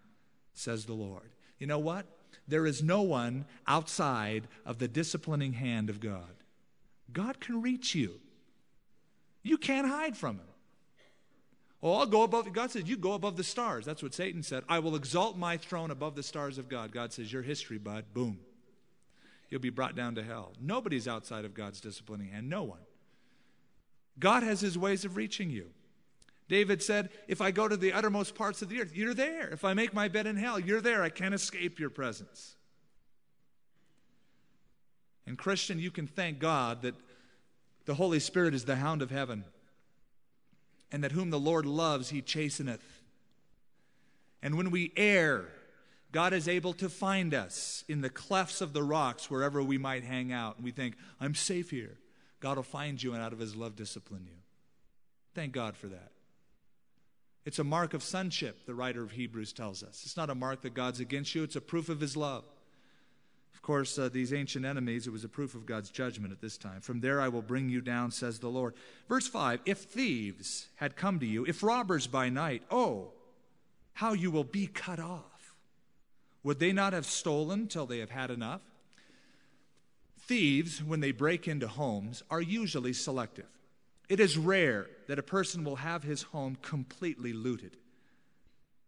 says 0.54 0.84
the 0.84 0.94
Lord. 0.94 1.30
You 1.59 1.66
know 1.66 1.78
what? 1.78 2.07
There 2.48 2.66
is 2.66 2.82
no 2.82 3.02
one 3.02 3.46
outside 3.66 4.46
of 4.64 4.78
the 4.78 4.88
disciplining 4.88 5.54
hand 5.54 5.90
of 5.90 6.00
God. 6.00 6.44
God 7.12 7.40
can 7.40 7.61
reach 7.61 7.94
you. 7.94 8.20
You 9.42 9.59
can't 9.59 9.88
hide 9.88 10.16
from 10.16 10.36
him. 10.36 10.46
Oh, 11.82 11.94
I'll 11.94 12.07
go 12.07 12.22
above. 12.22 12.52
God 12.52 12.70
says, 12.70 12.88
You 12.88 12.96
go 12.96 13.12
above 13.12 13.36
the 13.36 13.44
stars. 13.44 13.84
That's 13.84 14.02
what 14.02 14.14
Satan 14.14 14.42
said. 14.42 14.64
I 14.68 14.78
will 14.78 14.96
exalt 14.96 15.36
my 15.36 15.57
throne 15.57 15.90
above 15.90 16.14
the 16.14 16.22
stars 16.22 16.59
of 16.59 16.68
God. 16.68 16.90
God 16.90 17.12
says, 17.12 17.32
You're 17.32 17.42
history, 17.42 17.78
bud. 17.78 18.07
Boom. 18.14 18.38
You'll 19.57 19.62
be 19.62 19.70
brought 19.70 19.96
down 19.96 20.16
to 20.16 20.22
hell. 20.22 20.52
Nobody's 20.61 21.09
outside 21.09 21.46
of 21.46 21.54
God's 21.54 21.80
disciplining 21.80 22.28
hand. 22.28 22.50
No 22.50 22.62
one. 22.62 22.82
God 24.18 24.42
has 24.42 24.61
his 24.61 24.76
ways 24.76 25.07
of 25.07 25.16
reaching 25.16 25.48
you. 25.48 25.70
David 26.46 26.82
said, 26.82 27.09
If 27.26 27.40
I 27.40 27.52
go 27.52 27.66
to 27.66 27.74
the 27.74 27.94
uttermost 27.94 28.34
parts 28.34 28.61
of 28.61 28.68
the 28.68 28.82
earth, 28.82 28.94
you're 28.94 29.14
there. 29.14 29.48
If 29.48 29.64
I 29.64 29.72
make 29.72 29.94
my 29.94 30.09
bed 30.09 30.26
in 30.26 30.36
hell, 30.36 30.61
you're 30.61 30.82
there. 30.82 31.02
I 31.02 31.09
can't 31.09 31.32
escape 31.32 31.80
your 31.80 31.88
presence. 31.88 32.57
And, 35.26 35.38
Christian, 35.38 35.78
you 35.78 35.90
can 35.90 36.07
thank 36.07 36.38
God 36.38 36.82
that 36.82 36.96
the 37.86 37.94
Holy 37.94 38.20
Spirit 38.20 38.52
is 38.52 38.66
the 38.66 38.76
hound 38.76 39.00
of 39.00 39.11
heaven, 39.11 39.42
and 40.92 41.02
that 41.02 41.12
whom 41.12 41.30
the 41.30 41.40
Lord 41.40 41.64
loves, 41.64 42.11
he 42.11 42.20
chasteneth. 42.20 43.00
And 44.42 44.59
when 44.59 44.70
we 44.70 44.92
err, 44.98 45.46
God 46.12 46.32
is 46.32 46.48
able 46.48 46.72
to 46.74 46.88
find 46.88 47.34
us 47.34 47.84
in 47.88 48.00
the 48.00 48.11
clefts 48.11 48.61
of 48.61 48.72
the 48.72 48.82
rocks 48.82 49.30
wherever 49.30 49.62
we 49.62 49.78
might 49.78 50.04
hang 50.04 50.32
out. 50.32 50.57
And 50.57 50.64
we 50.64 50.70
think, 50.70 50.96
I'm 51.20 51.34
safe 51.34 51.70
here. 51.70 51.98
God 52.40 52.57
will 52.57 52.62
find 52.62 53.02
you 53.02 53.12
and 53.12 53.22
out 53.22 53.32
of 53.32 53.38
his 53.38 53.57
love 53.57 53.76
discipline 53.76 54.24
you. 54.26 54.38
Thank 55.34 55.52
God 55.52 55.76
for 55.76 55.88
that. 55.88 56.12
It's 57.44 57.59
a 57.59 57.64
mark 57.64 57.94
of 57.94 58.02
sonship, 58.02 58.66
the 58.66 58.74
writer 58.74 59.02
of 59.02 59.12
Hebrews 59.12 59.52
tells 59.52 59.82
us. 59.82 60.02
It's 60.04 60.16
not 60.16 60.30
a 60.30 60.34
mark 60.34 60.62
that 60.62 60.74
God's 60.74 60.98
against 60.98 61.34
you, 61.34 61.44
it's 61.44 61.57
a 61.57 61.61
proof 61.61 61.88
of 61.88 62.00
his 62.00 62.16
love. 62.16 62.44
Of 63.54 63.62
course, 63.62 63.98
uh, 63.98 64.09
these 64.09 64.32
ancient 64.32 64.64
enemies, 64.64 65.07
it 65.07 65.12
was 65.12 65.24
a 65.24 65.28
proof 65.28 65.54
of 65.54 65.64
God's 65.64 65.90
judgment 65.90 66.32
at 66.32 66.40
this 66.40 66.59
time. 66.59 66.80
From 66.80 67.00
there 67.00 67.20
I 67.20 67.28
will 67.28 67.42
bring 67.42 67.68
you 67.68 67.80
down, 67.80 68.11
says 68.11 68.38
the 68.38 68.48
Lord. 68.48 68.74
Verse 69.09 69.28
5 69.28 69.61
If 69.64 69.78
thieves 69.78 70.68
had 70.76 70.96
come 70.96 71.20
to 71.20 71.26
you, 71.26 71.44
if 71.46 71.62
robbers 71.62 72.07
by 72.07 72.28
night, 72.28 72.62
oh, 72.70 73.12
how 73.94 74.12
you 74.12 74.30
will 74.30 74.44
be 74.44 74.66
cut 74.66 74.98
off. 74.98 75.36
Would 76.47 76.61
they 76.61 76.72
not 76.72 76.92
have 76.92 77.07
stolen 77.07 77.66
till 77.66 77.86
they 77.86 77.99
have 77.99 78.11
had 78.11 78.30
enough? 78.30 78.61
Thieves, 80.20 80.80
when 80.80 81.01
they 81.01 81.11
break 81.11 81.49
into 81.49 81.66
homes, 81.66 82.22
are 82.30 82.40
usually 82.40 82.92
selective. 82.92 83.49
It 84.09 84.20
is 84.20 84.38
rare 84.38 84.86
that 85.09 85.18
a 85.18 85.24
person 85.24 85.64
will 85.64 85.74
have 85.74 86.05
his 86.05 86.22
home 86.22 86.57
completely 86.62 87.32
looted. 87.32 87.76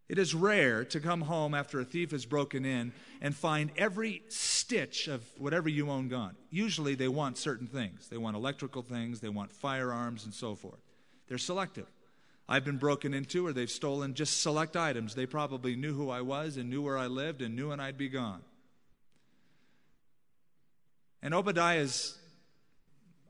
It 0.09 0.21
is 0.21 0.37
rare 0.37 0.85
to 0.85 1.01
come 1.01 1.23
home 1.23 1.53
after 1.53 1.81
a 1.81 1.85
thief 1.85 2.13
has 2.13 2.27
broken 2.27 2.65
in 2.65 2.93
and 3.21 3.35
find 3.35 3.73
every 3.77 4.23
stitch 4.29 5.09
of 5.09 5.25
whatever 5.37 5.69
you 5.69 5.91
own 5.91 6.07
gone. 6.07 6.37
Usually 6.51 6.95
they 6.95 7.09
want 7.09 7.39
certain 7.39 7.67
things. 7.67 8.07
They 8.09 8.19
want 8.19 8.37
electrical 8.37 8.83
things, 8.83 9.19
they 9.19 9.31
want 9.31 9.53
firearms, 9.53 10.25
and 10.25 10.33
so 10.33 10.55
forth. 10.55 10.79
They're 11.27 11.39
selective. 11.39 11.89
I've 12.49 12.65
been 12.65 12.79
broken 12.79 13.13
into, 13.13 13.47
or 13.47 13.53
they've 13.53 13.71
stolen 13.71 14.15
just 14.15 14.41
select 14.41 14.77
items. 14.77 15.15
They 15.15 15.27
probably 15.27 15.77
knew 15.77 15.95
who 15.95 16.09
I 16.09 16.23
was 16.23 16.57
and 16.57 16.71
knew 16.71 16.81
where 16.81 16.97
I 16.97 17.07
lived 17.07 17.43
and 17.43 17.55
knew 17.55 17.69
when 17.69 17.81
I'd 17.81 17.99
be 17.99 18.09
gone. 18.09 18.41
And 21.23 21.35
Obadiah's 21.35 22.17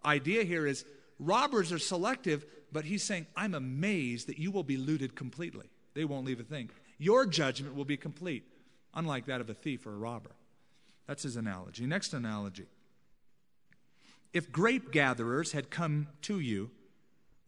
idea 0.05 0.45
here 0.45 0.67
is 0.67 0.85
robbers 1.19 1.73
are 1.73 1.79
selective, 1.79 2.47
but 2.71 2.85
he's 2.85 3.03
saying, 3.03 3.27
I'm 3.37 3.55
amazed 3.55 4.29
that 4.29 4.39
you 4.39 4.53
will 4.53 4.63
be 4.63 4.77
looted 4.77 5.17
completely. 5.17 5.67
They 5.95 6.05
won't 6.05 6.27
leave 6.27 6.39
a 6.39 6.45
thing. 6.45 6.71
Your 6.99 7.27
judgment 7.27 7.75
will 7.75 7.85
be 7.85 7.97
complete, 7.97 8.45
unlike 8.95 9.27
that 9.27 9.41
of 9.41 9.51
a 9.51 9.55
thief 9.55 9.85
or 9.87 9.95
a 9.95 9.99
robber. 9.99 10.31
That's 11.09 11.25
his 11.25 11.37
analogy. 11.37 11.87
Next 11.87 12.13
analogy. 12.13 12.67
If 14.33 14.53
grape 14.53 14.93
gatherers 14.93 15.53
had 15.53 15.71
come 15.71 16.09
to 16.23 16.39
you, 16.39 16.71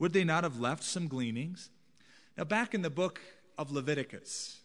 would 0.00 0.12
they 0.12 0.24
not 0.24 0.42
have 0.42 0.58
left 0.58 0.82
some 0.82 1.06
gleanings? 1.06 1.70
Now, 2.36 2.44
back 2.44 2.74
in 2.74 2.82
the 2.82 2.90
book 2.90 3.20
of 3.56 3.70
Leviticus, 3.70 4.58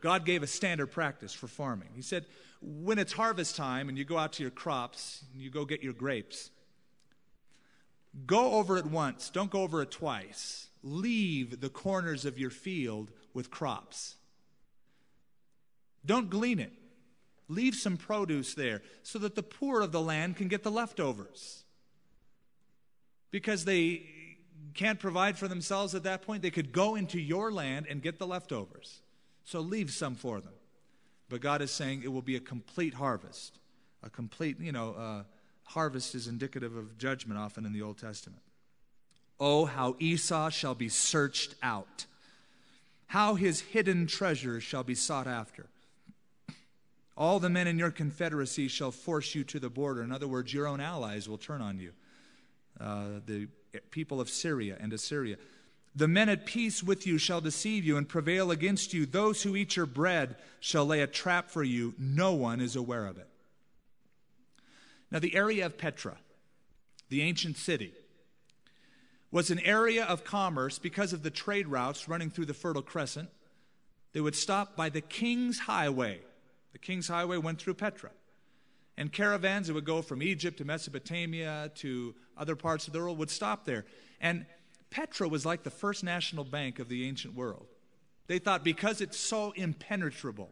God 0.00 0.24
gave 0.24 0.44
a 0.44 0.46
standard 0.46 0.92
practice 0.92 1.32
for 1.32 1.48
farming. 1.48 1.88
He 1.96 2.02
said, 2.02 2.26
when 2.60 2.98
it's 2.98 3.12
harvest 3.12 3.56
time 3.56 3.88
and 3.88 3.96
you 3.96 4.04
go 4.04 4.18
out 4.18 4.34
to 4.34 4.42
your 4.42 4.50
crops, 4.50 5.24
and 5.32 5.42
you 5.42 5.50
go 5.50 5.64
get 5.64 5.82
your 5.82 5.92
grapes, 5.92 6.50
go 8.26 8.52
over 8.52 8.76
it 8.76 8.86
once, 8.86 9.30
don't 9.30 9.50
go 9.50 9.62
over 9.62 9.82
it 9.82 9.90
twice. 9.90 10.68
Leave 10.82 11.60
the 11.60 11.70
corners 11.70 12.24
of 12.24 12.38
your 12.38 12.50
field 12.50 13.10
with 13.32 13.50
crops. 13.50 14.16
Don't 16.04 16.30
glean 16.30 16.58
it. 16.58 16.72
Leave 17.48 17.74
some 17.74 17.96
produce 17.96 18.54
there 18.54 18.82
so 19.02 19.18
that 19.18 19.34
the 19.34 19.42
poor 19.42 19.80
of 19.80 19.90
the 19.90 20.00
land 20.00 20.36
can 20.36 20.48
get 20.48 20.62
the 20.62 20.70
leftovers. 20.70 21.64
Because 23.30 23.64
they 23.64 24.06
can't 24.74 24.98
provide 24.98 25.38
for 25.38 25.48
themselves 25.48 25.94
at 25.94 26.02
that 26.04 26.22
point, 26.22 26.42
they 26.42 26.50
could 26.50 26.72
go 26.72 26.94
into 26.94 27.20
your 27.20 27.52
land 27.52 27.86
and 27.88 28.02
get 28.02 28.18
the 28.18 28.26
leftovers. 28.26 29.00
So 29.44 29.60
leave 29.60 29.90
some 29.90 30.14
for 30.14 30.40
them. 30.40 30.52
But 31.28 31.40
God 31.40 31.62
is 31.62 31.70
saying 31.70 32.02
it 32.02 32.12
will 32.12 32.22
be 32.22 32.36
a 32.36 32.40
complete 32.40 32.94
harvest. 32.94 33.58
A 34.02 34.10
complete, 34.10 34.60
you 34.60 34.72
know, 34.72 34.94
uh, 34.94 35.22
harvest 35.64 36.14
is 36.14 36.26
indicative 36.26 36.76
of 36.76 36.98
judgment 36.98 37.38
often 37.38 37.66
in 37.66 37.72
the 37.72 37.82
Old 37.82 37.98
Testament. 37.98 38.42
Oh, 39.40 39.66
how 39.66 39.96
Esau 39.98 40.50
shall 40.50 40.74
be 40.74 40.88
searched 40.88 41.54
out, 41.62 42.06
how 43.06 43.34
his 43.34 43.60
hidden 43.60 44.06
treasures 44.06 44.62
shall 44.64 44.82
be 44.82 44.94
sought 44.94 45.26
after. 45.26 45.66
All 47.16 47.40
the 47.40 47.50
men 47.50 47.66
in 47.66 47.78
your 47.78 47.90
confederacy 47.90 48.68
shall 48.68 48.92
force 48.92 49.34
you 49.34 49.44
to 49.44 49.58
the 49.58 49.68
border. 49.68 50.02
In 50.02 50.12
other 50.12 50.28
words, 50.28 50.54
your 50.54 50.66
own 50.66 50.80
allies 50.80 51.28
will 51.28 51.38
turn 51.38 51.60
on 51.60 51.78
you. 51.78 51.92
Uh, 52.80 53.20
the 53.26 53.48
people 53.90 54.20
of 54.20 54.28
Syria 54.28 54.76
and 54.80 54.92
Assyria. 54.92 55.36
The 55.94 56.08
men 56.08 56.28
at 56.28 56.46
peace 56.46 56.82
with 56.82 57.06
you 57.06 57.18
shall 57.18 57.40
deceive 57.40 57.84
you 57.84 57.96
and 57.96 58.08
prevail 58.08 58.50
against 58.50 58.94
you. 58.94 59.06
Those 59.06 59.42
who 59.42 59.56
eat 59.56 59.76
your 59.76 59.86
bread 59.86 60.36
shall 60.60 60.86
lay 60.86 61.00
a 61.00 61.06
trap 61.06 61.50
for 61.50 61.62
you. 61.62 61.94
No 61.98 62.34
one 62.34 62.60
is 62.60 62.76
aware 62.76 63.06
of 63.06 63.18
it. 63.18 63.28
Now, 65.10 65.18
the 65.18 65.34
area 65.34 65.64
of 65.66 65.78
Petra, 65.78 66.18
the 67.08 67.22
ancient 67.22 67.56
city, 67.56 67.94
was 69.30 69.50
an 69.50 69.60
area 69.60 70.04
of 70.04 70.24
commerce 70.24 70.78
because 70.78 71.12
of 71.12 71.22
the 71.22 71.30
trade 71.30 71.66
routes 71.66 72.08
running 72.08 72.30
through 72.30 72.46
the 72.46 72.54
Fertile 72.54 72.82
Crescent. 72.82 73.28
They 74.12 74.20
would 74.20 74.36
stop 74.36 74.76
by 74.76 74.88
the 74.88 75.00
King's 75.00 75.60
Highway. 75.60 76.20
The 76.72 76.78
King's 76.78 77.08
Highway 77.08 77.38
went 77.38 77.60
through 77.60 77.74
Petra. 77.74 78.10
And 78.98 79.12
caravans 79.12 79.68
that 79.68 79.74
would 79.74 79.84
go 79.84 80.02
from 80.02 80.24
Egypt 80.24 80.58
to 80.58 80.64
Mesopotamia 80.64 81.70
to 81.76 82.16
other 82.36 82.56
parts 82.56 82.88
of 82.88 82.92
the 82.92 82.98
world 82.98 83.16
would 83.18 83.30
stop 83.30 83.64
there. 83.64 83.86
And 84.20 84.44
Petra 84.90 85.28
was 85.28 85.46
like 85.46 85.62
the 85.62 85.70
first 85.70 86.02
national 86.02 86.42
bank 86.42 86.80
of 86.80 86.88
the 86.88 87.06
ancient 87.06 87.36
world. 87.36 87.68
They 88.26 88.40
thought 88.40 88.64
because 88.64 89.00
it's 89.00 89.16
so 89.16 89.52
impenetrable, 89.52 90.50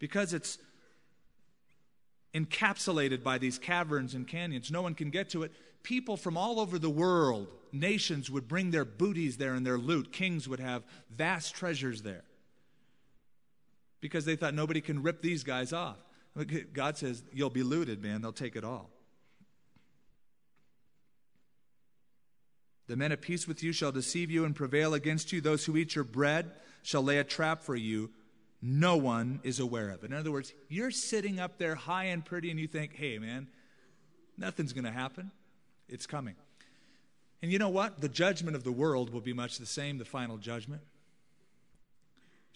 because 0.00 0.34
it's 0.34 0.58
encapsulated 2.34 3.22
by 3.22 3.38
these 3.38 3.60
caverns 3.60 4.12
and 4.12 4.26
canyons, 4.26 4.72
no 4.72 4.82
one 4.82 4.96
can 4.96 5.10
get 5.10 5.30
to 5.30 5.44
it. 5.44 5.52
People 5.84 6.16
from 6.16 6.36
all 6.36 6.58
over 6.58 6.80
the 6.80 6.90
world, 6.90 7.46
nations 7.70 8.28
would 8.28 8.48
bring 8.48 8.72
their 8.72 8.84
booties 8.84 9.36
there 9.36 9.54
and 9.54 9.64
their 9.64 9.78
loot. 9.78 10.12
Kings 10.12 10.48
would 10.48 10.60
have 10.60 10.82
vast 11.10 11.54
treasures 11.54 12.02
there 12.02 12.24
because 14.00 14.24
they 14.24 14.34
thought 14.34 14.52
nobody 14.52 14.80
can 14.80 15.00
rip 15.00 15.22
these 15.22 15.44
guys 15.44 15.72
off. 15.72 15.98
God 16.72 16.96
says, 16.96 17.22
You'll 17.32 17.50
be 17.50 17.62
looted, 17.62 18.02
man. 18.02 18.22
They'll 18.22 18.32
take 18.32 18.56
it 18.56 18.64
all. 18.64 18.90
The 22.86 22.96
men 22.96 23.12
at 23.12 23.20
peace 23.20 23.46
with 23.46 23.62
you 23.62 23.72
shall 23.72 23.92
deceive 23.92 24.30
you 24.30 24.44
and 24.44 24.56
prevail 24.56 24.94
against 24.94 25.30
you. 25.30 25.40
Those 25.40 25.66
who 25.66 25.76
eat 25.76 25.94
your 25.94 26.04
bread 26.04 26.52
shall 26.82 27.02
lay 27.02 27.18
a 27.18 27.24
trap 27.24 27.62
for 27.62 27.76
you. 27.76 28.10
No 28.62 28.96
one 28.96 29.40
is 29.44 29.60
aware 29.60 29.90
of 29.90 30.02
it. 30.02 30.10
In 30.10 30.16
other 30.16 30.32
words, 30.32 30.52
you're 30.68 30.90
sitting 30.90 31.38
up 31.38 31.58
there 31.58 31.74
high 31.74 32.04
and 32.04 32.24
pretty 32.24 32.50
and 32.50 32.58
you 32.58 32.66
think, 32.66 32.94
hey, 32.94 33.18
man, 33.18 33.46
nothing's 34.38 34.72
going 34.72 34.84
to 34.84 34.90
happen. 34.90 35.30
It's 35.88 36.06
coming. 36.06 36.34
And 37.42 37.52
you 37.52 37.58
know 37.58 37.68
what? 37.68 38.00
The 38.00 38.08
judgment 38.08 38.56
of 38.56 38.64
the 38.64 38.72
world 38.72 39.10
will 39.10 39.20
be 39.20 39.32
much 39.32 39.58
the 39.58 39.66
same, 39.66 39.98
the 39.98 40.04
final 40.04 40.38
judgment. 40.38 40.82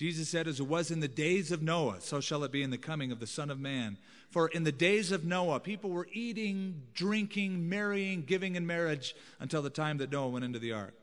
Jesus 0.03 0.28
said, 0.28 0.48
As 0.48 0.59
it 0.59 0.66
was 0.66 0.90
in 0.90 0.98
the 0.98 1.07
days 1.07 1.53
of 1.53 1.62
Noah, 1.62 2.00
so 2.00 2.18
shall 2.18 2.42
it 2.42 2.50
be 2.50 2.64
in 2.64 2.70
the 2.70 2.76
coming 2.76 3.12
of 3.12 3.20
the 3.20 3.26
Son 3.28 3.50
of 3.50 3.61
Man. 3.61 3.98
For 4.30 4.48
in 4.48 4.64
the 4.64 4.72
days 4.72 5.12
of 5.12 5.24
Noah, 5.24 5.61
people 5.61 5.90
were 5.90 6.09
eating, 6.12 6.82
drinking, 6.92 7.68
marrying, 7.68 8.22
giving 8.22 8.57
in 8.57 8.66
marriage 8.66 9.14
until 9.38 9.62
the 9.62 9.70
time 9.70 9.98
that 9.98 10.11
Noah 10.11 10.30
went 10.30 10.44
into 10.44 10.59
the 10.59 10.72
ark. 10.72 10.94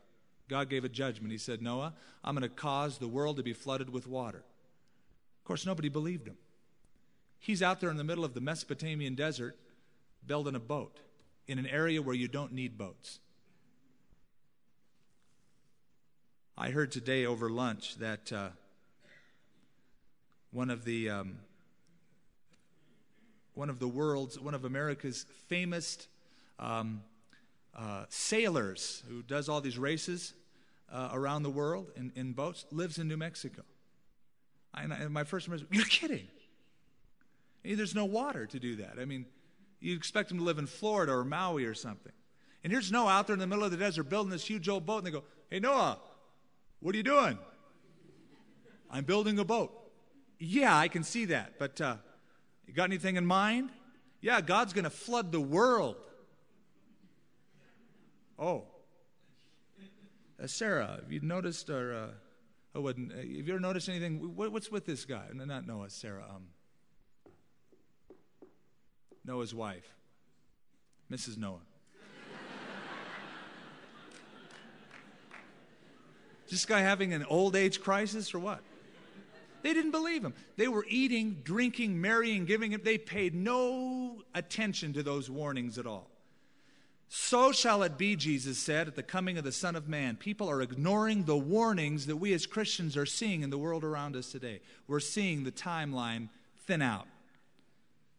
God 0.50 0.68
gave 0.68 0.84
a 0.84 0.88
judgment. 0.90 1.32
He 1.32 1.38
said, 1.38 1.62
Noah, 1.62 1.94
I'm 2.22 2.34
going 2.34 2.42
to 2.42 2.54
cause 2.54 2.98
the 2.98 3.08
world 3.08 3.38
to 3.38 3.42
be 3.42 3.54
flooded 3.54 3.88
with 3.88 4.06
water. 4.06 4.44
Of 5.40 5.44
course, 5.44 5.64
nobody 5.64 5.88
believed 5.88 6.28
him. 6.28 6.36
He's 7.38 7.62
out 7.62 7.80
there 7.80 7.88
in 7.88 7.96
the 7.96 8.04
middle 8.04 8.26
of 8.26 8.34
the 8.34 8.42
Mesopotamian 8.42 9.14
desert 9.14 9.56
building 10.26 10.56
a 10.56 10.60
boat 10.60 11.00
in 11.48 11.58
an 11.58 11.66
area 11.66 12.02
where 12.02 12.14
you 12.14 12.28
don't 12.28 12.52
need 12.52 12.76
boats. 12.76 13.18
I 16.58 16.68
heard 16.68 16.92
today 16.92 17.24
over 17.24 17.48
lunch 17.48 17.96
that. 17.96 18.30
Uh, 18.30 18.48
one 20.52 20.70
of 20.70 20.84
the 20.84 21.10
um, 21.10 21.38
one 23.54 23.70
of 23.70 23.78
the 23.78 23.88
world's 23.88 24.38
one 24.38 24.54
of 24.54 24.64
America's 24.64 25.26
famous 25.48 26.08
um, 26.58 27.02
uh, 27.76 28.04
sailors 28.08 29.02
who 29.08 29.22
does 29.22 29.48
all 29.48 29.60
these 29.60 29.78
races 29.78 30.34
uh, 30.92 31.10
around 31.12 31.42
the 31.42 31.50
world 31.50 31.90
in, 31.96 32.12
in 32.16 32.32
boats 32.32 32.64
lives 32.70 32.98
in 32.98 33.08
New 33.08 33.16
Mexico. 33.16 33.62
I, 34.74 34.84
and 34.84 35.10
my 35.10 35.24
first 35.24 35.46
impression, 35.46 35.66
you're 35.70 35.84
kidding. 35.84 36.28
There's 37.64 37.94
no 37.94 38.04
water 38.04 38.46
to 38.46 38.58
do 38.58 38.76
that. 38.76 38.94
I 39.00 39.04
mean, 39.04 39.26
you 39.80 39.94
expect 39.94 40.30
him 40.30 40.38
to 40.38 40.44
live 40.44 40.58
in 40.58 40.66
Florida 40.66 41.12
or 41.12 41.24
Maui 41.24 41.64
or 41.64 41.74
something. 41.74 42.12
And 42.62 42.72
here's 42.72 42.92
Noah 42.92 43.10
out 43.12 43.26
there 43.26 43.34
in 43.34 43.40
the 43.40 43.46
middle 43.46 43.64
of 43.64 43.70
the 43.70 43.76
desert 43.76 44.04
building 44.04 44.30
this 44.30 44.44
huge 44.44 44.68
old 44.68 44.86
boat, 44.86 44.98
and 44.98 45.06
they 45.06 45.10
go, 45.10 45.24
Hey, 45.50 45.60
Noah, 45.60 45.98
what 46.80 46.94
are 46.94 46.96
you 46.96 47.02
doing? 47.02 47.38
I'm 48.90 49.04
building 49.04 49.38
a 49.38 49.44
boat. 49.44 49.79
Yeah, 50.42 50.74
I 50.74 50.88
can 50.88 51.04
see 51.04 51.26
that. 51.26 51.58
But 51.58 51.80
uh, 51.80 51.96
you 52.66 52.72
got 52.72 52.84
anything 52.84 53.16
in 53.16 53.26
mind? 53.26 53.68
Yeah, 54.22 54.40
God's 54.40 54.72
going 54.72 54.84
to 54.84 54.90
flood 54.90 55.32
the 55.32 55.40
world. 55.40 55.96
Oh. 58.38 58.64
Uh, 60.42 60.46
Sarah, 60.46 60.98
have 61.02 61.12
you 61.12 61.20
noticed, 61.20 61.68
or, 61.68 61.94
uh, 61.94 62.06
oh, 62.74 62.86
have 62.86 62.98
you 62.98 63.44
ever 63.50 63.60
noticed 63.60 63.90
anything? 63.90 64.34
What, 64.34 64.50
what's 64.50 64.70
with 64.70 64.86
this 64.86 65.04
guy? 65.04 65.26
No, 65.34 65.44
not 65.44 65.66
Noah, 65.66 65.90
Sarah. 65.90 66.24
Um, 66.28 66.46
Noah's 69.26 69.54
wife, 69.54 69.94
Mrs. 71.12 71.36
Noah. 71.36 71.60
Is 76.46 76.50
this 76.50 76.64
guy 76.64 76.80
having 76.80 77.12
an 77.12 77.26
old 77.26 77.54
age 77.54 77.82
crisis 77.82 78.34
or 78.34 78.38
what? 78.38 78.62
They 79.62 79.74
didn't 79.74 79.90
believe 79.90 80.24
him. 80.24 80.34
They 80.56 80.68
were 80.68 80.86
eating, 80.88 81.40
drinking, 81.44 82.00
marrying, 82.00 82.44
giving 82.44 82.72
him. 82.72 82.80
They 82.84 82.98
paid 82.98 83.34
no 83.34 84.22
attention 84.34 84.92
to 84.94 85.02
those 85.02 85.30
warnings 85.30 85.78
at 85.78 85.86
all. 85.86 86.10
So 87.12 87.50
shall 87.50 87.82
it 87.82 87.98
be, 87.98 88.14
Jesus 88.14 88.56
said, 88.56 88.86
at 88.86 88.94
the 88.94 89.02
coming 89.02 89.36
of 89.36 89.42
the 89.42 89.50
Son 89.50 89.74
of 89.74 89.88
Man. 89.88 90.16
People 90.16 90.48
are 90.48 90.62
ignoring 90.62 91.24
the 91.24 91.36
warnings 91.36 92.06
that 92.06 92.16
we 92.16 92.32
as 92.32 92.46
Christians 92.46 92.96
are 92.96 93.04
seeing 93.04 93.42
in 93.42 93.50
the 93.50 93.58
world 93.58 93.82
around 93.82 94.14
us 94.14 94.30
today. 94.30 94.60
We're 94.86 95.00
seeing 95.00 95.42
the 95.42 95.50
timeline 95.50 96.28
thin 96.66 96.82
out. 96.82 97.08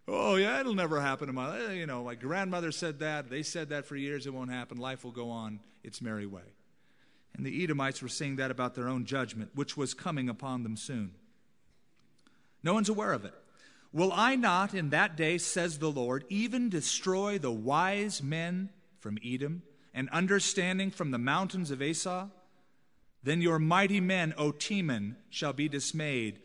Oh, 0.09 0.35
yeah, 0.35 0.59
it'll 0.59 0.75
never 0.75 0.99
happen 0.99 1.27
to 1.27 1.33
my, 1.33 1.71
you 1.71 1.85
know, 1.85 2.03
my 2.03 2.15
grandmother 2.15 2.73
said 2.73 2.99
that. 2.99 3.29
They 3.29 3.43
said 3.43 3.69
that 3.69 3.85
for 3.85 3.95
years. 3.95 4.27
It 4.27 4.33
won't 4.33 4.51
happen. 4.51 4.77
Life 4.77 5.05
will 5.05 5.11
go 5.11 5.29
on 5.29 5.61
its 5.85 6.01
merry 6.01 6.25
way. 6.25 6.41
And 7.33 7.45
the 7.45 7.63
Edomites 7.63 8.01
were 8.01 8.09
saying 8.09 8.35
that 8.35 8.51
about 8.51 8.75
their 8.75 8.89
own 8.89 9.05
judgment, 9.05 9.51
which 9.55 9.77
was 9.77 9.93
coming 9.93 10.27
upon 10.27 10.63
them 10.63 10.75
soon. 10.75 11.11
No 12.63 12.73
one's 12.73 12.89
aware 12.89 13.13
of 13.13 13.25
it. 13.25 13.33
Will 13.93 14.13
I 14.13 14.35
not 14.35 14.73
in 14.73 14.89
that 14.91 15.17
day, 15.17 15.37
says 15.37 15.79
the 15.79 15.91
Lord, 15.91 16.23
even 16.29 16.69
destroy 16.69 17.37
the 17.37 17.51
wise 17.51 18.23
men 18.23 18.69
from 18.99 19.17
Edom 19.25 19.63
and 19.93 20.09
understanding 20.09 20.91
from 20.91 21.11
the 21.11 21.17
mountains 21.17 21.71
of 21.71 21.81
Esau? 21.81 22.29
Then 23.23 23.41
your 23.41 23.59
mighty 23.59 23.99
men, 23.99 24.33
O 24.37 24.51
Teman, 24.51 25.15
shall 25.29 25.53
be 25.53 25.67
dismayed, 25.67 26.39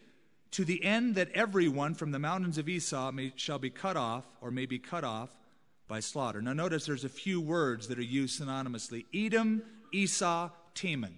to 0.50 0.64
the 0.64 0.84
end 0.84 1.14
that 1.14 1.30
everyone 1.32 1.94
from 1.94 2.10
the 2.10 2.18
mountains 2.18 2.58
of 2.58 2.68
Esau 2.68 3.12
may, 3.12 3.32
shall 3.36 3.58
be 3.58 3.70
cut 3.70 3.96
off, 3.96 4.24
or 4.40 4.50
may 4.50 4.66
be 4.66 4.78
cut 4.78 5.04
off 5.04 5.30
by 5.88 6.00
slaughter. 6.00 6.42
Now, 6.42 6.52
notice 6.52 6.86
there's 6.86 7.04
a 7.04 7.08
few 7.08 7.40
words 7.40 7.88
that 7.88 7.98
are 7.98 8.02
used 8.02 8.40
synonymously 8.40 9.04
Edom, 9.14 9.62
Esau, 9.92 10.50
Teman. 10.74 11.14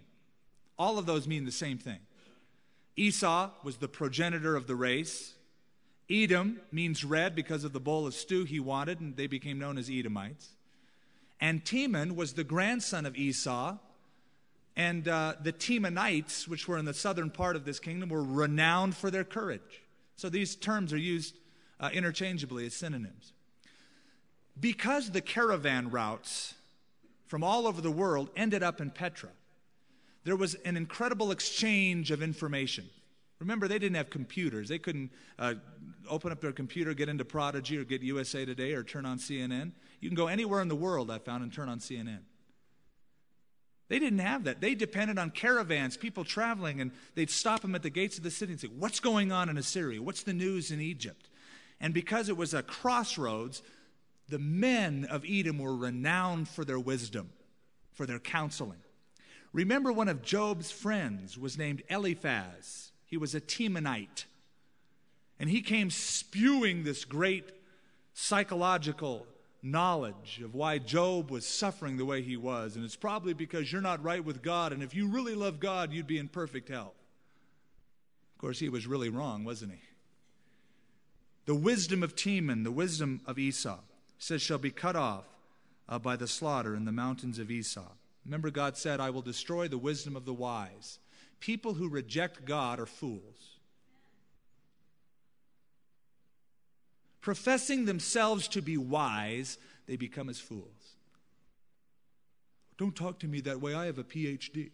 All 0.79 0.99
of 0.99 1.07
those 1.07 1.27
mean 1.27 1.45
the 1.45 1.53
same 1.53 1.79
thing. 1.79 2.01
Esau 2.99 3.51
was 3.63 3.77
the 3.77 3.89
progenitor 3.89 4.57
of 4.57 4.67
the 4.67 4.75
race. 4.75 5.35
Edom 6.11 6.61
means 6.73 7.05
red 7.05 7.35
because 7.35 7.63
of 7.63 7.73
the 7.73 7.81
bowl 7.81 8.07
of 8.07 8.15
stew 8.15 8.45
he 8.45 8.59
wanted, 8.59 9.01
and 9.01 9.17
they 9.17 9.27
became 9.27 9.59
known 9.59 9.79
as 9.79 9.89
Edomites. 9.89 10.49
And 11.41 11.65
Teman 11.65 12.17
was 12.17 12.33
the 12.33 12.45
grandson 12.45 13.07
of 13.07 13.17
Esau, 13.17 13.79
And 14.75 15.09
uh, 15.09 15.35
the 15.43 15.53
Temanites, 15.53 16.47
which 16.47 16.69
were 16.69 16.79
in 16.79 16.85
the 16.85 16.95
southern 16.95 17.31
part 17.31 17.57
of 17.57 17.65
this 17.65 17.81
kingdom, 17.81 18.09
were 18.09 18.23
renowned 18.23 18.97
for 18.97 19.11
their 19.11 19.25
courage. 19.25 19.83
So 20.15 20.29
these 20.29 20.55
terms 20.55 20.93
are 20.93 20.99
used 20.99 21.37
uh, 21.81 21.91
interchangeably 21.93 22.67
as 22.67 22.75
synonyms. 22.75 23.33
Because 24.59 25.11
the 25.11 25.21
caravan 25.21 25.91
routes 25.91 26.55
from 27.27 27.45
all 27.45 27.67
over 27.67 27.81
the 27.81 27.91
world 27.91 28.31
ended 28.37 28.63
up 28.63 28.81
in 28.81 28.91
Petra, 28.91 29.31
there 30.29 30.37
was 30.37 30.55
an 30.67 30.77
incredible 30.77 31.31
exchange 31.31 32.11
of 32.11 32.23
information. 32.23 32.89
Remember, 33.39 33.67
they 33.67 33.79
didn't 33.79 33.97
have 33.97 34.11
computers. 34.11 34.69
They 34.69 34.79
couldn't 34.79 35.11
uh, 35.39 35.55
open 36.07 36.33
up 36.33 36.43
their 36.43 36.53
computer, 36.53 36.93
get 36.93 37.09
into 37.09 37.25
Prodigy 37.25 37.79
or 37.79 37.85
get 37.85 38.03
USA 38.03 38.45
Today 38.45 38.75
or 38.75 38.83
turn 38.83 39.07
on 39.07 39.19
CNN. 39.19 39.73
You 40.01 40.11
can 40.11 40.17
go 40.17 40.27
anywhere 40.27 40.61
in 40.61 40.69
the 40.69 40.77
world, 40.77 41.11
I 41.11 41.19
found, 41.19 41.45
and 41.45 41.51
turn 41.51 41.71
on 41.71 41.79
CNN. 41.79 42.19
They 43.89 43.99
didn't 43.99 44.19
have 44.19 44.45
that. 44.45 44.61
They 44.61 44.75
depended 44.75 45.19
on 45.19 45.31
caravans, 45.31 45.97
people 45.97 46.25
traveling, 46.25 46.83
and 46.83 46.91
they'd 47.15 47.31
stop 47.31 47.63
them 47.63 47.75
at 47.75 47.83
the 47.83 47.89
gates 47.89 48.19
of 48.19 48.23
the 48.23 48.31
city 48.31 48.53
and 48.53 48.61
say, 48.61 48.69
What's 48.69 49.01
going 49.01 49.33
on 49.33 49.49
in 49.49 49.57
Assyria? 49.57 50.03
What's 50.03 50.25
the 50.25 50.35
news 50.35 50.71
in 50.71 50.79
Egypt? 50.79 51.31
And 51.81 51.95
because 51.95 52.29
it 52.29 52.37
was 52.37 52.53
a 52.53 52.63
crossroads, 52.63 53.63
the 54.29 54.39
men 54.39 55.07
of 55.09 55.25
Edom 55.27 55.59
were 55.59 55.75
renowned 55.75 56.49
for 56.49 56.67
their 56.67 56.79
wisdom, 56.79 57.31
for 57.93 58.05
their 58.05 58.19
counseling. 58.19 58.81
Remember, 59.59 59.91
one 59.91 60.07
of 60.07 60.23
Job's 60.23 60.71
friends 60.71 61.37
was 61.37 61.59
named 61.59 61.83
Eliphaz. 61.91 62.93
He 63.05 63.17
was 63.17 63.35
a 63.35 63.41
Temanite. 63.41 64.27
And 65.41 65.51
he 65.51 65.63
came 65.63 65.91
spewing 65.91 66.85
this 66.85 67.05
great 67.05 67.51
psychological 68.15 69.27
knowledge 69.61 70.41
of 70.45 70.55
why 70.55 70.79
Job 70.79 71.33
was 71.33 71.45
suffering 71.45 71.97
the 71.97 72.05
way 72.05 72.23
he 72.23 72.37
was. 72.37 72.77
And 72.77 72.85
it's 72.85 72.95
probably 72.95 73.35
because 73.35 73.73
you're 73.73 73.81
not 73.81 74.01
right 74.01 74.25
with 74.25 74.43
God. 74.43 74.73
And 74.73 74.81
if 74.81 74.95
you 74.95 75.09
really 75.09 75.35
love 75.35 75.59
God, 75.59 75.93
you'd 75.93 76.07
be 76.07 76.19
in 76.19 76.29
perfect 76.29 76.69
health. 76.69 76.95
Of 78.37 78.41
course, 78.41 78.61
he 78.61 78.69
was 78.69 78.87
really 78.87 79.09
wrong, 79.09 79.43
wasn't 79.43 79.73
he? 79.73 79.81
The 81.47 81.57
wisdom 81.57 82.05
of 82.05 82.15
Teman, 82.15 82.63
the 82.63 82.71
wisdom 82.71 83.23
of 83.27 83.41
Esau, 83.41 83.81
says, 84.21 84.41
shall 84.41 84.59
be 84.59 84.71
cut 84.71 84.95
off 84.95 85.25
uh, 85.89 85.99
by 85.99 86.15
the 86.15 86.29
slaughter 86.29 86.77
in 86.77 86.85
the 86.85 86.93
mountains 86.93 87.41
of 87.41 87.51
Esau. 87.51 87.89
Remember, 88.29 88.51
God 88.51 88.77
said, 88.77 89.01
I 89.01 89.11
will 89.11 89.23
destroy 89.23 89.67
the 89.67 89.77
wisdom 89.77 90.15
of 90.15 90.25
the 90.25 90.33
wise. 90.33 91.01
People 91.41 91.75
who 91.75 91.89
reject 91.89 92.45
God 92.45 92.79
are 92.79 92.87
fools. 92.87 93.59
professing 97.29 97.85
themselves 97.85 98.49
to 98.49 98.63
be 98.63 98.79
wise, 98.79 99.59
they 99.87 99.97
become 99.97 100.31
as 100.31 100.41
fools. 100.41 100.97
Don't 102.79 102.97
talk 102.97 103.19
to 103.19 103.29
me 103.29 103.43
that 103.43 103.61
way. 103.61 103.75
I 103.75 103.85
have 103.85 103.99
a 103.99 104.03
PhD. 104.03 104.71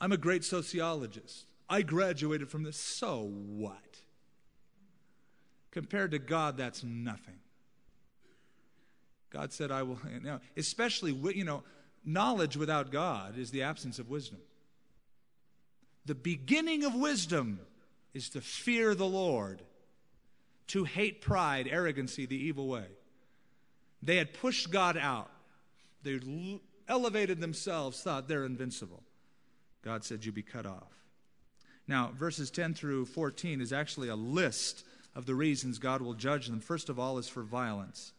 I'm 0.00 0.12
a 0.12 0.16
great 0.16 0.42
sociologist. 0.42 1.44
I 1.68 1.82
graduated 1.82 2.48
from 2.48 2.62
this. 2.62 2.78
So 2.78 3.30
what? 3.30 4.00
Compared 5.70 6.12
to 6.12 6.18
God, 6.18 6.56
that's 6.56 6.82
nothing. 6.82 7.40
God 9.30 9.52
said, 9.52 9.70
I 9.70 9.82
will, 9.82 9.98
you 10.12 10.20
know, 10.20 10.40
especially, 10.56 11.12
you 11.34 11.44
know, 11.44 11.62
knowledge 12.04 12.56
without 12.56 12.90
God 12.90 13.36
is 13.36 13.50
the 13.50 13.62
absence 13.62 13.98
of 13.98 14.08
wisdom. 14.08 14.38
The 16.06 16.14
beginning 16.14 16.84
of 16.84 16.94
wisdom 16.94 17.60
is 18.14 18.30
to 18.30 18.40
fear 18.40 18.94
the 18.94 19.06
Lord, 19.06 19.60
to 20.68 20.84
hate 20.84 21.20
pride, 21.20 21.68
arrogancy, 21.70 22.26
the 22.26 22.36
evil 22.36 22.68
way. 22.68 22.86
They 24.02 24.16
had 24.16 24.32
pushed 24.32 24.70
God 24.70 24.96
out. 24.96 25.30
They 26.02 26.20
elevated 26.88 27.40
themselves, 27.40 28.00
thought 28.00 28.28
they're 28.28 28.44
invincible. 28.44 29.02
God 29.82 30.04
said, 30.04 30.24
You 30.24 30.32
be 30.32 30.42
cut 30.42 30.66
off. 30.66 30.92
Now, 31.88 32.12
verses 32.14 32.50
10 32.50 32.74
through 32.74 33.06
14 33.06 33.60
is 33.60 33.72
actually 33.72 34.08
a 34.08 34.16
list 34.16 34.84
of 35.14 35.26
the 35.26 35.34
reasons 35.34 35.78
God 35.78 36.02
will 36.02 36.14
judge 36.14 36.46
them. 36.46 36.60
First 36.60 36.88
of 36.88 36.98
all, 36.98 37.18
is 37.18 37.28
for 37.28 37.42
violence. 37.42 38.12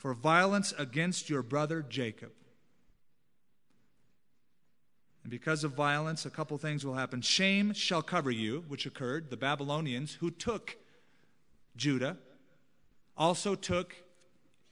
For 0.00 0.14
violence 0.14 0.72
against 0.78 1.28
your 1.28 1.42
brother 1.42 1.84
Jacob. 1.86 2.32
And 5.22 5.30
because 5.30 5.62
of 5.62 5.72
violence, 5.72 6.24
a 6.24 6.30
couple 6.30 6.56
things 6.56 6.86
will 6.86 6.94
happen. 6.94 7.20
Shame 7.20 7.74
shall 7.74 8.00
cover 8.00 8.30
you, 8.30 8.64
which 8.66 8.86
occurred. 8.86 9.28
The 9.28 9.36
Babylonians 9.36 10.14
who 10.14 10.30
took 10.30 10.78
Judah 11.76 12.16
also 13.14 13.54
took 13.54 13.94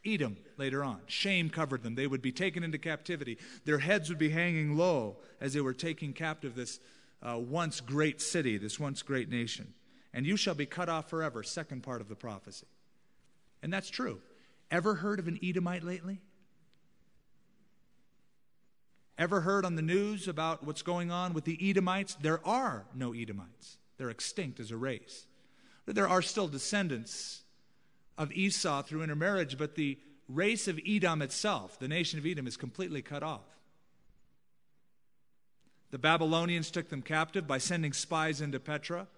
Edom 0.02 0.38
later 0.56 0.82
on. 0.82 1.00
Shame 1.08 1.50
covered 1.50 1.82
them. 1.82 1.94
They 1.94 2.06
would 2.06 2.22
be 2.22 2.32
taken 2.32 2.64
into 2.64 2.78
captivity. 2.78 3.36
Their 3.66 3.80
heads 3.80 4.08
would 4.08 4.16
be 4.16 4.30
hanging 4.30 4.78
low 4.78 5.18
as 5.42 5.52
they 5.52 5.60
were 5.60 5.74
taking 5.74 6.14
captive 6.14 6.54
this 6.54 6.80
uh, 7.22 7.36
once 7.38 7.82
great 7.82 8.22
city, 8.22 8.56
this 8.56 8.80
once 8.80 9.02
great 9.02 9.28
nation. 9.28 9.74
And 10.14 10.24
you 10.24 10.38
shall 10.38 10.54
be 10.54 10.64
cut 10.64 10.88
off 10.88 11.10
forever, 11.10 11.42
second 11.42 11.82
part 11.82 12.00
of 12.00 12.08
the 12.08 12.16
prophecy. 12.16 12.66
And 13.62 13.70
that's 13.70 13.90
true. 13.90 14.22
Ever 14.70 14.96
heard 14.96 15.18
of 15.18 15.28
an 15.28 15.38
Edomite 15.42 15.82
lately? 15.82 16.20
Ever 19.16 19.40
heard 19.40 19.64
on 19.64 19.74
the 19.74 19.82
news 19.82 20.28
about 20.28 20.64
what's 20.64 20.82
going 20.82 21.10
on 21.10 21.32
with 21.32 21.44
the 21.44 21.58
Edomites? 21.60 22.16
There 22.20 22.46
are 22.46 22.86
no 22.94 23.12
Edomites, 23.12 23.78
they're 23.96 24.10
extinct 24.10 24.60
as 24.60 24.70
a 24.70 24.76
race. 24.76 25.26
There 25.86 26.08
are 26.08 26.22
still 26.22 26.48
descendants 26.48 27.42
of 28.18 28.30
Esau 28.32 28.82
through 28.82 29.02
intermarriage, 29.02 29.56
but 29.56 29.74
the 29.74 29.98
race 30.28 30.68
of 30.68 30.78
Edom 30.86 31.22
itself, 31.22 31.78
the 31.78 31.88
nation 31.88 32.18
of 32.18 32.26
Edom, 32.26 32.46
is 32.46 32.56
completely 32.56 33.00
cut 33.00 33.22
off. 33.22 33.46
The 35.90 35.98
Babylonians 35.98 36.70
took 36.70 36.90
them 36.90 37.00
captive 37.00 37.46
by 37.46 37.58
sending 37.58 37.94
spies 37.94 38.40
into 38.42 38.60
Petra. 38.60 39.08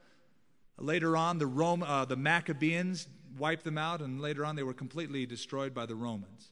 Later 0.79 1.17
on, 1.17 1.39
the, 1.39 1.47
Rome, 1.47 1.83
uh, 1.83 2.05
the 2.05 2.17
Maccabees 2.17 3.09
wiped 3.39 3.65
them 3.65 3.79
out, 3.79 4.01
and 4.01 4.21
later 4.21 4.45
on, 4.45 4.57
they 4.57 4.63
were 4.63 4.75
completely 4.75 5.27
destroyed 5.27 5.75
by 5.75 5.87
the 5.87 5.95
Romans. 5.95 6.51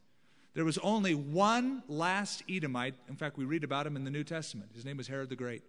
There 0.54 0.64
was 0.64 0.78
only 0.78 1.14
one 1.14 1.82
last 1.88 2.42
Edomite. 2.48 2.94
In 3.08 3.16
fact, 3.16 3.36
we 3.36 3.44
read 3.44 3.64
about 3.64 3.86
him 3.86 3.96
in 3.96 4.04
the 4.04 4.10
New 4.10 4.24
Testament. 4.24 4.70
His 4.74 4.84
name 4.84 4.96
was 4.96 5.06
Herod 5.06 5.28
the 5.28 5.36
Great. 5.36 5.62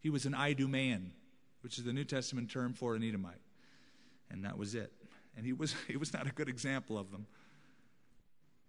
He 0.00 0.10
was 0.10 0.26
an 0.26 0.34
Idumean, 0.34 1.12
which 1.60 1.78
is 1.78 1.84
the 1.84 1.92
New 1.92 2.04
Testament 2.04 2.50
term 2.50 2.72
for 2.72 2.94
an 2.94 3.02
Edomite. 3.02 3.40
And 4.30 4.44
that 4.44 4.56
was 4.56 4.74
it. 4.74 4.92
And 5.36 5.44
he 5.44 5.52
was, 5.52 5.74
he 5.88 5.96
was 5.96 6.12
not 6.12 6.26
a 6.26 6.32
good 6.32 6.48
example 6.48 6.96
of 6.98 7.10
them. 7.10 7.26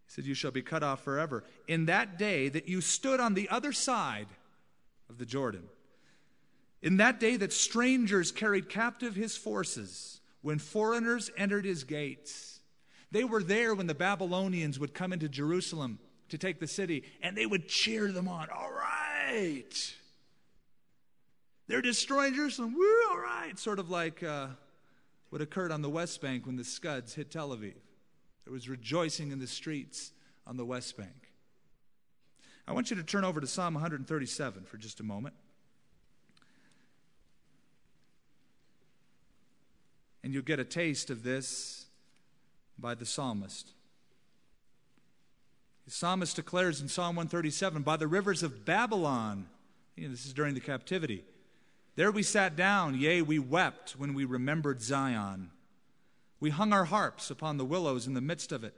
He 0.06 0.12
said, 0.12 0.26
You 0.26 0.34
shall 0.34 0.52
be 0.52 0.62
cut 0.62 0.84
off 0.84 1.04
forever. 1.04 1.44
In 1.68 1.86
that 1.86 2.18
day 2.18 2.50
that 2.50 2.68
you 2.68 2.82
stood 2.82 3.20
on 3.20 3.34
the 3.34 3.50
other 3.50 3.72
side 3.72 4.28
of 5.10 5.18
the 5.18 5.26
Jordan, 5.26 5.64
in 6.82 6.98
that 6.98 7.20
day 7.20 7.38
that 7.38 7.54
strangers 7.54 8.32
carried 8.32 8.68
captive 8.68 9.16
his 9.16 9.38
forces, 9.38 10.20
when 10.44 10.60
foreigners 10.60 11.32
entered 11.36 11.66
his 11.66 11.84
gates, 11.84 12.60
they 13.10 13.24
were 13.24 13.42
there 13.42 13.74
when 13.74 13.88
the 13.88 13.96
Babylonians 13.96 14.78
would 14.78 14.94
come 14.94 15.12
into 15.12 15.28
Jerusalem 15.28 16.00
to 16.30 16.38
take 16.38 16.60
the 16.60 16.68
city, 16.68 17.04
and 17.22 17.36
they 17.36 17.46
would 17.46 17.68
cheer 17.68 18.12
them 18.12 18.28
on. 18.28 18.50
All 18.50 18.72
right. 18.72 19.96
They're 21.68 21.82
destroying 21.82 22.36
Jerusalem. 22.36 22.76
Woo, 22.76 23.10
all 23.10 23.18
right. 23.18 23.58
Sort 23.58 23.80
of 23.80 23.90
like 23.90 24.22
uh, 24.22 24.48
what 25.30 25.42
occurred 25.42 25.72
on 25.72 25.82
the 25.82 25.90
West 25.90 26.22
Bank 26.22 26.46
when 26.46 26.58
the 26.58 26.64
Scuds 26.64 27.14
hit 27.14 27.32
Tel 27.32 27.50
Aviv. 27.50 27.76
There 28.44 28.54
was 28.54 28.68
rejoicing 28.68 29.32
in 29.32 29.40
the 29.40 29.48
streets 29.48 30.12
on 30.46 30.58
the 30.58 30.66
West 30.66 30.98
Bank. 30.98 31.32
I 32.68 32.74
want 32.74 32.90
you 32.90 32.98
to 32.98 33.04
turn 33.04 33.24
over 33.24 33.40
to 33.40 33.48
Psalm 33.48 33.76
137 33.76 34.66
for 34.66 34.78
just 34.78 35.00
a 35.00 35.04
moment. 35.04 35.36
And 40.24 40.34
you'll 40.34 40.44
get 40.44 40.60
a 40.60 40.66
taste 40.66 41.10
of 41.10 41.24
this 41.24 41.86
by 42.78 42.96
the 42.96 43.06
psalmist. 43.06 43.72
The 45.86 45.92
psalmist 45.92 46.36
declares 46.36 46.80
in 46.80 46.88
Psalm 46.88 47.16
137 47.16 47.82
By 47.82 47.98
the 47.98 48.08
rivers 48.08 48.42
of 48.42 48.66
Babylon, 48.66 49.48
you 49.96 50.06
know, 50.06 50.12
this 50.12 50.26
is 50.26 50.34
during 50.34 50.54
the 50.54 50.62
captivity, 50.62 51.26
there 51.96 52.12
we 52.12 52.24
sat 52.24 52.56
down, 52.56 52.98
yea, 52.98 53.22
we 53.22 53.38
wept 53.38 53.92
when 53.92 54.14
we 54.14 54.26
remembered 54.26 54.82
Zion. 54.82 55.52
We 56.40 56.50
hung 56.50 56.74
our 56.74 56.86
harps 56.86 57.30
upon 57.30 57.58
the 57.58 57.66
willows 57.66 58.08
in 58.08 58.16
the 58.16 58.22
midst 58.22 58.52
of 58.52 58.64
it. 58.64 58.74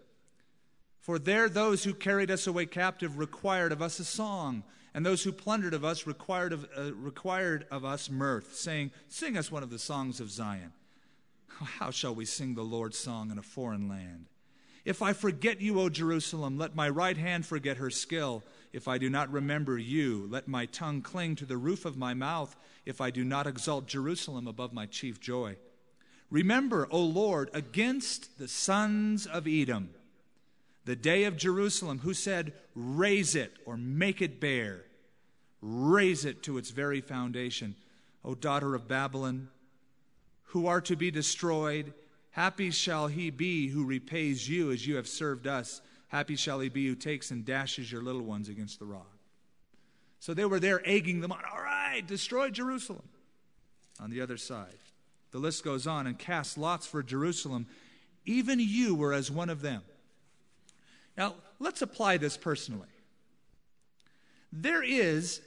For 1.00 1.18
there 1.18 1.48
those 1.48 1.84
who 1.84 1.93
carried 1.93 2.32
us 2.32 2.48
away 2.48 2.66
captive 2.66 3.18
required 3.18 3.72
of 3.72 3.82
us 3.82 4.00
a 4.00 4.06
song, 4.06 4.64
and 4.93 5.06
those 5.06 5.24
who 5.24 5.32
plundered 5.32 5.74
of 5.74 5.86
us 5.86 6.08
required 6.08 6.52
of, 6.52 6.68
uh, 6.78 6.93
required 6.96 7.66
of 7.70 7.86
us 7.86 8.10
mirth, 8.10 8.56
saying, 8.56 8.91
Sing 9.08 9.38
us 9.38 9.52
one 9.52 9.64
of 9.64 9.70
the 9.70 9.80
songs 9.80 10.20
of 10.20 10.32
Zion. 10.32 10.74
How 11.48 11.91
shall 11.91 12.14
we 12.14 12.26
sing 12.26 12.56
the 12.56 12.64
Lord's 12.64 12.98
song 12.98 13.32
in 13.32 13.38
a 13.38 13.43
foreign 13.43 13.88
land? 13.88 14.26
If 14.84 15.02
I 15.02 15.14
forget 15.14 15.62
you, 15.62 15.80
O 15.80 15.89
Jerusalem, 15.89 16.58
let 16.60 16.76
my 16.76 16.88
right 16.88 17.18
hand 17.18 17.46
forget 17.46 17.78
her 17.78 17.89
skill. 17.89 18.43
If 18.72 18.88
I 18.88 19.00
do 19.00 19.10
not 19.10 19.32
remember 19.32 19.80
you, 19.80 20.28
let 20.30 20.48
my 20.48 20.68
tongue 20.68 21.02
cling 21.02 21.38
to 21.38 21.46
the 21.46 21.58
roof 21.58 21.86
of 21.86 21.98
my 21.98 22.14
mouth. 22.14 22.56
If 22.86 23.02
I 23.02 23.10
do 23.10 23.24
not 23.24 23.48
exalt 23.48 23.88
Jerusalem 23.88 24.48
above 24.48 24.74
my 24.74 24.86
chief 24.86 25.20
joy. 25.20 25.58
Remember, 26.30 26.88
O 26.91 27.02
Lord, 27.02 27.50
against 27.54 28.38
the 28.38 28.48
sons 28.48 29.26
of 29.26 29.48
Edom, 29.48 29.89
The 30.86 30.96
day 30.96 31.24
of 31.24 31.36
Jerusalem, 31.36 32.00
who 32.00 32.14
said, 32.14 32.54
Raze 32.76 33.36
it 33.36 33.54
or 33.66 33.78
make 33.78 34.22
it 34.22 34.39
bare, 34.39 34.84
raze 35.62 36.26
it 36.26 36.43
to 36.43 36.60
its 36.60 36.70
very 36.70 37.02
foundation. 37.02 37.76
O 38.24 38.36
daughter 38.36 38.76
of 38.76 38.88
Babylon, 38.88 39.50
who 40.46 40.68
are 40.68 40.82
to 40.82 40.96
be 40.96 41.12
destroyed, 41.12 41.93
happy 42.32 42.72
shall 42.72 43.08
he 43.08 43.30
be 43.30 43.68
who 43.68 43.86
repays 43.86 44.48
you 44.48 44.72
as 44.72 44.86
you 44.86 44.96
have 44.96 45.08
served 45.08 45.48
us. 45.48 45.82
Happy 46.08 46.36
shall 46.36 46.60
he 46.60 46.70
be 46.70 46.88
who 46.88 46.96
takes 46.96 47.32
and 47.32 47.46
dashes 47.46 47.91
your 47.91 48.02
little 48.02 48.22
ones 48.22 48.48
against 48.48 48.80
the 48.80 48.86
rock. 48.86 49.12
So 50.20 50.34
they 50.34 50.46
were 50.46 50.60
there 50.60 50.82
egging 50.88 51.22
them 51.22 51.32
on. 51.32 51.41
All 51.52 51.62
right, 51.62 52.02
destroy 52.06 52.50
Jerusalem. 52.50 53.08
On 54.00 54.10
the 54.10 54.22
other 54.22 54.38
side, 54.38 54.78
the 55.32 55.38
list 55.38 55.64
goes 55.64 55.88
on 55.88 56.08
and 56.08 56.18
cast 56.18 56.58
lots 56.58 56.86
for 56.88 57.04
Jerusalem. 57.04 57.68
Even 58.26 58.60
you 58.60 58.96
were 58.96 59.14
as 59.14 59.30
one 59.30 59.50
of 59.50 59.62
them. 59.62 59.82
Now, 61.18 61.36
let's 61.60 61.82
apply 61.82 62.18
this 62.18 62.38
personally. 62.38 62.88
There 64.52 64.84
is, 64.84 65.41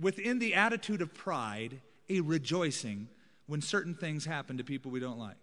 within 0.00 0.38
the 0.38 0.54
attitude 0.54 1.02
of 1.02 1.12
pride, 1.14 1.80
a 2.08 2.20
rejoicing 2.20 3.08
when 3.48 3.60
certain 3.60 3.94
things 3.94 4.24
happen 4.24 4.58
to 4.58 4.64
people 4.64 4.92
we 4.92 5.00
don't 5.00 5.18
like. 5.18 5.36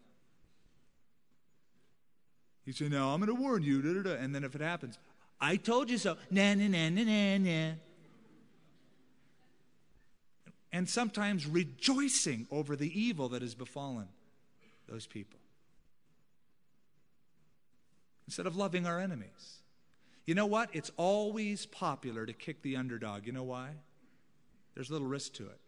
You 2.63 2.71
say, 2.71 2.87
No, 2.87 3.09
I'm 3.09 3.19
going 3.19 3.35
to 3.35 3.41
warn 3.41 3.63
you. 3.63 3.81
Da, 3.81 3.93
da, 3.93 4.15
da. 4.15 4.23
And 4.23 4.33
then 4.33 4.43
if 4.43 4.55
it 4.55 4.61
happens, 4.61 4.97
I 5.41 5.57
told 5.57 5.89
you 5.89 5.97
so. 5.97 6.15
Nah, 6.31 6.53
nah, 6.53 6.67
nah, 6.67 6.89
nah, 6.89 7.03
nah, 7.03 7.37
nah. 7.37 7.71
And 10.71 10.89
sometimes 10.89 11.45
rejoicing 11.45 12.47
over 12.51 12.75
the 12.75 12.99
evil 12.99 13.29
that 13.29 13.41
has 13.41 13.55
befallen 13.55 14.07
those 14.87 15.07
people 15.07 15.39
instead 18.27 18.45
of 18.45 18.55
loving 18.55 18.85
our 18.85 18.99
enemies. 18.99 19.59
You 20.25 20.35
know 20.35 20.47
what? 20.47 20.69
It's 20.73 20.91
always 20.97 21.65
popular 21.65 22.25
to 22.25 22.33
kick 22.33 22.61
the 22.61 22.75
underdog. 22.75 23.25
You 23.25 23.31
know 23.31 23.43
why? 23.43 23.69
There's 24.73 24.89
little 24.89 25.07
risk 25.07 25.33
to 25.35 25.45
it. 25.45 25.59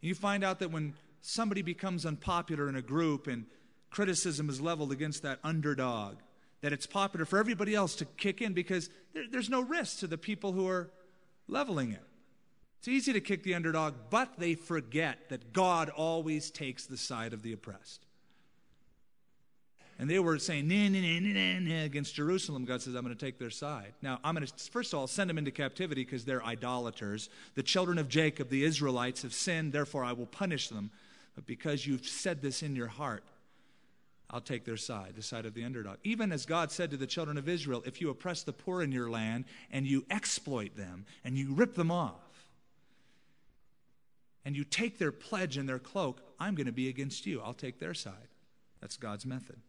You 0.00 0.14
find 0.14 0.42
out 0.42 0.58
that 0.60 0.72
when 0.72 0.94
somebody 1.20 1.62
becomes 1.62 2.06
unpopular 2.06 2.68
in 2.68 2.76
a 2.76 2.82
group 2.82 3.26
and 3.26 3.46
criticism 3.90 4.48
is 4.48 4.60
leveled 4.60 4.92
against 4.92 5.22
that 5.22 5.38
underdog, 5.42 6.16
that 6.60 6.72
it's 6.72 6.86
popular 6.86 7.24
for 7.24 7.38
everybody 7.38 7.74
else 7.74 7.94
to 7.96 8.04
kick 8.04 8.40
in 8.40 8.52
because 8.52 8.90
there, 9.12 9.24
there's 9.30 9.50
no 9.50 9.60
risk 9.60 10.00
to 10.00 10.06
the 10.06 10.18
people 10.18 10.52
who 10.52 10.68
are 10.68 10.90
leveling 11.48 11.92
it. 11.92 12.02
It's 12.78 12.88
easy 12.88 13.12
to 13.12 13.20
kick 13.20 13.42
the 13.42 13.54
underdog, 13.54 13.94
but 14.08 14.38
they 14.38 14.54
forget 14.54 15.28
that 15.28 15.52
God 15.52 15.90
always 15.90 16.50
takes 16.50 16.86
the 16.86 16.96
side 16.96 17.32
of 17.32 17.42
the 17.42 17.52
oppressed 17.52 18.06
and 20.00 20.08
they 20.08 20.18
were 20.18 20.38
saying 20.38 20.66
nah, 20.66 20.88
nah, 20.88 20.98
nah, 20.98 21.58
nah, 21.60 21.84
against 21.84 22.14
Jerusalem, 22.14 22.64
God 22.64 22.80
says, 22.80 22.94
I'm 22.94 23.04
going 23.04 23.14
to 23.14 23.22
take 23.22 23.38
their 23.38 23.50
side. 23.50 23.92
Now, 24.00 24.18
I'm 24.24 24.34
going 24.34 24.46
to, 24.46 24.70
first 24.70 24.94
of 24.94 24.98
all, 24.98 25.06
send 25.06 25.28
them 25.28 25.36
into 25.36 25.50
captivity 25.50 26.04
because 26.04 26.24
they're 26.24 26.42
idolaters. 26.42 27.28
The 27.54 27.62
children 27.62 27.98
of 27.98 28.08
Jacob, 28.08 28.48
the 28.48 28.64
Israelites, 28.64 29.20
have 29.22 29.34
sinned, 29.34 29.74
therefore 29.74 30.02
I 30.02 30.12
will 30.12 30.24
punish 30.24 30.70
them. 30.70 30.90
But 31.40 31.46
because 31.46 31.86
you've 31.86 32.06
said 32.06 32.42
this 32.42 32.62
in 32.62 32.76
your 32.76 32.88
heart, 32.88 33.24
I'll 34.28 34.42
take 34.42 34.66
their 34.66 34.76
side, 34.76 35.14
the 35.16 35.22
side 35.22 35.46
of 35.46 35.54
the 35.54 35.64
underdog. 35.64 35.96
Even 36.04 36.32
as 36.32 36.44
God 36.44 36.70
said 36.70 36.90
to 36.90 36.98
the 36.98 37.06
children 37.06 37.38
of 37.38 37.48
Israel, 37.48 37.82
if 37.86 37.98
you 37.98 38.10
oppress 38.10 38.42
the 38.42 38.52
poor 38.52 38.82
in 38.82 38.92
your 38.92 39.08
land 39.08 39.46
and 39.70 39.86
you 39.86 40.04
exploit 40.10 40.76
them 40.76 41.06
and 41.24 41.38
you 41.38 41.54
rip 41.54 41.76
them 41.76 41.90
off, 41.90 42.50
and 44.44 44.54
you 44.54 44.64
take 44.64 44.98
their 44.98 45.12
pledge 45.12 45.56
and 45.56 45.66
their 45.66 45.78
cloak, 45.78 46.20
I'm 46.38 46.54
going 46.54 46.66
to 46.66 46.72
be 46.72 46.90
against 46.90 47.24
you. 47.24 47.40
I'll 47.40 47.54
take 47.54 47.78
their 47.78 47.94
side. 47.94 48.28
That's 48.82 48.98
God's 48.98 49.24
method. 49.24 49.60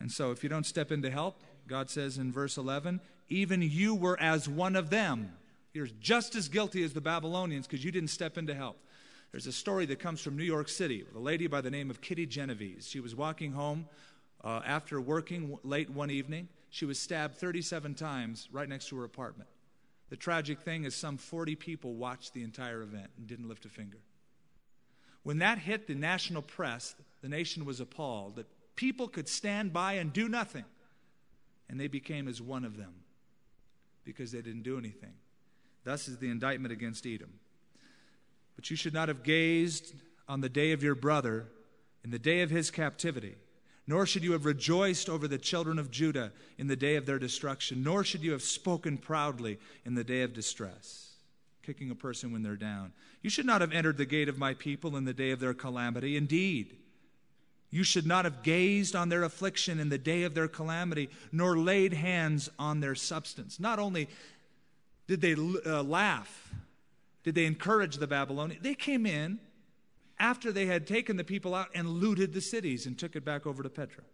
And 0.00 0.10
so, 0.10 0.32
if 0.32 0.42
you 0.42 0.48
don't 0.48 0.66
step 0.66 0.90
in 0.90 1.02
to 1.02 1.10
help, 1.10 1.40
God 1.68 1.88
says 1.88 2.18
in 2.18 2.32
verse 2.32 2.56
11, 2.56 3.00
even 3.28 3.62
you 3.62 3.94
were 3.94 4.18
as 4.18 4.48
one 4.48 4.74
of 4.74 4.90
them. 4.90 5.34
You're 5.72 5.86
just 6.00 6.34
as 6.34 6.48
guilty 6.48 6.82
as 6.82 6.94
the 6.94 7.00
Babylonians 7.00 7.68
because 7.68 7.84
you 7.84 7.92
didn't 7.92 8.10
step 8.10 8.36
in 8.36 8.48
to 8.48 8.54
help. 8.54 8.76
There's 9.32 9.46
a 9.46 9.52
story 9.52 9.86
that 9.86 9.98
comes 9.98 10.20
from 10.20 10.36
New 10.36 10.44
York 10.44 10.68
City 10.68 11.06
a 11.16 11.18
lady 11.18 11.46
by 11.46 11.62
the 11.62 11.70
name 11.70 11.88
of 11.88 12.02
Kitty 12.02 12.26
Genovese. 12.26 12.86
She 12.86 13.00
was 13.00 13.16
walking 13.16 13.52
home 13.52 13.88
uh, 14.44 14.60
after 14.64 15.00
working 15.00 15.58
late 15.64 15.88
one 15.88 16.10
evening. 16.10 16.48
She 16.68 16.84
was 16.84 16.98
stabbed 16.98 17.36
37 17.36 17.94
times 17.94 18.48
right 18.52 18.68
next 18.68 18.88
to 18.88 18.96
her 18.98 19.04
apartment. 19.04 19.48
The 20.10 20.16
tragic 20.16 20.60
thing 20.60 20.84
is, 20.84 20.94
some 20.94 21.16
40 21.16 21.56
people 21.56 21.94
watched 21.94 22.34
the 22.34 22.42
entire 22.42 22.82
event 22.82 23.10
and 23.16 23.26
didn't 23.26 23.48
lift 23.48 23.64
a 23.64 23.70
finger. 23.70 24.00
When 25.22 25.38
that 25.38 25.58
hit 25.58 25.86
the 25.86 25.94
national 25.94 26.42
press, 26.42 26.94
the 27.22 27.28
nation 27.28 27.64
was 27.64 27.80
appalled 27.80 28.36
that 28.36 28.46
people 28.76 29.08
could 29.08 29.28
stand 29.28 29.72
by 29.72 29.94
and 29.94 30.12
do 30.12 30.28
nothing. 30.28 30.64
And 31.70 31.80
they 31.80 31.88
became 31.88 32.28
as 32.28 32.42
one 32.42 32.66
of 32.66 32.76
them 32.76 32.92
because 34.04 34.32
they 34.32 34.42
didn't 34.42 34.64
do 34.64 34.76
anything. 34.76 35.14
Thus 35.84 36.08
is 36.08 36.18
the 36.18 36.28
indictment 36.28 36.72
against 36.72 37.06
Edom. 37.06 37.32
But 38.62 38.70
you 38.70 38.76
should 38.76 38.94
not 38.94 39.08
have 39.08 39.24
gazed 39.24 39.92
on 40.28 40.40
the 40.40 40.48
day 40.48 40.70
of 40.70 40.84
your 40.84 40.94
brother 40.94 41.48
in 42.04 42.12
the 42.12 42.18
day 42.20 42.42
of 42.42 42.50
his 42.50 42.70
captivity, 42.70 43.34
nor 43.88 44.06
should 44.06 44.22
you 44.22 44.30
have 44.30 44.44
rejoiced 44.44 45.08
over 45.08 45.26
the 45.26 45.36
children 45.36 45.80
of 45.80 45.90
Judah 45.90 46.30
in 46.58 46.68
the 46.68 46.76
day 46.76 46.94
of 46.94 47.04
their 47.04 47.18
destruction, 47.18 47.82
nor 47.82 48.04
should 48.04 48.22
you 48.22 48.30
have 48.30 48.42
spoken 48.44 48.98
proudly 48.98 49.58
in 49.84 49.96
the 49.96 50.04
day 50.04 50.22
of 50.22 50.32
distress, 50.32 51.14
kicking 51.64 51.90
a 51.90 51.96
person 51.96 52.30
when 52.30 52.44
they're 52.44 52.54
down. 52.54 52.92
You 53.20 53.30
should 53.30 53.46
not 53.46 53.62
have 53.62 53.72
entered 53.72 53.96
the 53.96 54.04
gate 54.06 54.28
of 54.28 54.38
my 54.38 54.54
people 54.54 54.96
in 54.96 55.06
the 55.06 55.12
day 55.12 55.32
of 55.32 55.40
their 55.40 55.54
calamity. 55.54 56.16
Indeed, 56.16 56.76
you 57.72 57.82
should 57.82 58.06
not 58.06 58.24
have 58.24 58.44
gazed 58.44 58.94
on 58.94 59.08
their 59.08 59.24
affliction 59.24 59.80
in 59.80 59.88
the 59.88 59.98
day 59.98 60.22
of 60.22 60.34
their 60.34 60.46
calamity, 60.46 61.10
nor 61.32 61.58
laid 61.58 61.94
hands 61.94 62.48
on 62.60 62.78
their 62.78 62.94
substance. 62.94 63.58
Not 63.58 63.80
only 63.80 64.08
did 65.08 65.20
they 65.20 65.34
uh, 65.34 65.82
laugh, 65.82 66.52
did 67.24 67.34
they 67.34 67.46
encourage 67.46 67.96
the 67.96 68.06
Babylonians, 68.06 68.62
they 68.62 68.74
came 68.74 69.06
in 69.06 69.38
after 70.18 70.52
they 70.52 70.66
had 70.66 70.86
taken 70.86 71.16
the 71.16 71.24
people 71.24 71.54
out 71.54 71.68
and 71.74 71.88
looted 71.88 72.32
the 72.32 72.40
cities 72.40 72.86
and 72.86 72.98
took 72.98 73.16
it 73.16 73.24
back 73.24 73.46
over 73.46 73.62
to 73.62 73.68
Petra. 73.68 74.04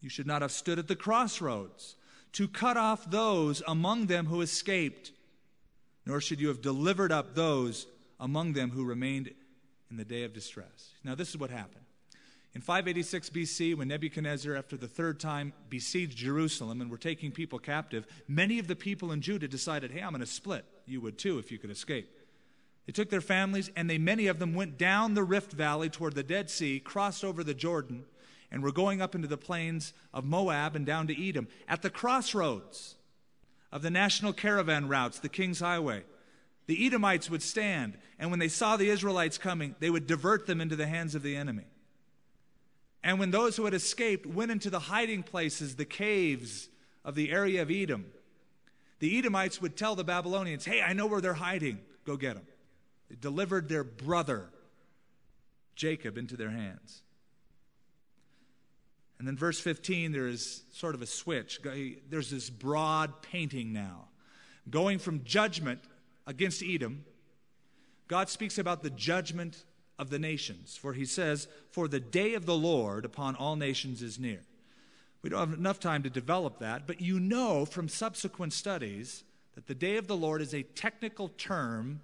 You 0.00 0.08
should 0.08 0.26
not 0.26 0.42
have 0.42 0.52
stood 0.52 0.78
at 0.78 0.88
the 0.88 0.96
crossroads 0.96 1.96
to 2.32 2.46
cut 2.48 2.76
off 2.76 3.10
those 3.10 3.62
among 3.66 4.06
them 4.06 4.26
who 4.26 4.40
escaped, 4.40 5.12
nor 6.06 6.20
should 6.20 6.40
you 6.40 6.48
have 6.48 6.62
delivered 6.62 7.12
up 7.12 7.34
those 7.34 7.86
among 8.20 8.52
them 8.52 8.70
who 8.70 8.84
remained 8.84 9.32
in 9.90 9.96
the 9.96 10.04
day 10.04 10.24
of 10.24 10.32
distress. 10.32 10.90
Now, 11.02 11.14
this 11.14 11.30
is 11.30 11.38
what 11.38 11.50
happened. 11.50 11.84
In 12.54 12.62
586 12.62 13.30
BC, 13.30 13.76
when 13.76 13.88
Nebuchadnezzar, 13.88 14.56
after 14.56 14.76
the 14.76 14.88
third 14.88 15.20
time, 15.20 15.52
besieged 15.68 16.16
Jerusalem 16.16 16.80
and 16.80 16.90
were 16.90 16.96
taking 16.96 17.30
people 17.30 17.58
captive, 17.58 18.06
many 18.26 18.58
of 18.58 18.66
the 18.66 18.76
people 18.76 19.12
in 19.12 19.20
Judah 19.20 19.48
decided, 19.48 19.90
hey, 19.90 20.00
I'm 20.00 20.10
going 20.10 20.20
to 20.20 20.26
split. 20.26 20.64
You 20.86 21.00
would 21.02 21.18
too 21.18 21.38
if 21.38 21.52
you 21.52 21.58
could 21.58 21.70
escape. 21.70 22.10
They 22.86 22.92
took 22.92 23.10
their 23.10 23.20
families, 23.20 23.70
and 23.76 23.88
they, 23.88 23.98
many 23.98 24.28
of 24.28 24.38
them 24.38 24.54
went 24.54 24.78
down 24.78 25.12
the 25.12 25.22
Rift 25.22 25.52
Valley 25.52 25.90
toward 25.90 26.14
the 26.14 26.22
Dead 26.22 26.48
Sea, 26.48 26.80
crossed 26.80 27.22
over 27.22 27.44
the 27.44 27.52
Jordan, 27.52 28.06
and 28.50 28.62
were 28.62 28.72
going 28.72 29.02
up 29.02 29.14
into 29.14 29.28
the 29.28 29.36
plains 29.36 29.92
of 30.14 30.24
Moab 30.24 30.74
and 30.74 30.86
down 30.86 31.06
to 31.08 31.28
Edom. 31.28 31.48
At 31.68 31.82
the 31.82 31.90
crossroads 31.90 32.96
of 33.70 33.82
the 33.82 33.90
national 33.90 34.32
caravan 34.32 34.88
routes, 34.88 35.18
the 35.18 35.28
King's 35.28 35.60
Highway, 35.60 36.04
the 36.66 36.86
Edomites 36.86 37.28
would 37.28 37.42
stand, 37.42 37.98
and 38.18 38.30
when 38.30 38.40
they 38.40 38.48
saw 38.48 38.78
the 38.78 38.88
Israelites 38.88 39.36
coming, 39.36 39.74
they 39.80 39.90
would 39.90 40.06
divert 40.06 40.46
them 40.46 40.62
into 40.62 40.76
the 40.76 40.86
hands 40.86 41.14
of 41.14 41.22
the 41.22 41.36
enemy. 41.36 41.64
And 43.02 43.18
when 43.18 43.30
those 43.30 43.56
who 43.56 43.64
had 43.64 43.74
escaped 43.74 44.26
went 44.26 44.50
into 44.50 44.70
the 44.70 44.80
hiding 44.80 45.22
places, 45.22 45.76
the 45.76 45.84
caves 45.84 46.68
of 47.04 47.14
the 47.14 47.30
area 47.30 47.62
of 47.62 47.70
Edom, 47.70 48.06
the 48.98 49.18
Edomites 49.18 49.60
would 49.60 49.76
tell 49.76 49.94
the 49.94 50.04
Babylonians, 50.04 50.64
Hey, 50.64 50.82
I 50.82 50.92
know 50.92 51.06
where 51.06 51.20
they're 51.20 51.34
hiding. 51.34 51.78
Go 52.04 52.16
get 52.16 52.34
them. 52.34 52.46
They 53.08 53.16
delivered 53.16 53.68
their 53.68 53.84
brother, 53.84 54.50
Jacob, 55.76 56.18
into 56.18 56.36
their 56.36 56.50
hands. 56.50 57.02
And 59.18 59.26
then, 59.26 59.36
verse 59.36 59.58
15, 59.58 60.12
there 60.12 60.28
is 60.28 60.62
sort 60.72 60.94
of 60.94 61.02
a 61.02 61.06
switch. 61.06 61.60
There's 62.08 62.30
this 62.30 62.50
broad 62.50 63.20
painting 63.22 63.72
now. 63.72 64.08
Going 64.70 64.98
from 64.98 65.24
judgment 65.24 65.80
against 66.26 66.62
Edom, 66.62 67.04
God 68.06 68.28
speaks 68.28 68.58
about 68.58 68.82
the 68.82 68.90
judgment 68.90 69.64
of 69.98 70.10
the 70.10 70.18
nations. 70.18 70.76
For 70.76 70.92
he 70.92 71.04
says, 71.04 71.48
For 71.70 71.88
the 71.88 72.00
day 72.00 72.34
of 72.34 72.46
the 72.46 72.56
Lord 72.56 73.04
upon 73.04 73.36
all 73.36 73.56
nations 73.56 74.02
is 74.02 74.18
near. 74.18 74.40
We 75.22 75.30
don't 75.30 75.50
have 75.50 75.58
enough 75.58 75.80
time 75.80 76.02
to 76.04 76.10
develop 76.10 76.60
that, 76.60 76.86
but 76.86 77.00
you 77.00 77.18
know 77.18 77.64
from 77.64 77.88
subsequent 77.88 78.52
studies 78.52 79.24
that 79.54 79.66
the 79.66 79.74
day 79.74 79.96
of 79.96 80.06
the 80.06 80.16
Lord 80.16 80.40
is 80.40 80.54
a 80.54 80.62
technical 80.62 81.28
term 81.30 82.00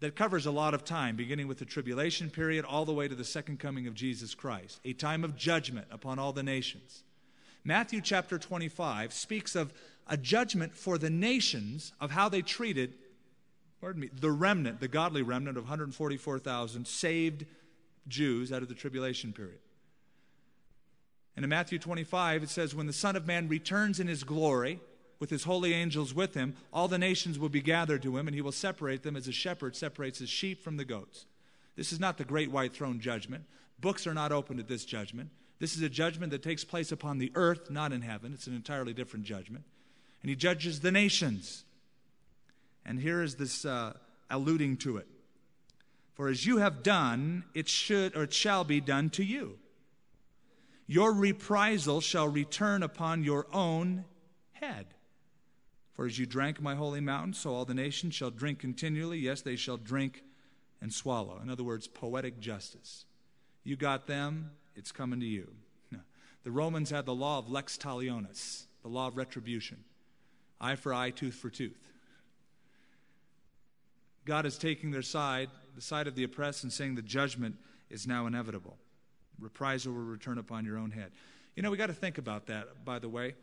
that 0.00 0.16
covers 0.16 0.46
a 0.46 0.50
lot 0.50 0.74
of 0.74 0.84
time, 0.84 1.16
beginning 1.16 1.46
with 1.46 1.58
the 1.58 1.64
tribulation 1.64 2.28
period 2.28 2.64
all 2.64 2.84
the 2.84 2.92
way 2.92 3.08
to 3.08 3.14
the 3.14 3.24
second 3.24 3.60
coming 3.60 3.86
of 3.86 3.94
Jesus 3.94 4.34
Christ, 4.34 4.80
a 4.84 4.92
time 4.92 5.22
of 5.24 5.36
judgment 5.36 5.86
upon 5.90 6.18
all 6.18 6.32
the 6.32 6.42
nations. 6.42 7.04
Matthew 7.64 8.00
chapter 8.00 8.36
25 8.36 9.12
speaks 9.12 9.54
of 9.54 9.72
a 10.08 10.16
judgment 10.16 10.76
for 10.76 10.98
the 10.98 11.08
nations 11.08 11.92
of 12.00 12.10
how 12.10 12.28
they 12.28 12.42
treated 12.42 12.94
pardon 13.82 14.00
me, 14.00 14.10
the 14.18 14.30
remnant, 14.30 14.78
the 14.80 14.86
godly 14.86 15.22
remnant 15.22 15.58
of 15.58 15.64
144,000 15.64 16.86
saved 16.86 17.44
Jews 18.06 18.52
out 18.52 18.62
of 18.62 18.68
the 18.68 18.74
tribulation 18.74 19.32
period. 19.32 19.58
And 21.34 21.44
in 21.44 21.50
Matthew 21.50 21.80
25, 21.80 22.44
it 22.44 22.48
says, 22.48 22.74
When 22.74 22.86
the 22.86 22.92
Son 22.92 23.16
of 23.16 23.26
Man 23.26 23.48
returns 23.48 23.98
in 23.98 24.06
his 24.06 24.22
glory, 24.22 24.78
with 25.18 25.30
his 25.30 25.44
holy 25.44 25.74
angels 25.74 26.14
with 26.14 26.34
him, 26.34 26.54
all 26.72 26.86
the 26.86 26.98
nations 26.98 27.38
will 27.38 27.48
be 27.48 27.60
gathered 27.60 28.02
to 28.02 28.16
him, 28.16 28.28
and 28.28 28.34
he 28.34 28.40
will 28.40 28.52
separate 28.52 29.02
them 29.02 29.16
as 29.16 29.26
a 29.26 29.32
shepherd 29.32 29.74
separates 29.74 30.20
his 30.20 30.28
sheep 30.28 30.62
from 30.62 30.76
the 30.76 30.84
goats. 30.84 31.26
This 31.74 31.92
is 31.92 31.98
not 31.98 32.18
the 32.18 32.24
great 32.24 32.52
white 32.52 32.72
throne 32.72 33.00
judgment. 33.00 33.44
Books 33.80 34.06
are 34.06 34.14
not 34.14 34.30
opened 34.30 34.60
at 34.60 34.68
this 34.68 34.84
judgment. 34.84 35.30
This 35.58 35.74
is 35.74 35.82
a 35.82 35.88
judgment 35.88 36.30
that 36.30 36.42
takes 36.42 36.64
place 36.64 36.92
upon 36.92 37.18
the 37.18 37.32
earth, 37.34 37.68
not 37.68 37.92
in 37.92 38.02
heaven. 38.02 38.32
It's 38.32 38.46
an 38.46 38.54
entirely 38.54 38.92
different 38.92 39.24
judgment. 39.24 39.64
And 40.22 40.28
he 40.28 40.36
judges 40.36 40.80
the 40.80 40.92
nations. 40.92 41.64
And 42.92 43.00
here 43.00 43.22
is 43.22 43.36
this 43.36 43.64
uh, 43.64 43.94
alluding 44.28 44.76
to 44.76 44.98
it. 44.98 45.06
For 46.12 46.28
as 46.28 46.44
you 46.44 46.58
have 46.58 46.82
done, 46.82 47.42
it 47.54 47.66
should 47.66 48.14
or 48.14 48.24
it 48.24 48.34
shall 48.34 48.64
be 48.64 48.82
done 48.82 49.08
to 49.12 49.24
you. 49.24 49.58
Your 50.86 51.14
reprisal 51.14 52.02
shall 52.02 52.28
return 52.28 52.82
upon 52.82 53.24
your 53.24 53.46
own 53.50 54.04
head. 54.52 54.88
For 55.94 56.04
as 56.04 56.18
you 56.18 56.26
drank 56.26 56.60
my 56.60 56.74
holy 56.74 57.00
mountain, 57.00 57.32
so 57.32 57.54
all 57.54 57.64
the 57.64 57.72
nations 57.72 58.14
shall 58.14 58.30
drink 58.30 58.58
continually. 58.58 59.20
Yes, 59.20 59.40
they 59.40 59.56
shall 59.56 59.78
drink 59.78 60.22
and 60.82 60.92
swallow. 60.92 61.40
In 61.42 61.48
other 61.48 61.64
words, 61.64 61.88
poetic 61.88 62.40
justice. 62.40 63.06
You 63.64 63.76
got 63.76 64.06
them, 64.06 64.50
it's 64.76 64.92
coming 64.92 65.20
to 65.20 65.26
you. 65.26 65.50
The 66.44 66.50
Romans 66.50 66.90
had 66.90 67.06
the 67.06 67.14
law 67.14 67.38
of 67.38 67.48
lex 67.48 67.78
talionis, 67.78 68.64
the 68.82 68.88
law 68.88 69.06
of 69.06 69.16
retribution 69.16 69.78
eye 70.60 70.76
for 70.76 70.94
eye, 70.94 71.10
tooth 71.10 71.34
for 71.34 71.50
tooth. 71.50 71.78
God 74.24 74.46
is 74.46 74.56
taking 74.58 74.90
their 74.90 75.02
side, 75.02 75.50
the 75.74 75.82
side 75.82 76.06
of 76.06 76.14
the 76.14 76.24
oppressed, 76.24 76.62
and 76.62 76.72
saying 76.72 76.94
the 76.94 77.02
judgment 77.02 77.56
is 77.90 78.06
now 78.06 78.26
inevitable. 78.26 78.76
Reprisal 79.38 79.92
will 79.92 80.02
return 80.02 80.38
upon 80.38 80.64
your 80.64 80.78
own 80.78 80.90
head. 80.90 81.10
You 81.56 81.62
know, 81.62 81.70
we 81.70 81.76
got 81.76 81.86
to 81.86 81.94
think 81.94 82.18
about 82.18 82.46
that, 82.46 82.84
by 82.84 82.98
the 82.98 83.08
way 83.08 83.34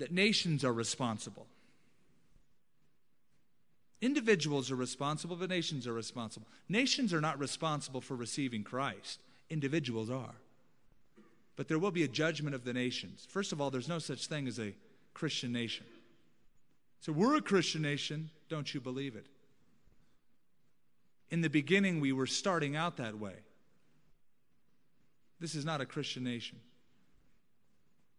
that 0.00 0.12
nations 0.12 0.64
are 0.64 0.72
responsible. 0.72 1.46
Individuals 4.00 4.70
are 4.70 4.76
responsible, 4.76 5.36
but 5.36 5.50
nations 5.50 5.86
are 5.86 5.92
responsible. 5.92 6.46
Nations 6.68 7.12
are 7.12 7.20
not 7.20 7.38
responsible 7.38 8.00
for 8.00 8.16
receiving 8.16 8.64
Christ, 8.64 9.20
individuals 9.50 10.10
are. 10.10 10.34
But 11.56 11.68
there 11.68 11.78
will 11.78 11.90
be 11.90 12.04
a 12.04 12.08
judgment 12.08 12.54
of 12.54 12.64
the 12.64 12.72
nations. 12.72 13.26
First 13.28 13.52
of 13.52 13.60
all, 13.60 13.70
there's 13.70 13.88
no 13.88 13.98
such 13.98 14.26
thing 14.26 14.48
as 14.48 14.58
a 14.58 14.74
Christian 15.12 15.52
nation. 15.52 15.84
So 17.00 17.12
we're 17.12 17.36
a 17.36 17.42
Christian 17.42 17.82
nation, 17.82 18.30
don't 18.48 18.72
you 18.72 18.80
believe 18.80 19.16
it? 19.16 19.26
In 21.30 21.40
the 21.40 21.50
beginning, 21.50 22.00
we 22.00 22.12
were 22.12 22.26
starting 22.26 22.76
out 22.76 22.96
that 22.98 23.18
way. 23.18 23.34
This 25.38 25.54
is 25.54 25.64
not 25.64 25.80
a 25.80 25.86
Christian 25.86 26.24
nation 26.24 26.58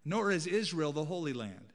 nor 0.05 0.31
is 0.31 0.47
Israel 0.47 0.91
the 0.91 1.05
Holy 1.05 1.33
Land. 1.33 1.73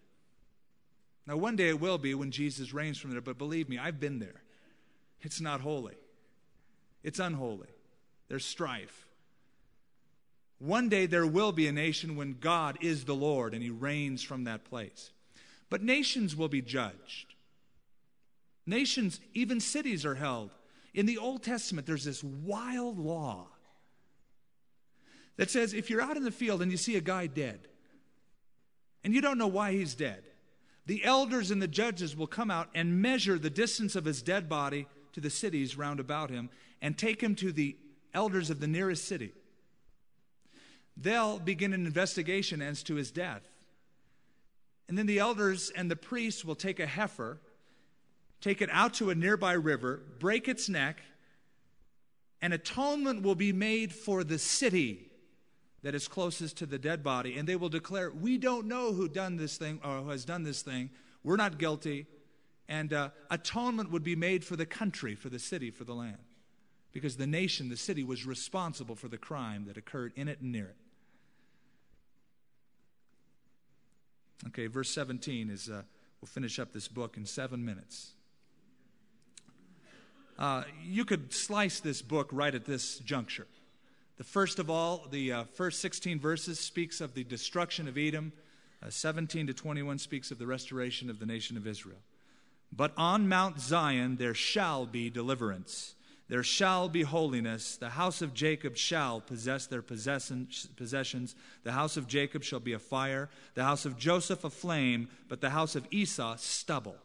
Now, 1.27 1.37
one 1.37 1.57
day 1.57 1.69
it 1.69 1.81
will 1.81 1.99
be 1.99 2.15
when 2.15 2.31
Jesus 2.31 2.73
reigns 2.73 2.99
from 2.99 3.11
there, 3.11 3.21
but 3.21 3.39
believe 3.39 3.69
me, 3.69 3.79
I've 3.79 4.01
been 4.01 4.19
there. 4.19 4.43
It's 5.23 5.41
not 5.41 5.61
holy, 5.61 5.97
it's 7.03 7.19
unholy. 7.19 7.69
There's 8.29 8.45
strife. 8.45 9.07
One 10.59 10.89
day 10.89 11.07
there 11.07 11.27
will 11.27 11.53
be 11.53 11.69
a 11.69 11.73
nation 11.73 12.17
when 12.17 12.39
God 12.41 12.79
is 12.81 13.05
the 13.05 13.15
Lord 13.15 13.55
and 13.55 13.63
he 13.63 13.71
reigns 13.71 14.23
from 14.23 14.45
that 14.45 14.65
place. 14.65 15.13
But 15.69 15.83
nations 15.83 16.37
will 16.37 16.49
be 16.49 16.63
judged. 16.63 17.35
Nations, 18.67 19.21
even 19.35 19.61
cities, 19.61 20.05
are 20.05 20.15
held. 20.15 20.51
In 20.95 21.07
the 21.07 21.19
Old 21.19 21.43
Testament, 21.43 21.87
there's 21.87 22.05
this 22.05 22.23
wild 22.25 22.99
law 22.99 23.49
that 25.37 25.51
says 25.51 25.75
if 25.75 25.91
you're 25.91 26.01
out 26.01 26.17
in 26.17 26.25
the 26.25 26.31
field 26.31 26.63
and 26.63 26.71
you 26.71 26.79
see 26.79 26.97
a 26.97 27.01
guy 27.01 27.27
dead, 27.27 27.69
and 29.05 29.15
you 29.15 29.21
don't 29.21 29.39
know 29.39 29.47
why 29.47 29.73
he's 29.73 29.95
dead. 29.95 30.25
The 30.87 31.05
elders 31.05 31.51
and 31.51 31.61
the 31.61 31.69
judges 31.69 32.17
will 32.17 32.27
come 32.27 32.51
out 32.51 32.69
and 32.75 33.03
measure 33.03 33.39
the 33.39 33.51
distance 33.51 33.97
of 33.97 34.05
his 34.05 34.23
dead 34.23 34.49
body 34.49 34.87
to 35.13 35.21
the 35.21 35.31
cities 35.31 35.77
round 35.77 36.01
about 36.01 36.31
him 36.31 36.49
and 36.81 36.97
take 36.97 37.21
him 37.21 37.35
to 37.37 37.53
the 37.53 37.77
elders 38.15 38.51
of 38.51 38.61
the 38.61 38.67
nearest 38.67 39.07
city. 39.07 39.33
They'll 40.97 41.39
begin 41.39 41.73
an 41.73 41.87
investigation 41.87 42.63
as 42.63 42.83
to 42.85 42.95
his 42.95 43.11
death. 43.11 43.43
And 44.89 44.97
then 44.97 45.07
the 45.07 45.19
elders 45.19 45.71
and 45.75 45.91
the 45.91 45.97
priests 45.97 46.45
will 46.45 46.55
take 46.55 46.79
a 46.79 46.87
heifer, 46.87 47.41
take 48.41 48.63
it 48.63 48.71
out 48.71 48.95
to 48.95 49.11
a 49.11 49.15
nearby 49.15 49.53
river, 49.53 50.03
break 50.19 50.49
its 50.49 50.69
neck, 50.69 51.01
and 52.41 52.53
atonement 52.53 53.23
will 53.23 53.35
be 53.35 53.53
made 53.53 53.93
for 53.93 54.23
the 54.23 54.39
city 54.39 55.11
that 55.83 55.95
is 55.95 56.09
closest 56.09 56.57
to 56.59 56.67
the 56.67 56.79
dead 56.79 57.03
body, 57.03 57.37
and 57.37 57.49
they 57.49 57.57
will 57.57 57.69
declare, 57.69 58.11
We 58.11 58.39
don't 58.39 58.67
know 58.67 58.93
who 58.93 59.09
done 59.09 59.37
this 59.37 59.57
thing 59.57 59.81
or 59.85 60.03
who 60.03 60.11
has 60.11 60.25
done 60.25 60.43
this 60.43 60.63
thing. 60.63 60.91
We're 61.23 61.37
not 61.37 61.59
guilty. 61.59 62.07
And 62.69 62.93
uh, 62.93 63.11
atonement 63.31 63.93
would 63.93 64.03
be 64.03 64.17
made 64.17 64.45
for 64.45 64.57
the 64.57 64.67
country, 64.67 65.15
for 65.15 65.29
the 65.29 65.39
city, 65.39 65.71
for 65.71 65.85
the 65.85 65.95
land. 65.95 66.19
Because 66.93 67.17
the 67.17 67.27
nation, 67.27 67.69
the 67.69 67.77
city, 67.77 68.03
was 68.03 68.27
responsible 68.27 68.97
for 68.97 69.09
the 69.09 69.19
crime 69.19 69.67
that 69.67 69.77
occurred 69.77 70.13
in 70.17 70.27
it 70.27 70.41
and 70.41 70.51
near 70.51 70.67
it. 70.67 70.77
Okay, 74.49 74.67
verse 74.67 74.91
17 74.91 75.51
is, 75.51 75.69
uh, 75.69 75.83
we'll 76.21 76.29
finish 76.29 76.59
up 76.59 76.73
this 76.73 76.89
book 76.89 77.17
in 77.17 77.25
seven 77.25 77.65
minutes. 77.65 78.13
Uh, 80.39 80.65
you 80.85 81.05
could 81.05 81.33
slice 81.33 81.81
this 81.81 82.03
book 82.03 82.29
right 82.31 82.55
at 82.55 82.67
this 82.67 82.99
juncture. 82.99 83.47
The 84.19 84.25
first 84.25 84.59
of 84.59 84.71
all, 84.71 85.07
the 85.11 85.33
uh, 85.33 85.45
first 85.55 85.81
16 85.81 86.21
verses 86.21 86.61
speaks 86.61 87.01
of 87.01 87.15
the 87.15 87.25
destruction 87.25 87.89
of 87.89 87.99
Edom. 87.99 88.33
Uh, 88.83 88.91
17 88.91 89.47
to 89.49 89.55
21 89.55 89.99
speaks 89.99 90.31
of 90.31 90.39
the 90.39 90.47
restoration 90.47 91.11
of 91.11 91.19
the 91.19 91.27
nation 91.27 91.57
of 91.57 91.67
Israel. 91.67 91.99
But 92.73 92.93
on 92.97 93.29
Mount 93.29 93.61
Zion 93.61 94.17
there 94.17 94.35
shall 94.35 94.87
be 94.87 95.11
deliverance. 95.11 95.96
There 96.29 96.43
shall 96.43 96.89
be 96.89 97.03
holiness. 97.03 97.77
The 97.77 97.91
house 97.91 98.21
of 98.21 98.35
Jacob 98.35 98.77
shall 98.77 99.21
possess 99.21 99.67
their 99.67 99.83
possessions. 99.83 101.37
The 101.63 101.73
house 101.73 101.97
of 101.97 102.09
Jacob 102.09 102.43
shall 102.43 102.59
be 102.59 102.73
a 102.73 102.81
fire. 102.81 103.29
The 103.55 103.63
house 103.63 103.85
of 103.85 103.97
Joseph 103.97 104.43
a 104.43 104.51
flame. 104.51 105.09
But 105.29 105.41
the 105.41 105.51
house 105.51 105.77
of 105.77 105.87
Esau 105.93 106.37
stubble. 106.37 106.97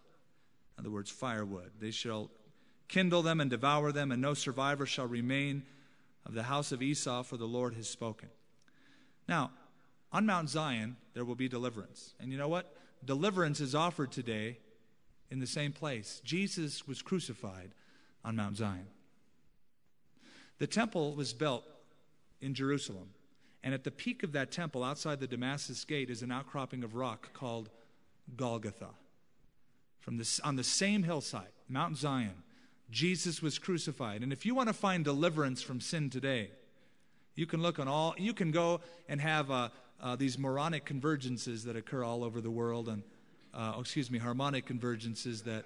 In 0.77 0.81
other 0.85 0.89
words, 0.89 1.11
firewood. 1.11 1.71
They 1.79 1.91
shall 1.91 2.31
kindle 2.87 3.21
them 3.21 3.39
and 3.39 3.49
devour 3.49 3.91
them, 3.91 4.11
and 4.11 4.21
no 4.21 4.33
survivor 4.33 4.85
shall 4.87 5.07
remain 5.07 5.63
of 6.25 6.33
the 6.33 6.43
house 6.43 6.71
of 6.71 6.81
Esau, 6.81 7.21
for 7.23 7.37
the 7.37 7.45
Lord 7.45 7.75
has 7.75 7.87
spoken. 7.87 8.29
Now, 9.27 9.51
on 10.11 10.25
Mount 10.25 10.49
Zion, 10.49 10.97
there 11.13 11.23
will 11.23 11.35
be 11.35 11.47
deliverance. 11.47 12.15
And 12.19 12.31
you 12.31 12.37
know 12.37 12.47
what? 12.47 12.75
Deliverance 13.05 13.59
is 13.59 13.75
offered 13.75 14.11
today 14.11 14.57
in 15.29 15.39
the 15.39 15.47
same 15.47 15.71
place. 15.71 16.21
Jesus 16.25 16.87
was 16.87 17.01
crucified 17.01 17.71
on 18.25 18.35
Mount 18.35 18.57
Zion. 18.57 18.87
The 20.61 20.67
temple 20.67 21.15
was 21.15 21.33
built 21.33 21.63
in 22.39 22.53
Jerusalem. 22.53 23.09
And 23.63 23.73
at 23.73 23.83
the 23.83 23.89
peak 23.89 24.21
of 24.21 24.33
that 24.33 24.51
temple, 24.51 24.83
outside 24.83 25.19
the 25.19 25.25
Damascus 25.25 25.83
gate, 25.85 26.11
is 26.11 26.21
an 26.21 26.31
outcropping 26.31 26.83
of 26.83 26.93
rock 26.93 27.33
called 27.33 27.67
Golgotha. 28.37 28.89
From 30.01 30.17
this, 30.17 30.39
on 30.41 30.57
the 30.57 30.63
same 30.63 31.01
hillside, 31.01 31.49
Mount 31.67 31.97
Zion, 31.97 32.43
Jesus 32.91 33.41
was 33.41 33.57
crucified. 33.57 34.21
And 34.21 34.31
if 34.31 34.45
you 34.45 34.53
want 34.53 34.69
to 34.69 34.73
find 34.73 35.03
deliverance 35.03 35.63
from 35.63 35.81
sin 35.81 36.11
today, 36.11 36.51
you 37.33 37.47
can 37.47 37.63
look 37.63 37.79
on 37.79 37.87
all, 37.87 38.13
you 38.19 38.31
can 38.31 38.51
go 38.51 38.81
and 39.09 39.19
have 39.19 39.49
uh, 39.49 39.69
uh, 39.99 40.15
these 40.15 40.37
moronic 40.37 40.85
convergences 40.85 41.63
that 41.63 41.75
occur 41.75 42.03
all 42.03 42.23
over 42.23 42.39
the 42.39 42.51
world, 42.51 42.87
and, 42.87 43.01
uh, 43.55 43.73
oh, 43.77 43.79
excuse 43.79 44.11
me, 44.11 44.19
harmonic 44.19 44.67
convergences 44.67 45.43
that, 45.45 45.65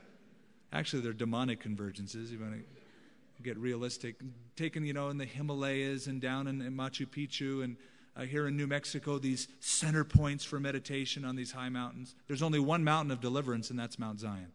actually, 0.71 1.01
they're 1.01 1.11
demonic 1.11 1.61
convergences. 1.61 2.31
You 2.31 2.39
want 2.39 2.53
to 2.53 2.84
get 3.43 3.57
realistic. 3.57 4.15
Taken, 4.55 4.85
you 4.85 4.93
know, 4.93 5.09
in 5.09 5.17
the 5.17 5.25
Himalayas 5.25 6.07
and 6.07 6.21
down 6.21 6.47
in, 6.47 6.61
in 6.61 6.75
Machu 6.75 7.05
Picchu 7.05 7.63
and 7.63 7.77
uh, 8.17 8.21
here 8.21 8.47
in 8.47 8.55
New 8.55 8.67
Mexico, 8.67 9.17
these 9.17 9.47
center 9.59 10.03
points 10.03 10.45
for 10.45 10.59
meditation 10.59 11.25
on 11.25 11.35
these 11.35 11.51
high 11.51 11.69
mountains. 11.69 12.15
There's 12.27 12.41
only 12.41 12.59
one 12.59 12.83
mountain 12.83 13.11
of 13.11 13.19
deliverance, 13.19 13.69
and 13.69 13.77
that's 13.77 13.99
Mount 13.99 14.19
Zion 14.19 14.51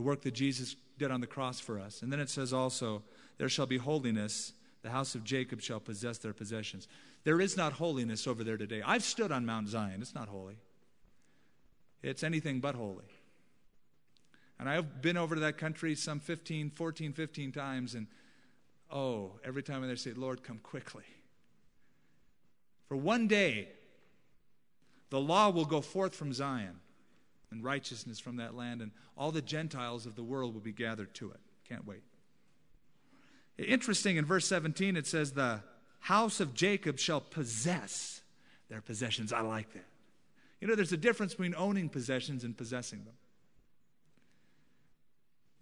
the 0.00 0.02
work 0.02 0.22
that 0.22 0.32
Jesus 0.32 0.76
did 0.98 1.10
on 1.10 1.20
the 1.20 1.26
cross 1.26 1.60
for 1.60 1.78
us. 1.78 2.00
And 2.00 2.10
then 2.10 2.20
it 2.20 2.30
says 2.30 2.54
also, 2.54 3.02
There 3.36 3.50
shall 3.50 3.66
be 3.66 3.76
holiness. 3.76 4.54
The 4.82 4.88
house 4.88 5.14
of 5.14 5.24
Jacob 5.24 5.60
shall 5.60 5.78
possess 5.78 6.16
their 6.16 6.32
possessions. 6.32 6.88
There 7.24 7.38
is 7.38 7.54
not 7.54 7.74
holiness 7.74 8.26
over 8.26 8.42
there 8.42 8.56
today. 8.56 8.80
I've 8.84 9.02
stood 9.02 9.30
on 9.30 9.44
Mount 9.44 9.68
Zion. 9.68 10.00
It's 10.00 10.14
not 10.14 10.28
holy, 10.28 10.56
it's 12.02 12.22
anything 12.22 12.60
but 12.60 12.74
holy. 12.74 13.04
And 14.60 14.68
I've 14.68 15.00
been 15.00 15.16
over 15.16 15.34
to 15.34 15.40
that 15.40 15.56
country 15.56 15.94
some 15.94 16.20
15, 16.20 16.68
14, 16.68 17.14
15 17.14 17.50
times, 17.50 17.94
and 17.94 18.06
oh, 18.92 19.32
every 19.42 19.62
time 19.62 19.88
they 19.88 19.94
say, 19.96 20.12
Lord, 20.12 20.42
come 20.42 20.58
quickly. 20.58 21.04
For 22.86 22.96
one 22.96 23.26
day, 23.26 23.68
the 25.08 25.18
law 25.18 25.48
will 25.48 25.64
go 25.64 25.80
forth 25.80 26.14
from 26.14 26.34
Zion 26.34 26.78
and 27.50 27.64
righteousness 27.64 28.20
from 28.20 28.36
that 28.36 28.54
land, 28.54 28.82
and 28.82 28.90
all 29.16 29.32
the 29.32 29.40
Gentiles 29.40 30.04
of 30.04 30.14
the 30.14 30.22
world 30.22 30.52
will 30.52 30.60
be 30.60 30.72
gathered 30.72 31.14
to 31.14 31.30
it. 31.30 31.40
Can't 31.66 31.86
wait. 31.86 32.02
Interesting, 33.56 34.18
in 34.18 34.26
verse 34.26 34.46
17, 34.46 34.94
it 34.94 35.06
says, 35.06 35.32
The 35.32 35.62
house 36.00 36.38
of 36.38 36.52
Jacob 36.52 36.98
shall 36.98 37.22
possess 37.22 38.20
their 38.68 38.82
possessions. 38.82 39.32
I 39.32 39.40
like 39.40 39.72
that. 39.72 39.86
You 40.60 40.68
know, 40.68 40.74
there's 40.74 40.92
a 40.92 40.98
difference 40.98 41.32
between 41.32 41.54
owning 41.56 41.88
possessions 41.88 42.44
and 42.44 42.54
possessing 42.54 43.04
them. 43.06 43.14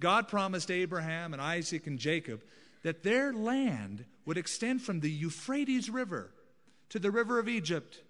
God 0.01 0.29
promised 0.29 0.71
Abraham 0.71 1.33
and 1.33 1.43
Isaac 1.43 1.87
and 1.87 1.99
Jacob 1.99 2.43
that 2.83 3.03
their 3.03 3.33
land 3.33 4.05
would 4.25 4.39
extend 4.39 4.83
from 4.83 5.01
the 5.01 5.11
Euphrates 5.11 5.91
River 5.91 6.31
to 6.91 6.99
the 6.99 7.11
river 7.11 7.39
of 7.39 7.49
Egypt, 7.49 8.03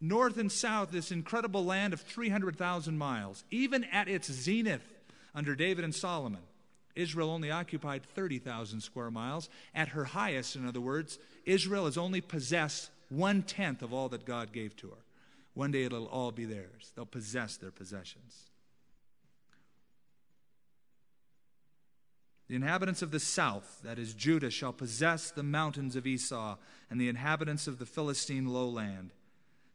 north 0.00 0.38
and 0.38 0.50
south, 0.50 0.90
this 0.90 1.10
incredible 1.10 1.64
land 1.64 1.92
of 1.92 2.00
300,000 2.00 2.96
miles. 2.96 3.44
Even 3.50 3.84
at 3.84 4.08
its 4.08 4.30
zenith 4.30 4.86
under 5.34 5.54
David 5.54 5.84
and 5.84 5.94
Solomon, 5.94 6.42
Israel 6.94 7.30
only 7.30 7.50
occupied 7.50 8.04
30,000 8.14 8.80
square 8.80 9.10
miles. 9.10 9.48
At 9.74 9.88
her 9.88 10.04
highest, 10.04 10.56
in 10.56 10.66
other 10.66 10.80
words, 10.80 11.18
Israel 11.44 11.84
has 11.84 11.98
only 11.98 12.20
possessed 12.20 12.90
one 13.08 13.42
tenth 13.42 13.82
of 13.82 13.92
all 13.92 14.08
that 14.10 14.24
God 14.24 14.52
gave 14.52 14.76
to 14.76 14.88
her. 14.88 15.04
One 15.54 15.70
day 15.70 15.84
it'll 15.84 16.06
all 16.06 16.30
be 16.30 16.44
theirs. 16.44 16.92
They'll 16.94 17.06
possess 17.06 17.56
their 17.56 17.70
possessions. 17.70 18.47
The 22.48 22.56
inhabitants 22.56 23.02
of 23.02 23.10
the 23.10 23.20
south, 23.20 23.80
that 23.84 23.98
is 23.98 24.14
Judah, 24.14 24.50
shall 24.50 24.72
possess 24.72 25.30
the 25.30 25.42
mountains 25.42 25.96
of 25.96 26.06
Esau, 26.06 26.56
and 26.90 26.98
the 26.98 27.10
inhabitants 27.10 27.66
of 27.66 27.78
the 27.78 27.84
Philistine 27.84 28.46
lowland 28.46 29.10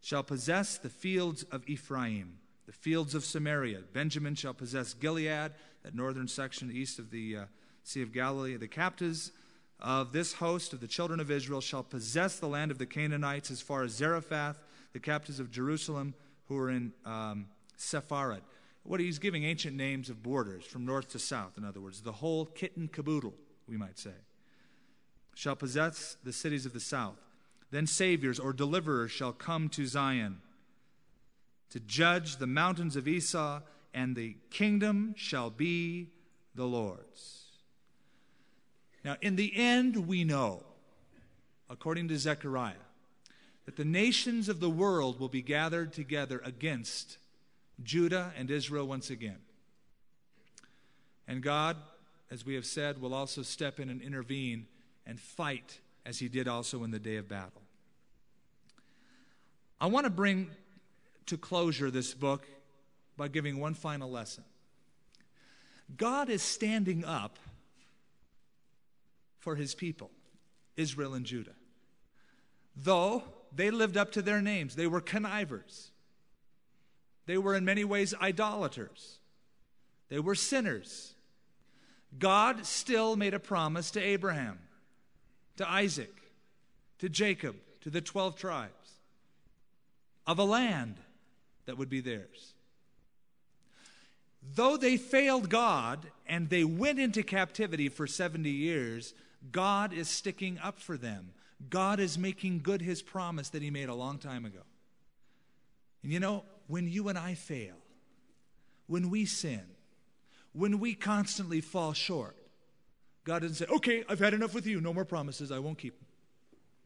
shall 0.01 0.23
possess 0.23 0.77
the 0.77 0.89
fields 0.89 1.43
of 1.43 1.63
Ephraim, 1.69 2.39
the 2.65 2.71
fields 2.71 3.13
of 3.13 3.23
Samaria. 3.23 3.81
Benjamin 3.93 4.33
shall 4.33 4.55
possess 4.55 4.93
Gilead, 4.95 5.51
that 5.83 5.93
northern 5.93 6.27
section 6.27 6.71
east 6.71 6.97
of 6.97 7.11
the 7.11 7.37
uh, 7.37 7.45
Sea 7.83 8.01
of 8.01 8.11
Galilee. 8.11 8.57
The 8.57 8.67
captives 8.67 9.31
of 9.79 10.11
this 10.11 10.33
host 10.33 10.73
of 10.73 10.79
the 10.79 10.87
children 10.87 11.19
of 11.19 11.29
Israel 11.29 11.61
shall 11.61 11.83
possess 11.83 12.39
the 12.39 12.47
land 12.47 12.71
of 12.71 12.79
the 12.79 12.85
Canaanites 12.85 13.51
as 13.51 13.61
far 13.61 13.83
as 13.83 13.91
Zarephath, 13.91 14.57
the 14.93 14.99
captives 14.99 15.39
of 15.39 15.51
Jerusalem 15.51 16.15
who 16.47 16.57
are 16.57 16.69
in 16.69 16.91
um, 17.05 17.47
Sepharad 17.77 18.41
what 18.83 18.99
he's 18.99 19.19
giving 19.19 19.45
ancient 19.45 19.75
names 19.75 20.09
of 20.09 20.21
borders 20.21 20.65
from 20.65 20.85
north 20.85 21.09
to 21.09 21.19
south, 21.19 21.57
in 21.57 21.63
other 21.63 21.81
words, 21.81 22.01
the 22.01 22.11
whole 22.11 22.45
kit 22.45 22.75
and 22.75 22.91
caboodle, 22.91 23.33
we 23.67 23.77
might 23.77 23.97
say, 23.97 24.11
shall 25.35 25.55
possess 25.55 26.17
the 26.23 26.33
cities 26.33 26.65
of 26.65 26.73
the 26.73 26.79
south. 26.79 27.19
Then 27.71 27.87
saviors 27.87 28.39
or 28.39 28.53
deliverers 28.53 29.11
shall 29.11 29.31
come 29.31 29.67
to 29.69 29.85
Zion 29.85 30.41
to 31.71 31.79
judge 31.79 32.37
the 32.37 32.45
mountains 32.45 32.95
of 32.95 33.07
Esau, 33.07 33.61
and 33.95 34.15
the 34.15 34.35
kingdom 34.51 35.15
shall 35.17 35.49
be 35.49 36.09
the 36.53 36.65
Lord's. 36.65 37.45
Now, 39.03 39.17
in 39.21 39.37
the 39.37 39.55
end, 39.55 40.07
we 40.07 40.23
know, 40.23 40.63
according 41.69 42.09
to 42.09 42.17
Zechariah, 42.17 42.75
that 43.65 43.75
the 43.75 43.85
nations 43.85 44.49
of 44.49 44.59
the 44.59 44.69
world 44.69 45.19
will 45.19 45.29
be 45.29 45.41
gathered 45.41 45.93
together 45.93 46.41
against 46.45 47.17
Judah 47.81 48.31
and 48.37 48.51
Israel 48.51 48.87
once 48.87 49.09
again. 49.09 49.39
And 51.27 51.41
God, 51.41 51.77
as 52.29 52.45
we 52.45 52.55
have 52.55 52.65
said, 52.65 53.01
will 53.01 53.13
also 53.13 53.41
step 53.41 53.79
in 53.79 53.89
and 53.89 54.01
intervene 54.01 54.67
and 55.05 55.19
fight 55.19 55.79
as 56.05 56.19
he 56.19 56.27
did 56.27 56.47
also 56.47 56.83
in 56.83 56.91
the 56.91 56.99
day 56.99 57.15
of 57.15 57.27
battle. 57.27 57.61
I 59.79 59.87
want 59.87 60.05
to 60.05 60.09
bring 60.09 60.49
to 61.25 61.37
closure 61.37 61.89
this 61.89 62.13
book 62.13 62.47
by 63.17 63.27
giving 63.27 63.59
one 63.59 63.73
final 63.73 64.09
lesson. 64.09 64.43
God 65.97 66.29
is 66.29 66.41
standing 66.41 67.05
up 67.05 67.37
for 69.39 69.55
his 69.55 69.75
people, 69.75 70.09
Israel 70.77 71.13
and 71.13 71.25
Judah. 71.25 71.55
Though 72.75 73.23
they 73.53 73.71
lived 73.71 73.97
up 73.97 74.11
to 74.13 74.21
their 74.21 74.41
names, 74.41 74.75
they 74.75 74.87
were 74.87 75.01
connivers. 75.01 75.91
They 77.25 77.37
were 77.37 77.55
in 77.55 77.65
many 77.65 77.83
ways 77.83 78.13
idolaters, 78.19 79.17
they 80.09 80.19
were 80.19 80.35
sinners. 80.35 81.13
God 82.19 82.67
still 82.67 83.15
made 83.15 83.33
a 83.33 83.39
promise 83.39 83.89
to 83.91 83.99
Abraham, 83.99 84.59
to 85.57 85.67
Isaac, 85.67 86.13
to 86.99 87.09
Jacob, 87.09 87.55
to 87.81 87.89
the 87.89 88.01
12 88.01 88.35
tribes 88.35 88.91
of 90.27 90.37
a 90.37 90.43
land 90.43 90.97
that 91.65 91.77
would 91.77 91.89
be 91.89 92.01
theirs. 92.01 92.53
Though 94.55 94.77
they 94.77 94.97
failed 94.97 95.49
God 95.49 96.05
and 96.27 96.49
they 96.49 96.63
went 96.63 96.99
into 96.99 97.23
captivity 97.23 97.89
for 97.89 98.05
70 98.05 98.49
years, 98.49 99.13
God 99.51 99.93
is 99.93 100.09
sticking 100.09 100.59
up 100.59 100.79
for 100.79 100.97
them. 100.97 101.31
God 101.69 101.99
is 101.99 102.17
making 102.17 102.59
good 102.61 102.81
his 102.81 103.01
promise 103.01 103.49
that 103.49 103.61
he 103.61 103.69
made 103.69 103.89
a 103.89 103.95
long 103.95 104.17
time 104.17 104.45
ago. 104.45 104.59
And 106.03 106.11
you 106.11 106.19
know, 106.19 106.43
when 106.67 106.87
you 106.87 107.09
and 107.09 107.17
I 107.17 107.33
fail, 107.33 107.75
when 108.87 109.09
we 109.09 109.25
sin, 109.25 109.63
when 110.53 110.79
we 110.79 110.93
constantly 110.93 111.61
fall 111.61 111.93
short, 111.93 112.37
God 113.23 113.41
doesn't 113.41 113.55
say, 113.55 113.65
okay, 113.73 114.03
I've 114.09 114.19
had 114.19 114.33
enough 114.33 114.53
with 114.53 114.67
you. 114.67 114.81
No 114.81 114.93
more 114.93 115.05
promises. 115.05 115.51
I 115.51 115.59
won't 115.59 115.77
keep 115.77 115.97
them. 115.97 116.07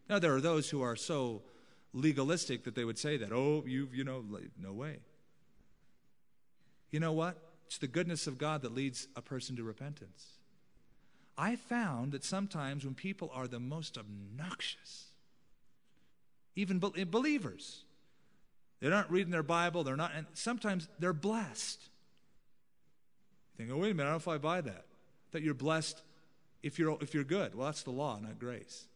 Now, 0.09 0.19
there 0.19 0.35
are 0.35 0.41
those 0.41 0.69
who 0.69 0.81
are 0.81 0.95
so 0.95 1.41
legalistic 1.93 2.63
that 2.63 2.75
they 2.75 2.85
would 2.85 2.97
say 2.97 3.17
that, 3.17 3.31
oh, 3.31 3.63
you've, 3.65 3.93
you 3.93 4.03
know, 4.03 4.23
no 4.61 4.71
way. 4.71 4.99
You 6.91 6.99
know 6.99 7.11
what? 7.11 7.37
It's 7.65 7.79
the 7.79 7.87
goodness 7.87 8.27
of 8.27 8.37
God 8.37 8.61
that 8.61 8.73
leads 8.73 9.07
a 9.15 9.21
person 9.21 9.55
to 9.57 9.63
repentance. 9.63 10.37
I 11.37 11.55
found 11.55 12.13
that 12.13 12.23
sometimes 12.23 12.85
when 12.85 12.95
people 12.95 13.29
are 13.33 13.47
the 13.47 13.59
most 13.59 13.97
obnoxious, 13.97 15.07
even 16.55 16.79
believers, 16.79 17.83
they're 18.79 18.91
not 18.91 19.11
reading 19.11 19.31
their 19.31 19.43
Bible. 19.43 19.83
They're 19.83 19.95
not, 19.95 20.11
and 20.15 20.25
sometimes 20.33 20.87
they're 20.99 21.13
blessed. 21.13 21.79
You 23.57 23.65
think, 23.65 23.75
oh, 23.75 23.79
wait 23.79 23.91
a 23.91 23.93
minute, 23.93 24.09
I 24.09 24.13
don't 24.13 24.25
know 24.27 24.33
if 24.33 24.35
I 24.35 24.37
buy 24.37 24.61
that. 24.61 24.85
That 25.31 25.41
you're 25.41 25.53
blessed 25.53 26.01
if 26.63 26.77
you're, 26.77 26.97
if 27.01 27.13
you're 27.13 27.23
good. 27.23 27.55
Well, 27.55 27.65
that's 27.65 27.83
the 27.83 27.91
law, 27.91 28.19
not 28.21 28.39
grace. 28.39 28.87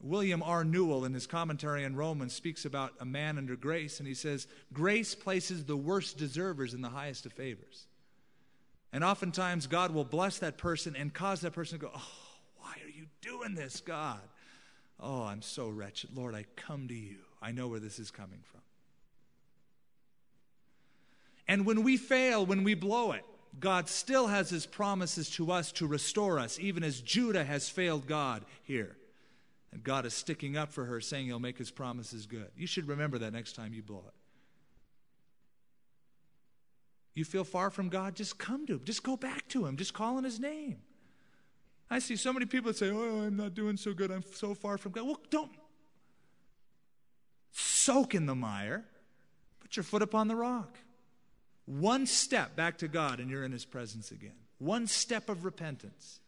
William 0.00 0.42
R. 0.42 0.62
Newell, 0.64 1.04
in 1.04 1.14
his 1.14 1.26
commentary 1.26 1.84
on 1.84 1.96
Romans, 1.96 2.34
speaks 2.34 2.64
about 2.64 2.92
a 3.00 3.04
man 3.04 3.38
under 3.38 3.56
grace, 3.56 3.98
and 3.98 4.06
he 4.06 4.14
says, 4.14 4.46
Grace 4.72 5.14
places 5.14 5.64
the 5.64 5.76
worst 5.76 6.18
deservers 6.18 6.74
in 6.74 6.82
the 6.82 6.88
highest 6.88 7.24
of 7.24 7.32
favors. 7.32 7.86
And 8.92 9.02
oftentimes, 9.02 9.66
God 9.66 9.92
will 9.92 10.04
bless 10.04 10.38
that 10.38 10.58
person 10.58 10.94
and 10.96 11.12
cause 11.12 11.40
that 11.40 11.52
person 11.52 11.78
to 11.78 11.86
go, 11.86 11.92
Oh, 11.94 12.12
why 12.58 12.74
are 12.84 12.90
you 12.90 13.06
doing 13.20 13.54
this, 13.54 13.80
God? 13.80 14.20
Oh, 15.00 15.24
I'm 15.24 15.42
so 15.42 15.68
wretched. 15.68 16.10
Lord, 16.14 16.34
I 16.34 16.44
come 16.56 16.88
to 16.88 16.94
you. 16.94 17.18
I 17.46 17.52
know 17.52 17.68
where 17.68 17.78
this 17.78 18.00
is 18.00 18.10
coming 18.10 18.40
from. 18.42 18.60
And 21.46 21.64
when 21.64 21.84
we 21.84 21.96
fail, 21.96 22.44
when 22.44 22.64
we 22.64 22.74
blow 22.74 23.12
it, 23.12 23.24
God 23.60 23.88
still 23.88 24.26
has 24.26 24.50
his 24.50 24.66
promises 24.66 25.30
to 25.30 25.52
us 25.52 25.70
to 25.72 25.86
restore 25.86 26.40
us, 26.40 26.58
even 26.58 26.82
as 26.82 27.00
Judah 27.00 27.44
has 27.44 27.68
failed 27.68 28.08
God 28.08 28.44
here. 28.64 28.96
And 29.70 29.84
God 29.84 30.06
is 30.06 30.12
sticking 30.12 30.56
up 30.56 30.72
for 30.72 30.86
her, 30.86 31.00
saying 31.00 31.26
he'll 31.26 31.38
make 31.38 31.56
his 31.56 31.70
promises 31.70 32.26
good. 32.26 32.48
You 32.56 32.66
should 32.66 32.88
remember 32.88 33.16
that 33.18 33.32
next 33.32 33.52
time 33.54 33.72
you 33.72 33.82
blow 33.82 34.02
it. 34.08 34.14
You 37.14 37.24
feel 37.24 37.44
far 37.44 37.70
from 37.70 37.90
God? 37.90 38.16
Just 38.16 38.38
come 38.38 38.66
to 38.66 38.72
him. 38.74 38.80
Just 38.82 39.04
go 39.04 39.16
back 39.16 39.46
to 39.50 39.66
him. 39.66 39.76
Just 39.76 39.94
call 39.94 40.16
on 40.16 40.24
his 40.24 40.40
name. 40.40 40.78
I 41.88 42.00
see 42.00 42.16
so 42.16 42.32
many 42.32 42.46
people 42.46 42.72
that 42.72 42.76
say, 42.76 42.90
Oh, 42.90 43.22
I'm 43.22 43.36
not 43.36 43.54
doing 43.54 43.76
so 43.76 43.94
good. 43.94 44.10
I'm 44.10 44.24
so 44.34 44.52
far 44.52 44.78
from 44.78 44.90
God. 44.90 45.06
Well, 45.06 45.20
don't, 45.30 45.52
soak 47.86 48.14
in 48.14 48.26
the 48.26 48.34
mire, 48.34 48.84
put 49.60 49.76
your 49.76 49.84
foot 49.84 50.02
upon 50.02 50.26
the 50.26 50.34
rock. 50.34 50.76
One 51.66 52.06
step 52.06 52.56
back 52.56 52.78
to 52.78 52.88
God, 52.88 53.20
and 53.20 53.30
you're 53.30 53.44
in 53.44 53.52
His 53.52 53.64
presence 53.64 54.10
again. 54.10 54.36
One 54.58 54.86
step 54.86 55.28
of 55.28 55.44
repentance. 55.44 56.20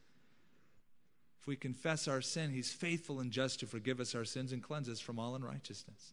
If 1.41 1.47
we 1.47 1.57
confess 1.57 2.07
our 2.07 2.21
sin, 2.21 2.51
He's 2.51 2.73
faithful 2.73 3.21
and 3.21 3.31
just 3.33 3.61
to 3.61 3.67
forgive 3.67 3.99
us 4.01 4.15
our 4.15 4.25
sins 4.25 4.53
and 4.53 4.63
cleanse 4.63 4.89
us 4.89 5.01
from 5.01 5.19
all 5.19 5.35
unrighteousness. 5.35 6.13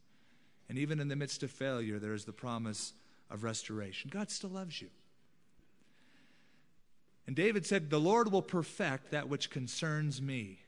And 0.68 0.80
even 0.80 1.00
in 1.00 1.10
the 1.10 1.16
midst 1.16 1.44
of 1.44 1.52
failure, 1.52 2.00
there 2.00 2.14
is 2.14 2.26
the 2.26 2.34
promise 2.34 2.94
of 3.30 3.44
restoration. 3.44 4.10
God 4.12 4.32
still 4.32 4.50
loves 4.50 4.82
you. 4.82 4.90
And 7.28 7.36
David 7.36 7.66
said, 7.66 7.90
The 7.90 8.00
Lord 8.00 8.32
will 8.32 8.42
perfect 8.42 9.12
that 9.12 9.30
which 9.30 9.52
concerns 9.52 10.22
me. 10.22 10.60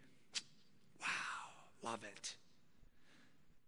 Wow, 1.01 1.91
love 1.91 2.03
it. 2.03 2.35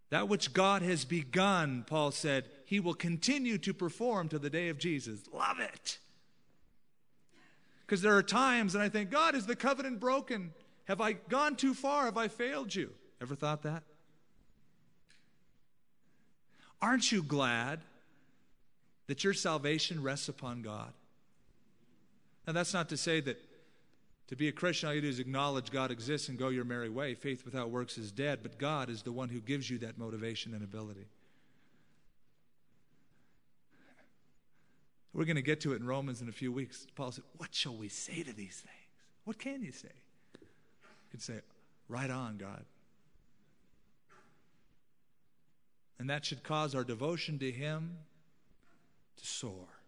That 0.09 0.27
which 0.27 0.53
God 0.53 0.81
has 0.81 1.05
begun, 1.05 1.85
Paul 1.87 2.11
said, 2.11 2.45
he 2.65 2.79
will 2.79 2.95
continue 2.95 3.57
to 3.59 3.73
perform 3.73 4.29
to 4.29 4.39
the 4.39 4.49
day 4.49 4.69
of 4.69 4.77
Jesus. 4.77 5.21
Love 5.31 5.59
it. 5.59 5.99
Because 7.85 8.01
there 8.01 8.15
are 8.15 8.23
times 8.23 8.75
and 8.75 8.83
I 8.83 8.89
think, 8.89 9.11
God, 9.11 9.35
is 9.35 9.45
the 9.45 9.55
covenant 9.55 9.99
broken? 9.99 10.53
Have 10.85 11.01
I 11.01 11.13
gone 11.13 11.55
too 11.55 11.73
far? 11.73 12.05
Have 12.05 12.17
I 12.17 12.27
failed 12.27 12.73
you? 12.73 12.91
Ever 13.21 13.35
thought 13.35 13.63
that? 13.63 13.83
Aren't 16.81 17.11
you 17.11 17.21
glad 17.21 17.81
that 19.07 19.23
your 19.23 19.33
salvation 19.33 20.01
rests 20.01 20.29
upon 20.29 20.61
God? 20.61 20.93
Now, 22.47 22.53
that's 22.53 22.73
not 22.73 22.89
to 22.89 22.97
say 22.97 23.19
that 23.21 23.37
To 24.29 24.35
be 24.35 24.47
a 24.47 24.51
Christian, 24.51 24.87
all 24.87 24.93
you 24.93 25.01
do 25.01 25.09
is 25.09 25.17
acknowledge 25.17 25.71
God 25.71 25.89
exists 25.89 26.29
and 26.29 26.37
go 26.37 26.49
your 26.49 26.63
merry 26.63 26.89
way. 26.89 27.15
Faith 27.15 27.45
without 27.45 27.71
works 27.71 27.97
is 27.97 28.11
dead, 28.11 28.39
but 28.43 28.59
God 28.59 28.87
is 28.87 29.01
the 29.01 29.11
one 29.11 29.27
who 29.27 29.39
gives 29.39 29.71
you 29.71 29.79
that 29.79 29.97
motivation 29.97 30.53
and 30.53 30.63
ability. 30.63 31.07
We're 35.13 35.25
going 35.25 35.35
to 35.35 35.41
get 35.41 35.61
to 35.61 35.73
it 35.73 35.77
in 35.77 35.87
Romans 35.87 36.21
in 36.21 36.29
a 36.29 36.31
few 36.31 36.51
weeks. 36.51 36.85
Paul 36.95 37.11
said, 37.11 37.23
What 37.37 37.55
shall 37.55 37.75
we 37.75 37.89
say 37.89 38.21
to 38.21 38.31
these 38.31 38.57
things? 38.57 38.75
What 39.25 39.39
can 39.39 39.63
you 39.63 39.71
say? 39.71 39.89
You 40.39 41.09
can 41.09 41.19
say, 41.19 41.39
Right 41.87 42.11
on, 42.11 42.37
God. 42.37 42.65
And 45.97 46.07
that 46.11 46.23
should 46.23 46.43
cause 46.43 46.75
our 46.75 46.83
devotion 46.83 47.39
to 47.39 47.51
Him 47.51 47.97
to 49.17 49.25
soar. 49.25 49.78